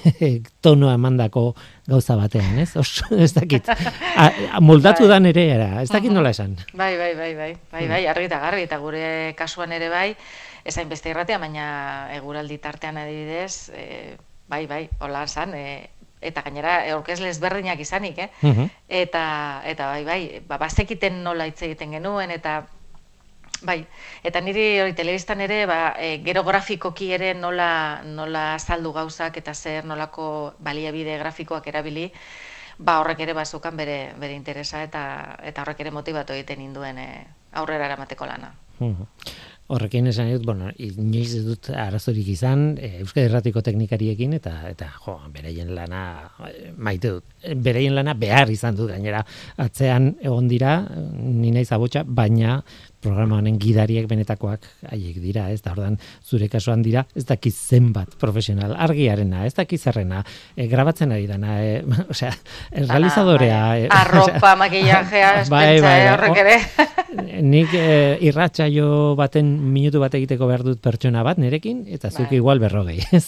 tonoa 0.64 0.94
emandako 0.96 1.50
gauza 1.90 2.16
batean, 2.16 2.56
ez? 2.64 2.70
Oso, 2.80 3.10
ez 3.20 3.34
dakit. 3.36 3.68
A, 4.22 4.30
moldatu 4.64 5.04
bai. 5.04 5.12
da 5.12 5.20
nere 5.20 5.44
era, 5.58 5.68
ez 5.82 5.90
dakit 5.92 6.14
nola 6.14 6.32
esan. 6.32 6.56
Bai, 6.72 6.94
bai, 6.96 7.12
bai, 7.20 7.30
bai, 7.36 7.52
bai, 7.74 7.86
bai, 7.92 8.02
argi 8.14 8.30
eta 8.30 8.40
garbi, 8.46 8.64
eta 8.64 8.80
gure 8.80 9.06
kasuan 9.36 9.76
ere 9.76 9.92
bai, 9.92 10.08
ezain 10.64 10.88
beste 10.88 11.10
irratea, 11.12 11.38
baina 11.38 11.66
eguraldi 12.16 12.58
tartean 12.58 12.96
adibidez, 12.96 13.70
e, 13.74 14.16
bai, 14.48 14.66
bai, 14.66 14.88
hola 15.00 15.24
esan, 15.28 15.54
e, 15.54 15.90
eta 16.24 16.42
gainera 16.46 16.78
aurkezle 16.94 17.28
ezberdinak 17.28 17.80
izanik, 17.80 18.18
eh? 18.18 18.30
Mhm. 18.42 18.70
Eta 18.88 19.24
eta 19.68 19.90
bai 19.92 20.04
bai, 20.04 20.22
ba 20.48 20.58
bazekiten 20.58 21.22
nola 21.24 21.46
hitz 21.46 21.60
egiten 21.62 21.92
genuen 21.98 22.32
eta 22.32 22.62
bai, 23.62 23.84
eta 24.24 24.40
niri 24.40 24.80
hori 24.80 24.94
telebistan 24.96 25.40
ere 25.44 25.64
ba, 25.66 25.94
e, 25.98 26.18
gero 26.24 26.44
grafikoki 26.44 27.12
ere 27.12 27.34
nola 27.34 28.00
nola 28.04 28.54
azaldu 28.54 28.92
gauzak 28.92 29.36
eta 29.36 29.54
zer 29.54 29.84
nolako 29.84 30.54
baliabide 30.58 31.18
grafikoak 31.18 31.66
erabili, 31.68 32.10
ba 32.78 32.98
horrek 33.00 33.20
ere 33.20 33.32
bazukan 33.32 33.76
bere 33.76 34.14
bere 34.18 34.34
interesa 34.34 34.82
eta 34.82 35.38
eta 35.42 35.62
horrek 35.62 35.80
ere 35.80 35.90
motivatu 35.90 36.32
egiten 36.32 36.60
induen 36.60 36.98
e, 36.98 37.08
aurrera 37.52 37.86
eramateko 37.92 38.26
lana. 38.26 38.54
Mhm. 38.78 39.06
Horrekin 39.72 40.10
esan 40.10 40.28
dut, 40.28 40.42
bueno, 40.44 40.66
inoiz 40.76 41.38
dut 41.46 41.70
arazorik 41.72 42.26
izan, 42.34 42.74
e, 42.76 42.98
Euskal 43.00 43.30
Erratiko 43.30 43.62
teknikariekin, 43.64 44.34
eta, 44.36 44.52
eta 44.68 44.90
jo, 45.00 45.14
bereien 45.32 45.70
lana 45.72 46.02
e, 46.50 46.68
maite 46.76 47.14
dut. 47.14 47.24
Bereien 47.64 47.96
lana 47.96 48.12
behar 48.12 48.52
izan 48.52 48.76
dut, 48.76 48.90
gainera, 48.92 49.22
atzean 49.64 50.10
egon 50.20 50.50
dira, 50.52 50.74
nina 51.16 51.64
izabotxa, 51.64 52.04
baina 52.04 52.58
programa 53.04 53.38
honen 53.38 53.58
gidariek 53.60 54.08
benetakoak 54.10 54.66
haiek 54.90 55.20
dira, 55.22 55.46
ez 55.52 55.60
da 55.64 55.74
ordan 55.74 55.98
zure 56.24 56.48
kasuan 56.52 56.82
dira, 56.84 57.04
ez 57.16 57.24
daki 57.28 57.52
zenbat 57.52 58.16
profesional 58.20 58.74
argiarena, 58.86 59.44
ez 59.46 59.54
daki 59.56 59.78
zerrena, 59.78 60.22
e, 60.56 60.66
grabatzen 60.70 61.12
ari 61.14 61.28
dana, 61.30 61.58
e, 61.62 61.82
osea, 62.14 62.32
realizadorea, 62.72 63.60
bai. 63.68 63.84
e, 63.84 63.90
arropa, 64.00 64.54
makillajea, 64.64 65.32
bai, 65.52 65.64
bai, 65.68 65.80
bai, 65.84 65.98
horrek 66.14 66.42
ere. 66.44 66.56
Nik 67.44 67.74
e, 67.78 67.88
irratsaio 68.28 68.88
baten 69.18 69.52
minutu 69.74 70.02
bat 70.02 70.14
egiteko 70.16 70.48
behar 70.50 70.64
dut 70.66 70.82
pertsona 70.84 71.24
bat 71.26 71.40
nerekin 71.42 71.84
eta 71.94 72.10
zuk 72.10 72.30
bai. 72.30 72.38
igual 72.40 72.62
berrogei, 72.62 73.00
ez? 73.18 73.26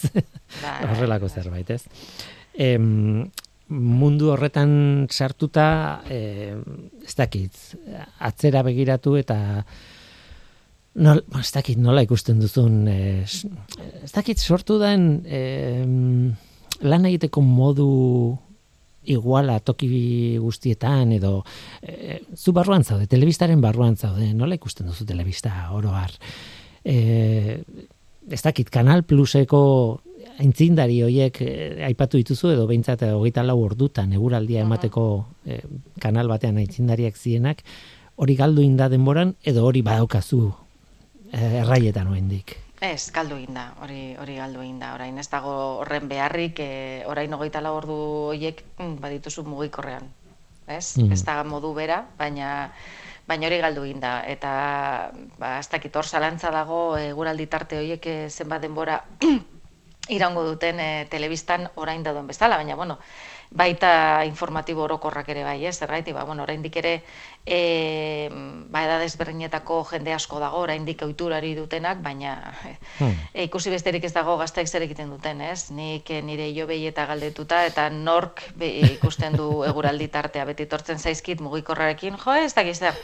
Horrelako 0.87 1.31
zerbait, 1.33 1.77
ez? 1.77 1.83
Em, 2.57 3.27
mundu 3.69 4.31
horretan 4.31 5.07
sartuta 5.11 6.03
eh, 6.11 6.55
ez 7.03 7.15
dakit 7.19 7.53
atzera 8.23 8.63
begiratu 8.67 9.17
eta 9.19 9.39
no, 11.03 11.17
ez 11.41 11.51
dakit 11.55 11.79
nola 11.79 12.05
ikusten 12.07 12.39
duzun 12.41 12.87
eh, 12.89 13.27
ez 14.05 14.13
dakit 14.15 14.39
sortu 14.39 14.79
den 14.79 15.25
eh, 15.27 15.83
lan 16.87 17.09
egiteko 17.11 17.43
modu 17.43 17.91
iguala 19.07 19.59
toki 19.63 19.89
guztietan 20.43 21.13
edo 21.17 21.41
eh, 21.83 22.21
zu 22.35 22.53
barruan 22.53 22.85
zaude, 22.85 23.07
telebistaren 23.07 23.61
barruan 23.63 23.97
zaude, 23.97 24.33
nola 24.35 24.59
ikusten 24.59 24.89
duzu 24.91 25.07
telebista 25.07 25.53
oroar. 25.75 26.13
Eh, 26.85 27.63
ez 28.31 28.43
dakit, 28.43 28.71
Kanal 28.75 29.05
Pluseko 29.07 29.63
aintzindari 30.39 31.01
horiek 31.03 31.41
eh, 31.45 31.87
aipatu 31.89 32.21
dituzu 32.21 32.53
edo 32.55 32.67
behintzat 32.69 33.07
hogeita 33.09 33.45
lau 33.47 33.59
ordutan 33.65 34.13
eguraldia 34.13 34.65
emateko 34.67 35.07
eh, 35.47 35.63
kanal 36.03 36.29
batean 36.29 36.61
aintzindariak 36.61 37.17
zienak 37.17 37.63
hori 38.17 38.37
galdu 38.37 38.65
inda 38.65 38.89
denboran 38.93 39.35
edo 39.45 39.65
hori 39.67 39.83
badaukazu 39.83 40.41
eh, 41.33 41.63
erraietan 41.63 42.13
oendik. 42.13 42.57
Ez, 42.81 43.09
galdu 43.13 43.39
inda, 43.41 43.71
hori, 43.81 44.15
hori 44.21 44.37
galdu 44.37 44.61
inda. 44.61 44.93
Orain 44.95 45.17
ez 45.19 45.31
dago 45.33 45.53
horren 45.81 46.11
beharrik, 46.11 46.61
e, 46.61 47.03
orain 47.09 47.33
hogeita 47.33 47.63
lau 47.65 47.73
ordu 47.79 47.97
horiek 48.35 48.61
mm, 48.77 48.99
badituzu 49.01 49.47
mugikorrean. 49.49 50.05
Ez? 50.67 50.99
Mm. 50.99 51.13
ez 51.15 51.23
da 51.25 51.41
modu 51.47 51.73
bera, 51.73 52.03
baina 52.19 52.73
baina 53.27 53.49
hori 53.49 53.63
galdu 53.65 53.87
inda. 53.89 54.21
Eta 54.29 54.53
ba, 55.41 55.57
ez 55.59 55.71
dakit 55.73 55.97
hor 55.97 56.07
zalantza 56.07 56.53
dago 56.53 56.99
eguraldi 57.01 57.49
tarte 57.49 57.81
horiek 57.81 58.11
zenbat 58.29 58.63
denbora 58.63 59.01
iraungo 60.09 60.45
duten 60.45 60.81
e, 60.81 61.07
telebistan 61.11 61.71
orain 61.75 62.03
da 62.03 62.13
duen 62.13 62.27
bezala, 62.27 62.57
baina 62.57 62.77
bueno, 62.77 62.99
baita 63.51 64.25
informatibo 64.27 64.83
orokorrak 64.85 65.29
ere 65.31 65.45
bai, 65.45 65.65
ez? 65.67 65.77
Zergaiti, 65.79 66.13
ba 66.13 66.25
bueno, 66.25 66.43
oraindik 66.43 66.77
ere 66.77 67.03
eh 67.47 68.29
ba 68.69 68.83
edades 68.85 69.17
berrinetako 69.17 69.85
jende 69.85 70.13
asko 70.13 70.41
dago 70.41 70.59
oraindik 70.59 71.03
ohiturari 71.03 71.55
dutenak, 71.55 72.03
baina 72.03 72.53
hmm. 72.99 73.31
e, 73.33 73.45
ikusi 73.45 73.71
besterik 73.71 74.05
ez 74.05 74.13
dago 74.13 74.37
gaztaik 74.37 74.67
zer 74.67 74.83
egiten 74.83 75.11
duten, 75.11 75.41
ez? 75.41 75.71
Nik 75.71 76.11
e, 76.11 76.23
nire 76.23 76.51
jobei 76.55 76.87
eta 76.87 77.07
galdetuta 77.07 77.65
eta 77.67 77.89
nork 77.91 78.43
ikusten 78.61 79.37
du 79.37 79.63
eguraldi 79.71 80.09
tartea 80.09 80.45
beti 80.45 80.67
tortzen 80.67 80.99
zaizkit 80.99 81.41
mugikorrarekin, 81.41 82.19
jo, 82.19 82.35
ez 82.35 82.53
dakiz 82.55 82.79
zer. 82.81 82.99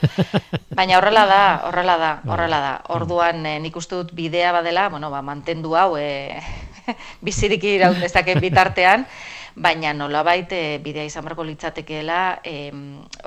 Baina 0.75 0.99
horrela 0.99 1.27
da, 1.27 1.43
horrela 1.69 1.97
da, 1.99 2.13
horrela 2.27 2.61
da. 2.61 2.75
Orduan 2.89 3.47
e, 3.47 3.59
nik 3.61 3.77
uste 3.77 3.95
dut 3.95 4.13
bidea 4.13 4.53
badela, 4.53 4.89
bueno, 4.89 5.11
ba 5.11 5.23
mantendu 5.23 5.77
hau 5.77 5.97
e, 5.97 6.43
bizirik 7.27 7.65
iraun 7.65 8.01
dezaken 8.01 8.41
bitartean, 8.43 9.07
baina 9.55 9.93
nolabait 9.93 10.53
e, 10.53 10.79
bidea 10.85 11.05
izan 11.05 11.27
berko 11.29 11.45
litzatekeela, 11.45 12.41
e, 12.45 12.71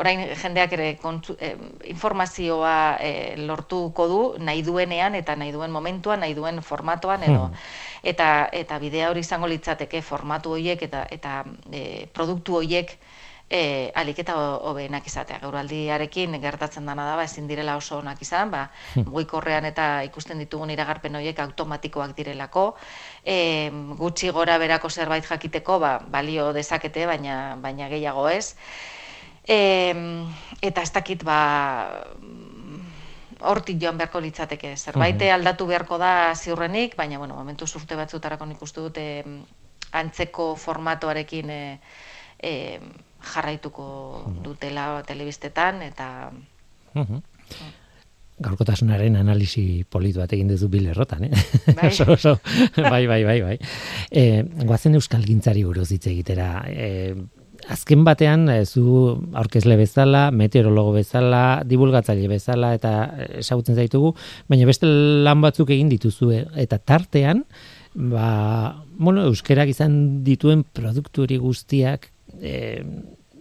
orain 0.02 0.24
jendeak 0.42 0.74
ere 0.78 0.88
kontzu, 1.02 1.36
informazioa 1.92 2.78
e, 3.00 3.12
lortuko 3.46 4.08
du 4.10 4.22
nahi 4.42 4.64
duenean 4.66 5.16
eta 5.16 5.36
nahi 5.36 5.54
duen 5.54 5.72
momentuan, 5.72 6.24
nahi 6.26 6.34
duen 6.34 6.62
formatoan 6.66 7.28
edo 7.28 7.44
hmm. 7.50 7.68
eta 8.14 8.32
eta 8.52 8.80
bidea 8.82 9.12
hori 9.12 9.22
izango 9.22 9.48
litzateke 9.48 10.02
formatu 10.02 10.58
horiek 10.58 10.82
eta 10.90 11.06
eta 11.12 11.44
e, 11.72 12.08
produktu 12.14 12.58
horiek 12.62 12.98
e, 13.50 13.92
alik 13.96 14.20
eta 14.24 14.36
hobeenak 14.66 15.08
izatea. 15.08 15.40
Gauraldiarekin 15.44 16.38
gertatzen 16.42 16.86
dana 16.86 17.06
da, 17.06 17.16
ba, 17.20 17.26
ezin 17.30 17.48
direla 17.48 17.78
oso 17.78 18.00
onak 18.00 18.22
izan, 18.22 18.52
ba, 18.52 18.66
hmm. 18.96 19.10
mugikorrean 19.12 19.66
eta 19.70 20.04
ikusten 20.08 20.42
ditugun 20.42 20.74
iragarpen 20.74 21.16
horiek 21.16 21.40
automatikoak 21.46 22.16
direlako, 22.18 22.66
e, 23.26 23.72
gutxi 23.98 24.30
gora 24.30 24.58
berako 24.62 24.90
zerbait 24.90 25.26
jakiteko, 25.26 25.80
ba, 25.80 25.98
balio 26.00 26.52
dezakete, 26.54 27.06
baina, 27.10 27.58
baina 27.62 27.90
gehiago 27.90 28.30
ez. 28.30 28.56
E, 29.48 29.60
eta 30.62 30.86
ez 30.86 30.92
dakit, 30.94 31.26
ba, 31.26 31.40
hortik 33.46 33.82
joan 33.82 33.98
beharko 33.98 34.22
litzateke 34.24 34.76
zerbait 34.78 35.18
hmm. 35.18 35.34
aldatu 35.40 35.68
beharko 35.68 35.98
da 36.02 36.34
ziurrenik, 36.36 36.96
baina 36.98 37.18
bueno, 37.18 37.36
momentu 37.36 37.66
urte 37.76 37.98
batzutarako 37.98 38.46
nik 38.46 38.62
uste 38.62 38.82
dute 38.82 39.06
antzeko 39.96 40.54
formatoarekin 40.56 41.50
e, 41.50 41.62
e, 42.40 42.54
jarraituko 43.34 43.88
dutela 44.44 45.04
telebistetan 45.08 45.82
eta 45.82 46.10
uh 46.96 47.24
Gaurkotasunaren 48.44 49.16
analisi 49.16 49.86
polit 49.88 50.18
bat 50.20 50.34
egin 50.36 50.50
duzu 50.52 50.68
bilerrotan, 50.72 51.30
eh? 51.30 51.32
Bai. 51.78 51.92
bai, 52.90 53.06
bai, 53.08 53.22
bai, 53.24 53.40
bai. 53.42 53.56
E, 54.12 54.44
guazen 54.68 54.98
euskal 55.00 55.24
gintzari 55.24 55.64
buruz 55.64 55.88
hitz 55.96 56.04
egitera. 56.12 56.50
E, 56.68 57.16
azken 57.72 58.04
batean, 58.04 58.50
e, 58.52 58.66
zu 58.66 59.16
aurkezle 59.40 59.78
bezala, 59.80 60.28
meteorologo 60.36 60.98
bezala, 60.98 61.62
divulgatzaile 61.64 62.28
bezala, 62.28 62.74
eta 62.76 62.92
esagutzen 63.40 63.80
zaitugu, 63.80 64.12
baina 64.52 64.68
beste 64.68 64.90
lan 64.90 65.40
batzuk 65.46 65.72
egin 65.72 65.88
dituzu, 65.94 66.34
eta 66.60 66.82
tartean, 66.84 67.46
ba, 67.96 68.82
bueno, 69.00 69.24
euskerak 69.32 69.72
izan 69.72 70.26
dituen 70.28 70.66
produkturi 70.76 71.40
guztiak 71.40 72.12
e, 72.42 72.84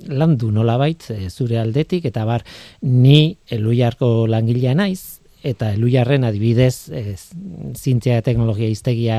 landu 0.07 0.51
nolabait 0.53 1.11
e, 1.11 1.30
zure 1.30 1.59
aldetik 1.59 2.05
eta 2.05 2.24
bar 2.24 2.45
ni 2.82 3.36
eluiarko 3.51 4.26
langilea 4.26 4.74
naiz 4.74 5.20
eta 5.45 5.72
elujarren 5.76 6.24
adibidez 6.24 6.88
e, 6.88 7.16
zintzia 7.76 8.22
teknologia 8.22 8.68
iztegia 8.68 9.18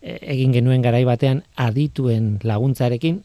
e, 0.00 0.18
egin 0.36 0.54
genuen 0.54 0.82
garai 0.82 1.04
batean 1.08 1.42
adituen 1.56 2.38
laguntzarekin 2.42 3.22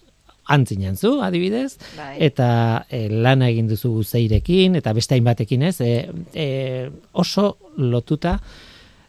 antzinan 0.49 0.97
zu, 0.97 1.19
adibidez, 1.21 1.77
bai. 1.93 2.15
eta 2.25 2.49
e, 2.89 3.05
lana 3.09 3.51
egin 3.53 3.69
duzu 3.69 4.01
zeirekin, 4.03 4.79
eta 4.79 4.95
beste 4.97 5.15
hainbatekin 5.15 5.67
ez, 5.69 5.75
e, 5.85 5.93
e, 6.33 6.47
oso 7.13 7.51
lotuta 7.77 8.39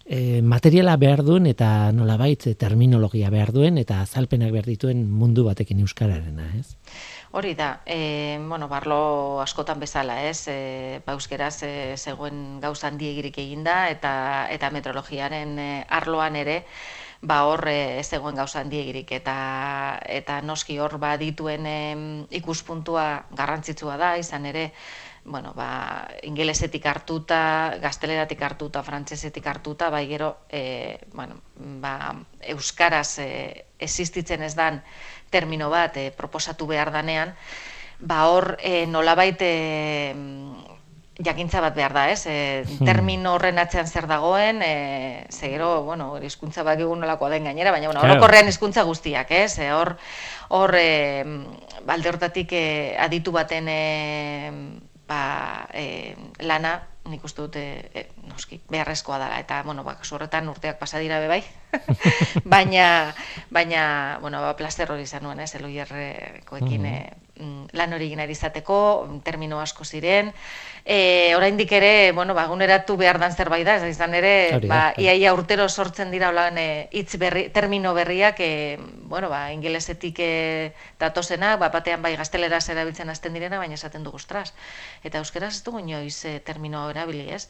e, 0.04 0.42
materiala 0.44 0.98
behar 1.00 1.24
duen, 1.24 1.48
eta 1.48 1.90
nolabait 1.96 2.44
terminologia 2.60 3.32
behar 3.32 3.54
duen, 3.56 3.80
eta 3.80 4.02
azalpenak 4.04 4.52
behar 4.52 4.68
dituen 4.68 5.06
mundu 5.08 5.46
batekin 5.48 5.80
euskararena, 5.86 6.50
ez? 6.60 6.76
Hori 7.32 7.54
da, 7.54 7.82
e, 7.86 8.40
bueno, 8.42 8.66
barlo 8.66 9.40
askotan 9.40 9.78
bezala, 9.78 10.16
ez, 10.26 10.48
e, 10.50 11.00
ba, 11.06 11.14
euskeraz 11.14 11.62
e, 11.62 11.70
zegoen 11.96 12.58
gauzan 12.64 12.98
diegirik 12.98 13.38
eginda, 13.38 13.84
eta, 13.92 14.12
eta 14.50 14.70
metrologiaren 14.74 15.52
e, 15.62 15.68
arloan 16.00 16.34
ere, 16.40 16.56
ba 17.22 17.44
hor 17.46 17.62
ez 17.70 18.08
zegoen 18.08 18.34
gauza 18.34 18.64
handiegirik. 18.64 19.12
Eta 19.12 19.36
eta 20.08 20.40
noski 20.42 20.78
hor 20.80 20.96
ba 20.98 21.12
dituen 21.20 21.68
ikuspuntua 22.30 23.06
garrantzitsua 23.36 23.96
da 24.00 24.16
izan 24.18 24.46
ere 24.50 24.70
bueno, 25.24 25.52
ba, 25.54 26.08
ingelesetik 26.24 26.86
hartuta, 26.86 27.76
gazteleratik 27.82 28.40
hartuta, 28.42 28.82
frantsesetik 28.82 29.46
hartuta, 29.46 29.90
bai 29.90 30.06
gero, 30.08 30.30
e, 30.48 30.98
bueno, 31.12 31.36
ba, 31.82 32.16
euskaraz 32.40 33.18
e, 33.20 33.66
existitzen 33.78 34.42
ez 34.42 34.54
dan 34.56 34.82
termino 35.30 35.70
bat 35.70 35.96
e, 35.96 36.10
proposatu 36.10 36.66
behar 36.66 36.92
danean, 36.92 37.34
ba 38.00 38.26
hor 38.28 38.56
e, 38.60 38.86
nolabait 38.86 39.38
e, 39.40 40.14
jakintza 41.20 41.60
bat 41.60 41.74
behar 41.76 41.92
da, 41.92 42.04
ez? 42.10 42.24
E, 42.26 42.64
termino 42.84 43.34
horren 43.36 43.60
atzean 43.60 43.88
zer 43.88 44.08
dagoen, 44.10 44.62
e, 44.64 45.26
ze 45.30 45.52
gero, 45.52 45.82
bueno, 45.84 46.16
hizkuntza 46.18 46.64
egun 46.74 47.00
nolakoa 47.00 47.30
den 47.30 47.44
gainera, 47.44 47.70
baina, 47.70 47.88
bueno, 47.88 48.02
orokorrean 48.02 48.48
hizkuntza 48.48 48.82
guztiak, 48.88 49.30
ez? 49.30 49.58
E, 49.58 49.70
hor, 49.72 49.96
hor, 50.48 50.74
e, 50.74 51.24
balde 51.86 52.08
hortatik 52.08 52.52
e, 52.52 52.96
aditu 52.98 53.32
baten 53.32 53.68
e, 53.68 54.52
ba, 55.08 55.66
e, 55.72 56.16
lana, 56.40 56.80
nik 57.10 57.24
uste 57.24 57.42
dute, 57.42 57.62
e, 57.94 58.06
noski, 58.30 58.60
beharrezkoa 58.70 59.18
dela, 59.22 59.40
eta, 59.42 59.62
bueno, 59.66 59.84
bak, 59.84 60.04
horretan 60.10 60.48
urteak 60.48 60.78
pasadira 60.78 61.20
be 61.20 61.28
bai, 61.28 61.42
baina, 62.54 62.86
baina, 63.50 64.18
bueno, 64.22 64.40
ba, 64.40 64.54
plaster 64.56 64.92
hori 64.92 65.08
izan 65.08 65.26
nuen, 65.26 65.40
ez, 65.40 65.54
eloierrekoekin, 65.58 66.82
mm 66.82 66.86
-hmm. 66.86 67.29
Mm, 67.40 67.70
lan 67.72 67.94
hori 67.96 68.10
egin 68.10 68.20
izateko, 68.28 68.76
termino 69.24 69.60
asko 69.60 69.84
ziren. 69.84 70.32
E, 70.84 71.32
oraindik 71.36 71.72
ere, 71.72 72.12
bueno, 72.12 72.34
ba, 72.36 72.46
guneratu 72.50 72.96
behar 73.00 73.18
dan 73.20 73.32
zerbait 73.32 73.64
da, 73.64 73.76
ez 73.80 73.88
izan 73.94 74.14
ere, 74.18 74.60
ba, 74.68 74.80
iaia 75.00 75.32
urtero 75.36 75.68
sortzen 75.68 76.10
dira 76.12 76.28
holan 76.28 76.58
e, 76.60 76.88
hitz 76.92 77.16
berri, 77.20 77.48
termino 77.54 77.94
berriak, 77.96 78.40
e, 78.40 78.78
bueno, 79.12 79.30
ba, 79.32 79.46
ingelesetik 79.54 80.20
e, 80.20 80.32
datosena, 81.00 81.54
ba, 81.56 81.70
batean 81.72 82.02
bai 82.02 82.12
gazteleraz 82.20 82.66
erabiltzen 82.68 83.08
hasten 83.08 83.36
direna, 83.36 83.60
baina 83.62 83.78
esaten 83.78 84.04
dugu 84.04 84.20
ostras. 84.20 84.52
Eta 85.04 85.24
euskeraz 85.24 85.54
ez 85.56 85.64
dugu 85.64 85.80
inoiz 85.80 86.18
e, 86.24 86.40
termino 86.44 86.88
erabili, 86.92 87.30
ez? 87.32 87.46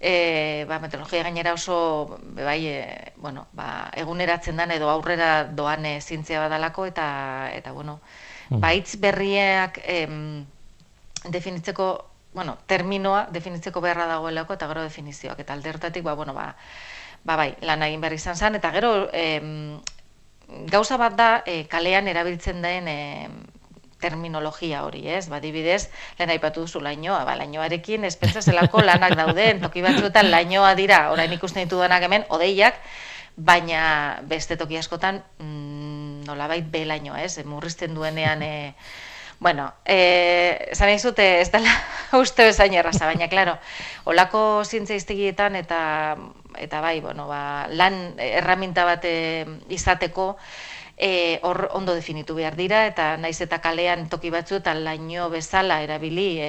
E, 0.00 0.64
ba, 0.70 0.78
meteorologia 0.78 1.24
gainera 1.26 1.52
oso 1.52 2.18
bai, 2.38 2.60
e, 2.70 3.12
bueno, 3.16 3.48
ba, 3.52 3.90
eguneratzen 3.98 4.56
dan 4.56 4.70
edo 4.70 4.88
aurrera 4.88 5.44
doan 5.44 5.84
e, 5.84 5.98
zientzia 6.00 6.40
badalako 6.44 6.86
eta 6.86 7.08
eta 7.52 7.72
bueno, 7.74 7.98
Mm. 8.48 8.60
baitz 8.60 8.96
berriak 8.96 9.80
em, 9.84 10.46
definitzeko, 11.28 11.88
bueno, 12.32 12.56
terminoa 12.66 13.26
definitzeko 13.32 13.80
beharra 13.84 14.06
dagoelako 14.06 14.56
eta 14.56 14.68
gero 14.70 14.82
definizioak. 14.82 15.40
Eta 15.40 15.52
aldertatik, 15.52 16.02
ba, 16.04 16.14
bueno, 16.14 16.34
ba, 16.34 16.54
ba 17.24 17.36
bai, 17.36 17.54
lan 17.60 17.82
egin 17.82 18.00
behar 18.00 18.16
izan 18.16 18.36
zen, 18.36 18.56
eta 18.56 18.70
gero 18.72 19.08
em, 19.12 19.78
gauza 20.70 20.96
bat 20.96 21.16
da 21.16 21.30
e, 21.44 21.64
kalean 21.68 22.08
erabiltzen 22.08 22.62
den 22.62 22.88
e, 22.88 22.98
terminologia 24.00 24.84
hori, 24.86 25.02
ez? 25.10 25.26
Ba, 25.28 25.42
dibidez, 25.42 25.90
lehen 26.18 26.30
aipatu 26.32 26.64
duzu 26.64 26.80
lainoa, 26.80 27.24
ba, 27.26 27.34
lainoarekin 27.40 28.06
espentsa 28.08 28.42
zelako 28.42 28.80
lanak 28.84 29.16
dauden, 29.18 29.60
toki 29.66 29.82
batzuetan 29.84 30.30
lainoa 30.30 30.74
dira, 30.78 31.08
orain 31.12 31.32
ikusten 31.34 31.66
ditu 31.66 31.82
denak 31.82 32.06
hemen, 32.06 32.24
odeiak, 32.32 32.78
baina 33.38 34.18
beste 34.26 34.56
toki 34.58 34.78
askotan 34.78 35.20
mm, 35.38 35.87
nolabait 36.28 36.66
belaino, 36.70 37.16
ez? 37.16 37.40
Murrizten 37.44 37.94
duenean 37.96 38.42
e, 38.44 38.74
bueno, 39.40 39.72
eh 39.84 40.70
zan 40.74 40.90
izute 40.90 41.40
ez 41.40 41.50
dela 41.52 41.72
uste 42.22 42.44
bezain 42.44 42.74
erraza, 42.74 43.06
baina 43.06 43.28
claro, 43.28 43.58
olako 44.04 44.64
zientziaiztegietan 44.64 45.56
eta 45.56 46.16
eta 46.58 46.80
bai, 46.80 47.00
bueno, 47.00 47.28
ba, 47.28 47.68
lan 47.70 48.18
erraminta 48.18 48.84
bat 48.84 49.06
izateko 49.68 50.34
E, 50.98 51.38
hor 51.46 51.68
ondo 51.78 51.94
definitu 51.94 52.34
behar 52.34 52.56
dira, 52.58 52.80
eta 52.90 53.12
naiz 53.22 53.36
eta 53.44 53.60
kalean 53.62 54.08
toki 54.10 54.32
batzu 54.34 54.56
eta 54.56 54.72
laino 54.74 55.28
bezala 55.30 55.76
erabili 55.84 56.40
e, 56.42 56.48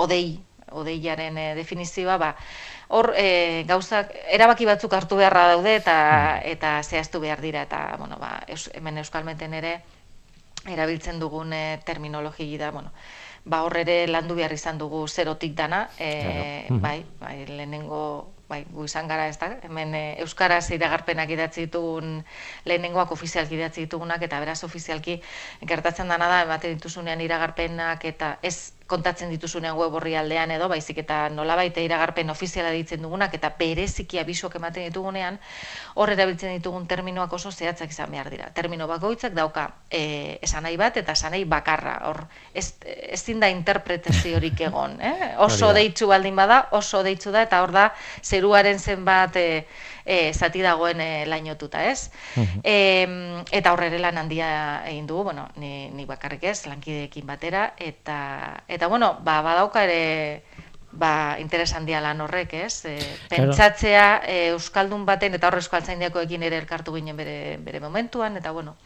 odei, 0.00 0.40
odeiaren 0.72 1.36
e, 1.36 1.44
definizioa, 1.58 2.16
ba, 2.16 2.30
hor 2.88 3.12
e, 3.16 3.64
gauzak 3.66 4.12
erabaki 4.30 4.66
batzuk 4.66 4.92
hartu 4.94 5.18
beharra 5.18 5.46
daude 5.54 5.76
eta 5.80 5.96
mm. 5.96 6.50
eta 6.54 6.72
zehaztu 6.82 7.20
behar 7.20 7.40
dira 7.42 7.62
eta 7.66 7.96
bueno 7.98 8.18
ba 8.18 8.40
hemen 8.74 8.98
euskalmeten 8.98 9.54
ere 9.54 9.80
erabiltzen 10.66 11.18
dugun 11.20 11.52
e, 11.52 11.78
terminologia 11.84 12.58
da 12.58 12.70
bueno 12.70 12.92
ba 13.44 13.62
hor 13.62 13.76
ere 13.78 14.06
landu 14.06 14.34
behar 14.34 14.52
izan 14.52 14.78
dugu 14.78 15.06
zerotik 15.08 15.54
dana 15.54 15.88
e, 15.98 16.64
claro. 16.68 16.80
bai 16.82 17.04
bai 17.20 17.46
lehenengo 17.46 18.35
bai, 18.48 18.60
izan 18.84 19.08
gara 19.10 19.26
ez 19.28 19.36
da, 19.40 19.50
hemen 19.66 19.94
e, 19.94 20.04
Euskaraz 20.22 20.70
iragarpenak 20.70 21.30
idatzi 21.34 21.66
ditugun 21.66 22.20
lehenengoak 22.64 23.12
ofizialki 23.16 23.58
idatzi 23.58 23.86
ditugunak, 23.86 24.22
eta 24.22 24.40
beraz 24.42 24.62
ofizialki 24.64 25.20
gertatzen 25.66 26.08
dana 26.08 26.30
da, 26.30 26.42
ematen 26.46 26.76
dituzunean 26.76 27.20
iragarpenak 27.26 28.04
eta 28.12 28.36
ez 28.42 28.72
kontatzen 28.86 29.30
dituzunean 29.34 29.74
web 29.76 29.94
horri 29.98 30.14
aldean 30.14 30.52
edo, 30.54 30.68
baizik 30.70 31.00
eta 31.02 31.26
nolabait 31.34 31.76
iragarpen 31.82 32.30
ofiziala 32.30 32.70
ditzen 32.70 33.02
dugunak, 33.02 33.34
eta 33.34 33.50
bereziki 33.58 34.20
abisuak 34.22 34.54
ematen 34.60 34.86
ditugunean, 34.86 35.40
hor 35.98 36.12
erabiltzen 36.14 36.54
ditugun 36.54 36.86
terminoak 36.86 37.32
oso 37.34 37.50
zehatzak 37.50 37.90
izan 37.90 38.14
behar 38.14 38.30
dira. 38.30 38.50
Termino 38.54 38.86
bakoitzak 38.86 39.34
dauka 39.34 39.66
e, 39.90 40.38
esan 40.46 40.66
nahi 40.68 40.78
bat 40.78 41.00
eta 41.02 41.16
esan 41.18 41.34
nahi 41.34 41.44
bakarra. 41.50 41.96
Hor, 42.06 42.22
ez, 42.54 42.76
ez 42.86 43.22
da 43.40 43.50
interpretaziorik 43.50 44.60
egon. 44.68 45.00
Eh? 45.02 45.34
Oso 45.42 45.72
deitzu 45.74 46.06
baldin 46.12 46.36
bada, 46.38 46.68
oso 46.78 47.02
deitzu 47.02 47.34
da, 47.34 47.42
eta 47.42 47.62
hor 47.64 47.74
da, 47.74 47.88
zeruaren 48.36 48.78
zenbat 48.78 49.36
e, 49.40 49.66
e, 50.04 50.32
zati 50.32 50.62
dagoen 50.62 51.00
e, 51.00 51.10
lainotuta, 51.26 51.82
ez? 51.90 52.10
e, 52.62 52.76
eta 53.50 53.72
horre 53.72 53.90
lan 53.98 54.20
handia 54.20 54.50
egin 54.86 55.08
dugu, 55.08 55.30
bueno, 55.30 55.48
ni, 55.56 55.88
ni 55.90 56.06
bakarrik 56.08 56.44
ez, 56.44 56.60
lankideekin 56.70 57.26
batera, 57.26 57.72
eta, 57.78 58.62
eta 58.68 58.92
bueno, 58.92 59.16
ba, 59.24 59.40
badauka 59.46 59.84
ere 59.88 60.44
ba, 60.96 61.36
interes 61.40 61.72
handia 61.74 62.00
lan 62.00 62.20
horrek, 62.24 62.54
ez? 62.66 62.84
E, 62.88 62.96
pentsatzea 63.30 64.06
e, 64.24 64.38
Euskaldun 64.54 65.04
baten, 65.08 65.36
eta 65.36 65.50
horre 65.50 65.60
Euskaltzaindiakoekin 65.64 66.46
ere 66.48 66.60
elkartu 66.62 66.94
ginen 66.96 67.16
bere, 67.18 67.56
bere 67.64 67.82
momentuan, 67.84 68.38
eta 68.40 68.54
bueno. 68.56 68.76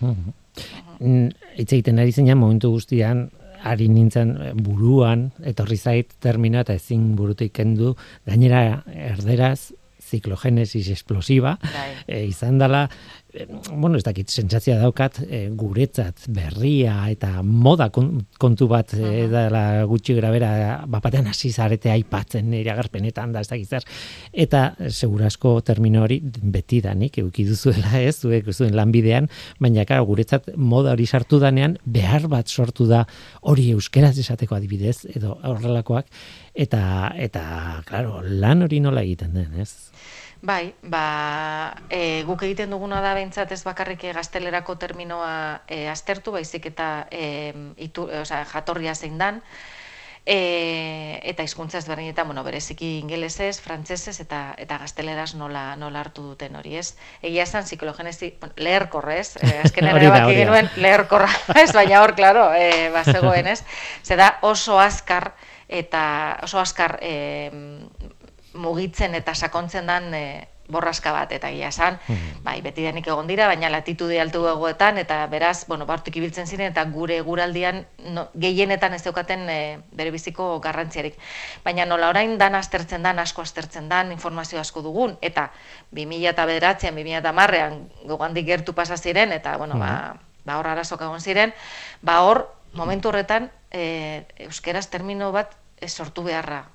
Itz 0.00 1.68
egiten 1.68 2.00
ari 2.00 2.12
zeina 2.12 2.38
momentu 2.38 2.70
guztian, 2.72 3.28
ari 3.64 3.88
nintzen 3.88 4.36
buruan, 4.62 5.30
etorri 5.44 5.76
zait 5.76 6.14
termino 6.20 6.60
eta 6.60 6.74
ezin 6.74 7.14
burutik 7.16 7.52
kendu, 7.52 7.94
gainera 8.26 8.82
erderaz, 8.88 9.72
ziklogenesis 10.10 10.88
explosiva, 10.90 11.58
e, 12.06 12.24
izan 12.26 12.58
dela, 12.58 12.88
Eh, 12.88 13.19
bueno, 13.72 13.96
ez 13.96 14.04
dakit 14.04 14.30
sentsazioa 14.30 14.78
daukat 14.80 15.20
e, 15.22 15.40
guretzat 15.54 16.24
berria 16.34 16.94
eta 17.12 17.42
moda 17.46 17.88
kontu 17.90 18.68
bat 18.70 18.94
e, 18.96 19.26
dela 19.30 19.84
gutxi 19.90 20.16
grabera 20.16 20.50
bapatean 20.90 21.28
hasi 21.30 21.52
zarete 21.52 21.92
aipatzen 21.92 22.52
iragarpenetan 22.58 23.32
da 23.34 23.44
ez 23.44 23.50
dakit 23.50 23.76
zer. 23.76 23.86
Eta 24.32 24.62
segurazko 24.88 25.56
termino 25.66 26.02
hori 26.06 26.20
beti 26.24 26.80
danik 26.84 27.20
eduki 27.22 27.46
duzuela 27.48 28.00
ez 28.00 28.16
zuek 28.18 28.50
zuen 28.52 28.74
lanbidean 28.76 29.30
baina 29.60 29.86
claro 29.86 30.08
guretzat 30.10 30.50
moda 30.56 30.94
hori 30.96 31.06
sartu 31.06 31.40
danean 31.42 31.78
behar 31.84 32.26
bat 32.28 32.48
sortu 32.48 32.88
da 32.90 33.04
hori 33.42 33.70
euskeraz 33.76 34.16
esateko 34.18 34.58
adibidez 34.58 35.04
edo 35.14 35.38
horrelakoak. 35.42 36.10
Eta 36.54 37.12
eta 37.16 37.44
claro 37.86 38.24
lan 38.26 38.66
hori 38.66 38.80
nola 38.82 39.06
egiten 39.06 39.36
den 39.38 39.60
ez 39.62 39.70
Bai, 40.42 40.72
ba, 40.80 41.76
e, 41.92 42.22
guk 42.24 42.42
egiten 42.46 42.70
duguna 42.72 43.02
da 43.04 43.12
behintzat 43.12 43.50
ez 43.52 43.60
bakarrik 43.66 44.06
gaztelerako 44.16 44.78
terminoa 44.80 45.32
e, 45.68 45.82
aztertu, 45.92 46.32
baizik 46.32 46.70
eta 46.72 46.86
e, 47.12 47.52
itu, 47.76 48.06
e, 48.08 48.22
jatorria 48.24 48.94
zein 48.94 49.18
dan, 49.20 49.42
e, 50.24 51.20
eta 51.28 51.44
hizkuntza 51.44 51.76
ezberdinetan, 51.82 52.26
bueno, 52.26 52.44
bereziki 52.46 52.88
ingelesez, 53.02 53.60
frantsesez 53.60 54.16
eta 54.24 54.54
eta 54.56 54.78
gazteleraz 54.80 55.34
nola 55.34 55.74
nola 55.76 56.00
hartu 56.00 56.24
duten 56.30 56.56
hori, 56.56 56.76
ez? 56.80 56.94
Egia 57.20 57.44
esan 57.44 57.68
psikologenezi, 57.68 58.32
bueno, 58.40 58.56
leherkorrez, 58.56 59.36
e, 59.42 59.58
azken 59.66 59.92
ere 59.92 60.08
baki 60.08 60.40
genuen 60.40 60.72
leherkorra, 60.76 61.28
ez? 61.62 61.68
Baina 61.76 62.00
hor, 62.00 62.16
claro, 62.16 62.48
e, 62.56 62.88
bazegoen, 62.96 63.52
ez? 63.52 63.60
Ze 64.04 64.16
da 64.16 64.38
oso 64.40 64.80
azkar 64.80 65.34
eta 65.68 66.02
oso 66.42 66.58
azkar 66.58 66.96
e, 67.02 67.12
mugitzen 68.54 69.14
eta 69.14 69.34
sakontzen 69.34 69.86
dan 69.86 70.14
e, 70.14 70.24
borraska 70.70 71.12
bat 71.12 71.32
eta 71.34 71.50
gila 71.50 71.68
esan, 71.68 71.98
hmm. 72.06 72.42
bai, 72.46 72.60
beti 72.62 72.84
denik 72.86 73.08
egon 73.10 73.28
dira, 73.28 73.48
baina 73.50 73.68
latitude 73.72 74.20
altu 74.22 74.44
egoetan, 74.48 74.98
eta 75.02 75.18
beraz, 75.30 75.66
bueno, 75.68 75.86
bartuk 75.86 76.16
ibiltzen 76.16 76.46
ziren, 76.46 76.70
eta 76.70 76.84
gure 76.94 77.20
guraldian 77.26 77.82
no, 78.14 78.28
gehienetan 78.38 78.94
ez 78.94 79.02
daukaten 79.02 79.46
e, 79.50 79.58
bere 79.96 80.14
biziko 80.14 80.52
garrantziarik. 80.62 81.18
Baina 81.66 81.86
nola 81.90 82.10
orain 82.14 82.36
dan 82.38 82.54
aztertzen 82.58 83.02
dan, 83.06 83.18
asko 83.18 83.42
aztertzen 83.42 83.90
dan, 83.90 84.14
informazio 84.14 84.60
asko 84.62 84.82
dugun, 84.86 85.16
eta 85.20 85.50
2000 85.90 86.30
eta 86.32 86.46
bederatzen, 86.46 86.94
2000 86.96 87.20
eta 87.20 87.34
marrean, 87.36 87.84
gogandik 88.06 88.46
gertu 88.46 88.74
pasa 88.74 88.96
ziren, 88.96 89.34
eta, 89.36 89.56
bueno, 89.58 89.78
ba, 89.78 90.14
hmm. 90.14 90.44
ba, 90.46 90.58
hor 90.58 90.70
arazok 90.74 91.06
egon 91.08 91.20
ziren, 91.20 91.54
ba, 92.02 92.20
hor, 92.26 92.46
momentu 92.78 93.10
horretan, 93.10 93.50
e, 93.74 94.26
euskeraz 94.46 94.86
termino 94.90 95.32
bat 95.34 95.56
sortu 95.90 96.22
beharra 96.22 96.68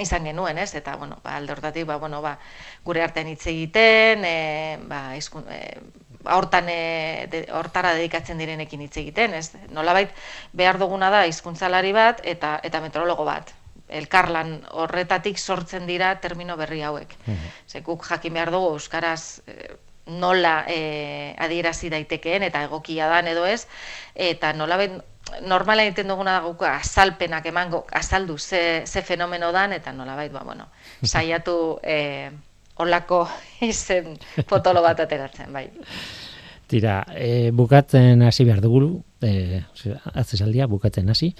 izan 0.00 0.24
genuen, 0.24 0.58
ez? 0.58 0.74
Eta, 0.74 0.96
bueno, 0.96 1.18
ba, 1.24 1.36
alde 1.36 1.52
hortatik, 1.52 1.86
ba, 1.86 1.96
bueno, 1.96 2.20
ba, 2.22 2.36
gure 2.84 3.02
artean 3.02 3.28
hitz 3.28 3.46
egiten, 3.50 4.24
e, 4.24 4.78
ba, 4.88 5.00
izkun, 5.16 5.46
e, 5.50 5.60
hortan 6.26 6.68
e, 6.68 7.26
de, 7.30 7.44
hortara 7.54 7.94
dedikatzen 7.96 8.38
direnekin 8.38 8.82
hitz 8.86 8.96
egiten, 9.02 9.34
ez? 9.34 9.50
Nolabait 9.74 10.12
behar 10.56 10.78
duguna 10.82 11.10
da 11.10 11.24
hizkuntzalari 11.26 11.92
bat 11.96 12.20
eta 12.24 12.58
eta 12.66 12.82
meteorologo 12.84 13.24
bat. 13.28 13.52
Elkarlan 13.86 14.56
horretatik 14.74 15.38
sortzen 15.38 15.86
dira 15.86 16.16
termino 16.20 16.56
berri 16.58 16.82
hauek. 16.82 17.12
Zekuk 17.70 18.06
jakin 18.08 18.34
behar 18.34 18.50
dugu 18.50 18.72
euskaraz 18.74 19.42
e, 19.46 19.76
nola 20.06 20.64
e, 20.70 21.34
adierazi 21.38 21.90
daitekeen 21.90 22.46
eta 22.46 22.62
egokia 22.66 23.08
dan 23.10 23.26
edo 23.30 23.46
ez, 23.46 23.66
eta 24.14 24.52
nolabait 24.54 25.00
normala 25.42 25.84
egiten 25.84 26.08
duguna 26.08 26.40
da 26.40 26.74
azalpenak 26.74 27.46
emango 27.46 27.86
azaldu 27.92 28.38
ze, 28.38 28.82
ze 28.86 29.02
fenomeno 29.02 29.52
dan 29.52 29.72
eta 29.72 29.92
nolabait 29.92 30.32
ba 30.32 30.44
bueno 30.44 30.66
saiatu 31.02 31.78
eh 31.82 32.30
olako 32.76 33.26
izen 33.60 34.16
fotolo 34.48 34.82
bat 34.82 35.00
ateratzen 35.00 35.52
bai. 35.52 35.68
Tira, 36.66 37.04
e, 37.14 37.52
bukatzen 37.54 38.24
hasi 38.26 38.44
behar 38.44 38.60
dugu, 38.60 39.02
e, 39.22 39.62
atzesaldia, 40.18 40.66
bukatzen 40.66 41.08
hasi, 41.08 41.30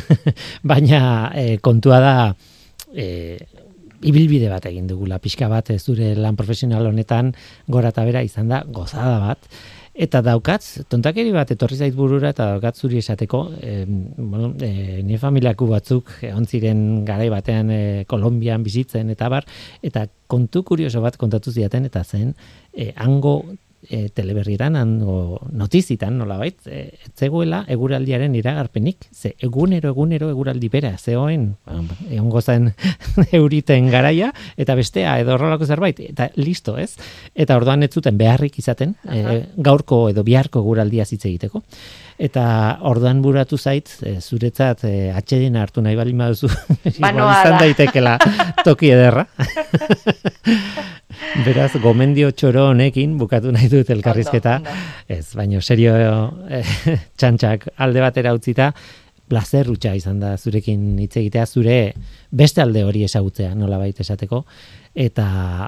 baina 0.70 1.30
e, 1.38 1.58
kontua 1.62 2.00
da, 2.02 2.14
e, 2.90 3.06
ibilbide 4.10 4.50
bat 4.50 4.66
egin 4.66 4.88
dugula, 4.90 5.20
pixka 5.22 5.46
bat, 5.48 5.70
ez 5.70 5.84
zure 5.84 6.10
lan 6.18 6.36
profesional 6.36 6.90
honetan, 6.90 7.30
gora 7.70 7.94
eta 7.94 8.04
bera 8.08 8.24
izan 8.26 8.50
da, 8.50 8.64
gozada 8.66 9.20
bat, 9.22 9.46
Eta 9.96 10.20
daukatz, 10.20 10.82
tontakeri 10.92 11.30
bat 11.32 11.48
etorri 11.54 11.78
zait 11.80 11.94
burura 11.96 12.28
eta 12.34 12.50
daukat 12.52 12.76
zuri 12.76 12.98
esateko, 13.00 13.38
e, 13.64 13.76
bueno, 13.86 14.50
e, 14.60 15.00
ni 15.06 15.16
familiaku 15.16 15.68
batzuk 15.70 16.10
egon 16.20 16.44
ziren 16.44 16.82
garai 17.08 17.30
batean 17.32 17.70
e, 17.72 17.80
Kolombian 18.10 18.66
bizitzen 18.66 19.08
eta 19.14 19.30
bar, 19.32 19.46
eta 19.80 20.04
kontu 20.28 20.66
kurioso 20.68 21.00
bat 21.00 21.16
kontatu 21.16 21.52
ziaten 21.52 21.88
eta 21.88 22.04
zen, 22.04 22.34
e, 22.76 22.90
hango 22.92 23.38
e, 23.90 24.08
teleberriran, 24.14 24.76
hango 24.76 25.40
notizitan, 25.52 26.16
nola 26.18 26.38
bait, 26.40 26.58
e, 26.66 26.98
etzeguela 27.06 27.64
eguraldiaren 27.72 28.34
iragarpenik, 28.38 29.08
ze 29.12 29.34
egunero, 29.42 29.90
egunero 29.94 30.30
eguraldi 30.32 30.70
bera, 30.72 30.94
zehoen, 30.98 31.48
ba, 31.66 31.80
egon 32.10 32.30
gozan 32.30 32.70
euriten 33.40 33.90
garaia, 33.92 34.32
eta 34.56 34.76
bestea, 34.78 35.18
edo 35.22 35.36
horrelako 35.36 35.68
zerbait, 35.68 36.00
eta 36.10 36.30
listo, 36.36 36.76
ez? 36.78 36.94
Eta 37.34 37.56
orduan 37.56 37.86
ez 37.86 37.92
zuten 37.92 38.18
beharrik 38.18 38.58
izaten, 38.62 38.96
e, 39.10 39.42
gaurko 39.56 40.06
edo 40.10 40.24
biharko 40.26 40.64
eguraldia 40.64 41.06
zitze 41.06 41.28
egiteko. 41.28 41.62
Eta 42.16 42.44
orduan 42.88 43.20
buratu 43.20 43.58
zait, 43.60 43.90
e, 44.00 44.16
zuretzat 44.20 44.86
e, 44.88 44.94
atxedin 45.12 45.56
hartu 45.60 45.84
nahi 45.84 45.98
bali 45.98 46.14
maduzu, 46.16 46.48
izan 46.96 47.58
daitekela 47.60 48.16
toki 48.64 48.94
ederra. 48.96 49.26
Beraz, 51.44 51.74
gomendio 51.82 52.30
txoro 52.32 52.70
honekin 52.70 53.16
bukatu 53.20 53.50
nahi 53.52 53.68
dut 53.68 53.90
elkarrizketa. 53.92 54.54
Ez, 55.08 55.34
baino 55.36 55.60
serio 55.60 55.92
eh, 56.48 56.62
txantxak 57.20 57.66
alde 57.84 58.00
batera 58.00 58.32
utzita, 58.36 58.70
placer 59.28 59.68
utxa 59.68 59.92
izan 59.98 60.20
da 60.22 60.36
zurekin 60.38 60.96
hitz 61.02 61.16
egitea, 61.20 61.44
zure 61.46 61.76
beste 62.30 62.62
alde 62.62 62.84
hori 62.86 63.04
esagutzea, 63.04 63.52
nola 63.58 63.78
baita 63.82 64.04
esateko, 64.06 64.44
eta, 64.94 65.26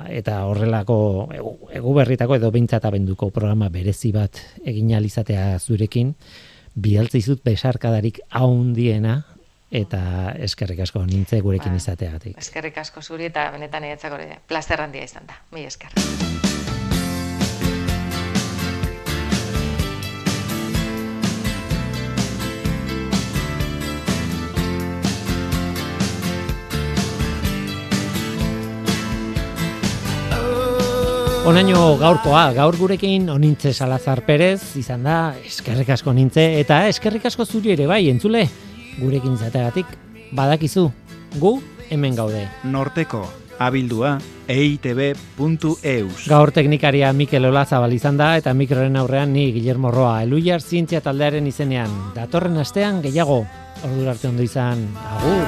eta 0.08 0.40
horrelako 0.48 0.98
egu, 1.36 1.94
berritako 1.98 2.38
edo 2.38 2.52
behintzat 2.54 2.86
abenduko 2.88 3.28
programa 3.34 3.68
berezi 3.68 4.12
bat 4.14 4.40
egin 4.64 4.94
alizatea 4.96 5.58
zurekin, 5.58 6.14
bialtzizut 6.78 7.42
besarkadarik 7.44 8.22
haundiena 8.30 9.20
eta 9.70 10.32
eskerrik 10.40 10.80
asko 10.80 11.04
nintze 11.04 11.40
gurekin 11.44 11.74
ba, 11.74 11.80
izateagatik. 11.82 12.38
Eskerrik 12.40 12.78
asko 12.80 13.02
zuri 13.02 13.28
eta 13.28 13.50
benetan 13.52 13.84
eretzako 13.84 14.20
plazer 14.48 14.80
handia 14.80 15.04
izan 15.04 15.28
da. 15.28 15.36
Mi 15.52 15.64
esker. 15.68 15.92
Onaino 31.48 31.94
gaurkoa, 31.96 32.50
gaur 32.52 32.76
gurekin 32.76 33.30
onintze 33.32 33.70
Salazar 33.72 34.20
Perez, 34.26 34.76
izan 34.76 35.06
da, 35.06 35.32
eskerrik 35.48 35.88
asko 35.94 36.12
nintze, 36.12 36.44
eta 36.60 36.82
eskerrik 36.90 37.24
asko 37.24 37.46
zuri 37.48 37.72
ere 37.72 37.86
bai, 37.88 38.02
entzule, 38.10 38.42
gurekin 39.01 39.34
izateagatik 39.38 39.86
badakizu 40.36 40.90
gu 41.38 41.59
hemen 41.90 42.16
gaude. 42.16 42.49
Norteko 42.64 43.26
abildua 43.59 44.18
eitb.eus 44.49 46.28
Gaur 46.28 46.53
teknikaria 46.55 47.12
Mikel 47.12 47.44
Olazabal 47.51 47.92
izan 47.92 48.16
da 48.16 48.36
eta 48.38 48.55
mikroren 48.55 48.96
aurrean 48.96 49.32
ni 49.32 49.51
Guillermo 49.53 49.90
Roa 49.90 50.22
Eluiar 50.22 50.62
zientzia 50.62 51.01
taldearen 51.05 51.46
izenean. 51.46 51.90
Datorren 52.14 52.57
astean 52.62 53.03
gehiago 53.03 53.44
ordu 53.84 54.09
arte 54.09 54.28
ondo 54.28 54.42
izan. 54.46 54.88
Agur 55.18 55.44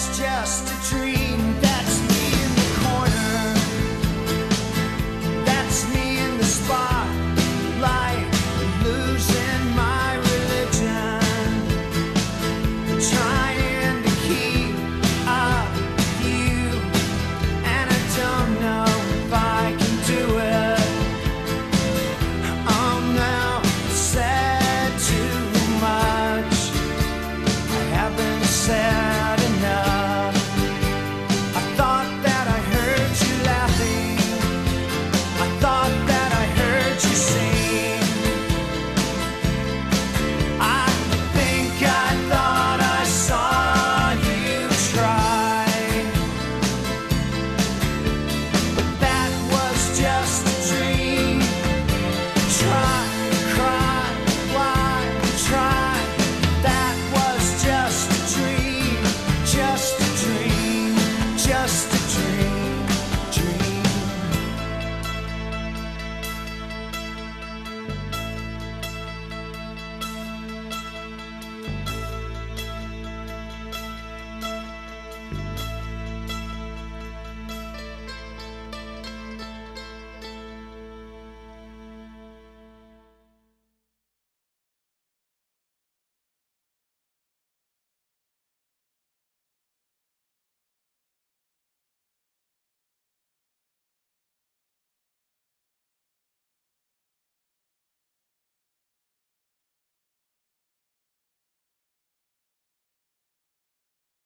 it's 0.00 0.18
just 0.18 0.70
a 0.70 0.94
dream. 0.94 1.29